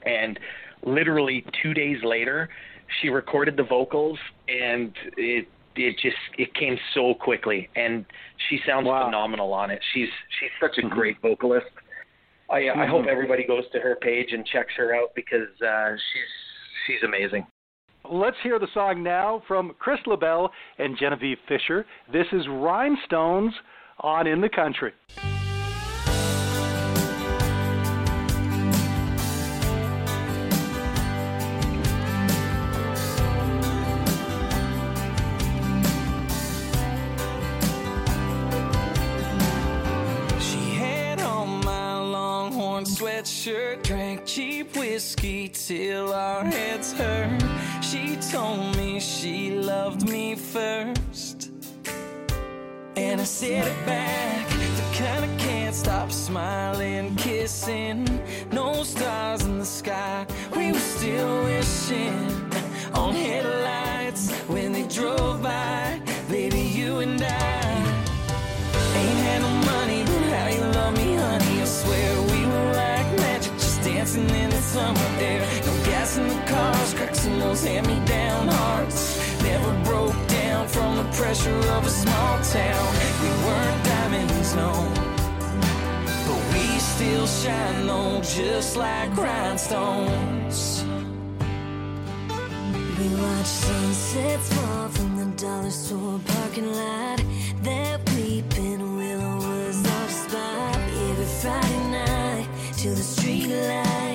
and 0.05 0.39
literally 0.85 1.45
two 1.63 1.75
days 1.75 1.99
later, 2.05 2.49
she 3.01 3.09
recorded 3.09 3.57
the 3.57 3.63
vocals, 3.63 4.19
and 4.49 4.93
it 5.17 5.49
it 5.77 5.97
just 5.99 6.17
it 6.39 6.55
came 6.55 6.77
so 6.95 7.15
quickly, 7.15 7.69
and 7.77 8.05
she 8.49 8.61
sounds 8.67 8.87
wow. 8.87 9.07
phenomenal 9.07 9.53
on 9.53 9.71
it. 9.71 9.81
She's 9.95 10.09
she's 10.39 10.51
such 10.61 10.79
a 10.79 10.83
mm-hmm. 10.83 10.95
great 10.95 11.23
vocalist. 11.23 11.67
I 12.51 12.61
mm-hmm. 12.61 12.81
I 12.81 12.87
hope 12.87 13.03
mm-hmm. 13.03 13.11
everybody 13.11 13.47
goes 13.47 13.65
to 13.73 13.81
her 13.81 13.97
page 13.97 14.33
and 14.33 14.45
checks 14.47 14.73
her 14.77 14.95
out 14.95 15.15
because 15.15 15.49
uh, 15.67 15.93
she's 15.93 16.87
she's 16.87 17.03
amazing. 17.05 17.47
Let's 18.11 18.37
hear 18.43 18.59
the 18.59 18.69
song 18.75 19.03
now 19.03 19.43
from 19.47 19.75
Chris 19.79 20.01
LaBelle 20.07 20.51
and 20.79 20.99
Genevieve 20.99 21.39
Fisher. 21.47 21.87
This 22.13 22.27
is 22.33 22.43
Rhinestones 22.49 23.55
on 24.01 24.27
In 24.27 24.41
the 24.41 24.49
Country. 24.49 24.93
Sweatshirt, 43.43 43.83
drank 43.83 44.25
cheap 44.25 44.77
whiskey 44.77 45.49
till 45.49 46.13
our 46.13 46.45
heads 46.45 46.93
hurt. 46.93 47.43
She 47.83 48.17
told 48.31 48.77
me 48.77 49.01
she 49.01 49.51
loved 49.51 50.09
me 50.09 50.35
first. 50.35 51.51
And 52.97 53.21
I 53.21 53.25
said 53.25 53.67
it 53.67 53.87
back, 53.87 54.49
the 54.49 55.05
kind 55.05 55.25
of 55.25 55.39
can't 55.39 55.75
stop 55.75 56.13
smiling, 56.13 57.17
kissing. 57.17 58.07
No 58.53 58.85
stars 58.85 59.45
in 59.45 59.59
the 59.59 59.65
sky, 59.65 60.27
we 60.57 60.73
were 60.73 60.79
still 60.79 61.45
wishing 61.45 62.53
on 62.95 63.15
headlights 63.15 64.31
when 64.49 64.73
they 64.73 64.87
drove 64.87 65.32
summer 74.73 75.09
air. 75.21 75.41
No 75.67 75.73
gas 75.85 76.17
in 76.17 76.27
the 76.29 76.43
cars, 76.47 76.95
cracks 76.95 77.27
in 77.27 77.39
those 77.39 77.63
hand-me-down 77.63 78.49
hearts. 78.49 79.01
Never 79.43 79.73
broke 79.85 80.21
down 80.29 80.67
from 80.67 80.97
the 80.97 81.05
pressure 81.19 81.61
of 81.77 81.87
a 81.87 81.91
small 81.91 82.35
town. 82.59 82.89
We 83.23 83.31
weren't 83.45 83.85
diamonds, 83.85 84.55
no. 84.55 84.73
But 86.27 86.43
we 86.53 86.65
still 86.79 87.27
shine 87.27 87.87
though, 87.87 88.23
just 88.23 88.77
like 88.77 89.15
rhinestones. 89.17 90.85
We 92.99 93.07
watch 93.23 93.51
sunsets 93.65 94.49
fall 94.55 94.89
from 94.89 95.11
the 95.21 95.29
dollar 95.43 95.71
store 95.71 96.19
parking 96.33 96.73
lot. 96.73 97.19
That 97.63 97.99
weeping 98.15 98.97
willow 98.97 99.37
was 99.37 99.79
our 99.97 100.09
spot 100.23 100.81
every 101.09 101.31
Friday 101.43 101.85
night 102.01 102.47
till 102.79 102.95
the 102.95 103.07
street 103.15 103.49
light. 103.49 104.12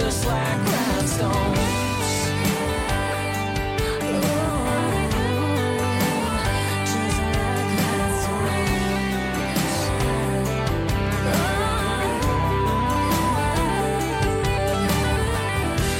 Just 0.00 0.24
like 0.26 0.58
rhinestones. 0.72 1.58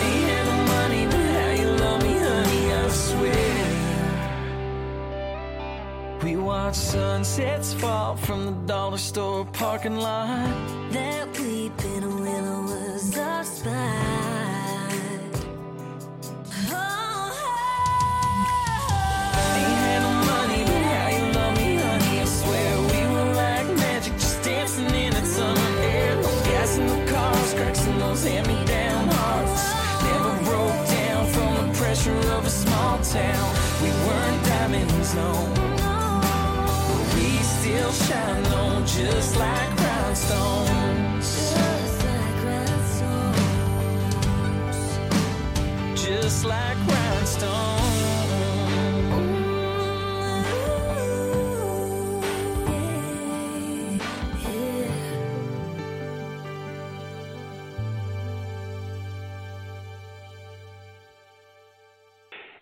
Ain't 0.07 0.25
had 0.31 0.47
money, 0.75 1.05
but 1.13 1.27
how 1.37 1.53
you 1.61 1.69
love 1.85 2.01
me, 2.03 2.15
honey, 2.27 2.65
I 2.73 2.89
swear. 2.89 3.67
We 6.25 6.33
watch 6.37 6.75
sunsets 6.75 7.75
fall 7.75 8.17
from 8.17 8.47
the 8.47 8.53
dollar 8.67 8.99
store 8.99 9.45
parking 9.45 9.97
lot. 9.97 10.80
Just 39.05 39.37
like 39.37 39.71
rhinestones. 39.81 41.29
just 41.55 42.05
like 42.05 42.45
rhinestones. 42.45 43.49
Just 46.05 46.45
like 46.45 46.80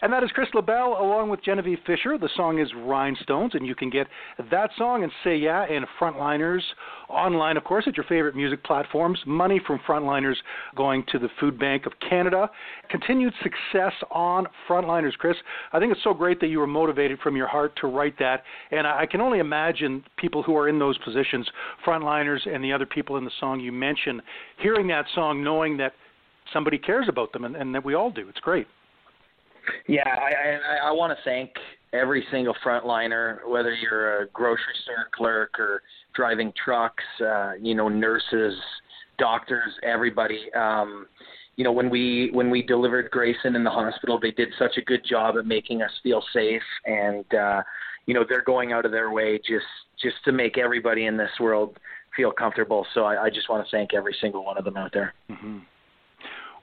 And 0.09 0.14
that 0.14 0.24
is 0.24 0.30
Chris 0.30 0.48
LaBelle 0.54 0.96
along 0.98 1.28
with 1.28 1.44
Genevieve 1.44 1.80
Fisher. 1.86 2.16
The 2.16 2.30
song 2.34 2.61
is 2.61 2.70
Rhinestones, 2.74 3.54
and 3.54 3.66
you 3.66 3.74
can 3.74 3.90
get 3.90 4.06
that 4.50 4.70
song 4.78 5.02
and 5.02 5.12
Say 5.22 5.36
Yeah 5.36 5.64
and 5.64 5.84
Frontliners 6.00 6.62
online, 7.11 7.59
of 7.59 7.64
course, 7.64 7.84
at 7.86 7.94
your 7.94 8.04
favorite 8.04 8.34
music 8.34 8.64
platforms. 8.64 9.18
Money 9.26 9.61
from 9.66 9.78
Frontliners 9.86 10.36
going 10.74 11.04
to 11.12 11.18
the 11.18 11.28
Food 11.38 11.59
Bank 11.59 11.84
of 11.84 11.92
Canada. 12.09 12.48
Continued 12.88 13.34
success 13.42 13.92
on 14.11 14.46
Frontliners, 14.66 15.12
Chris. 15.18 15.36
I 15.74 15.78
think 15.78 15.92
it's 15.92 16.02
so 16.02 16.14
great 16.14 16.40
that 16.40 16.46
you 16.46 16.59
were 16.59 16.66
motivated 16.66 17.18
from 17.18 17.36
your 17.36 17.46
heart 17.46 17.76
to 17.82 17.86
write 17.86 18.18
that, 18.18 18.44
and 18.70 18.86
I 18.86 19.04
can 19.04 19.20
only 19.20 19.40
imagine 19.40 20.02
people 20.16 20.42
who 20.42 20.56
are 20.56 20.70
in 20.70 20.78
those 20.78 20.96
positions, 20.96 21.46
Frontliners 21.86 22.48
and 22.48 22.64
the 22.64 22.72
other 22.72 22.86
people 22.86 23.18
in 23.18 23.26
the 23.26 23.30
song 23.40 23.61
you 23.61 23.72
mentioned, 23.72 24.22
hearing 24.56 24.86
that 24.86 25.04
song, 25.14 25.44
knowing 25.44 25.76
that 25.76 25.92
somebody 26.50 26.78
cares 26.78 27.11
about 27.11 27.30
them, 27.34 27.44
and, 27.44 27.54
and 27.54 27.74
that 27.74 27.84
we 27.84 27.92
all 27.92 28.11
do. 28.11 28.26
It's 28.30 28.40
great. 28.40 28.66
Yeah, 29.86 30.08
I, 30.08 30.86
I, 30.86 30.88
I 30.88 30.92
want 30.92 31.16
to 31.16 31.24
thank 31.24 31.50
every 31.92 32.24
single 32.30 32.54
frontliner, 32.64 33.38
whether 33.48 33.74
you're 33.74 34.22
a 34.22 34.26
grocery 34.28 34.74
store 34.84 35.08
clerk 35.14 35.58
or 35.58 35.82
driving 36.14 36.52
trucks, 36.62 37.04
uh, 37.20 37.52
you 37.60 37.74
know, 37.74 37.88
nurses, 37.88 38.54
doctors, 39.18 39.72
everybody. 39.82 40.52
Um, 40.54 41.06
you 41.56 41.64
know, 41.64 41.72
when 41.72 41.90
we 41.90 42.30
when 42.32 42.50
we 42.50 42.62
delivered 42.62 43.10
Grayson 43.10 43.56
in 43.56 43.64
the 43.64 43.70
hospital, 43.70 44.18
they 44.20 44.30
did 44.30 44.48
such 44.58 44.76
a 44.76 44.82
good 44.82 45.04
job 45.04 45.36
at 45.36 45.46
making 45.46 45.82
us 45.82 45.90
feel 46.02 46.22
safe, 46.32 46.62
and 46.84 47.24
uh, 47.34 47.62
you 48.06 48.14
know, 48.14 48.24
they're 48.28 48.42
going 48.42 48.72
out 48.72 48.84
of 48.86 48.92
their 48.92 49.10
way 49.10 49.38
just 49.38 49.66
just 50.00 50.16
to 50.24 50.32
make 50.32 50.56
everybody 50.56 51.06
in 51.06 51.16
this 51.16 51.30
world 51.40 51.78
feel 52.16 52.30
comfortable. 52.30 52.86
So 52.94 53.04
I, 53.04 53.24
I 53.24 53.30
just 53.30 53.48
want 53.48 53.66
to 53.66 53.70
thank 53.76 53.92
every 53.92 54.14
single 54.20 54.44
one 54.44 54.56
of 54.56 54.64
them 54.64 54.76
out 54.76 54.92
there. 54.92 55.14
Mm-hmm. 55.30 55.58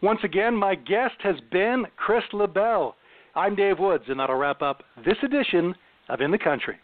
Once 0.01 0.19
again, 0.23 0.55
my 0.55 0.75
guest 0.75 1.15
has 1.19 1.35
been 1.51 1.85
Chris 1.95 2.23
LaBelle. 2.33 2.95
I'm 3.35 3.55
Dave 3.55 3.79
Woods, 3.79 4.03
and 4.07 4.19
that'll 4.19 4.35
wrap 4.35 4.61
up 4.61 4.83
this 5.05 5.17
edition 5.23 5.73
of 6.09 6.21
In 6.21 6.31
the 6.31 6.37
Country. 6.37 6.75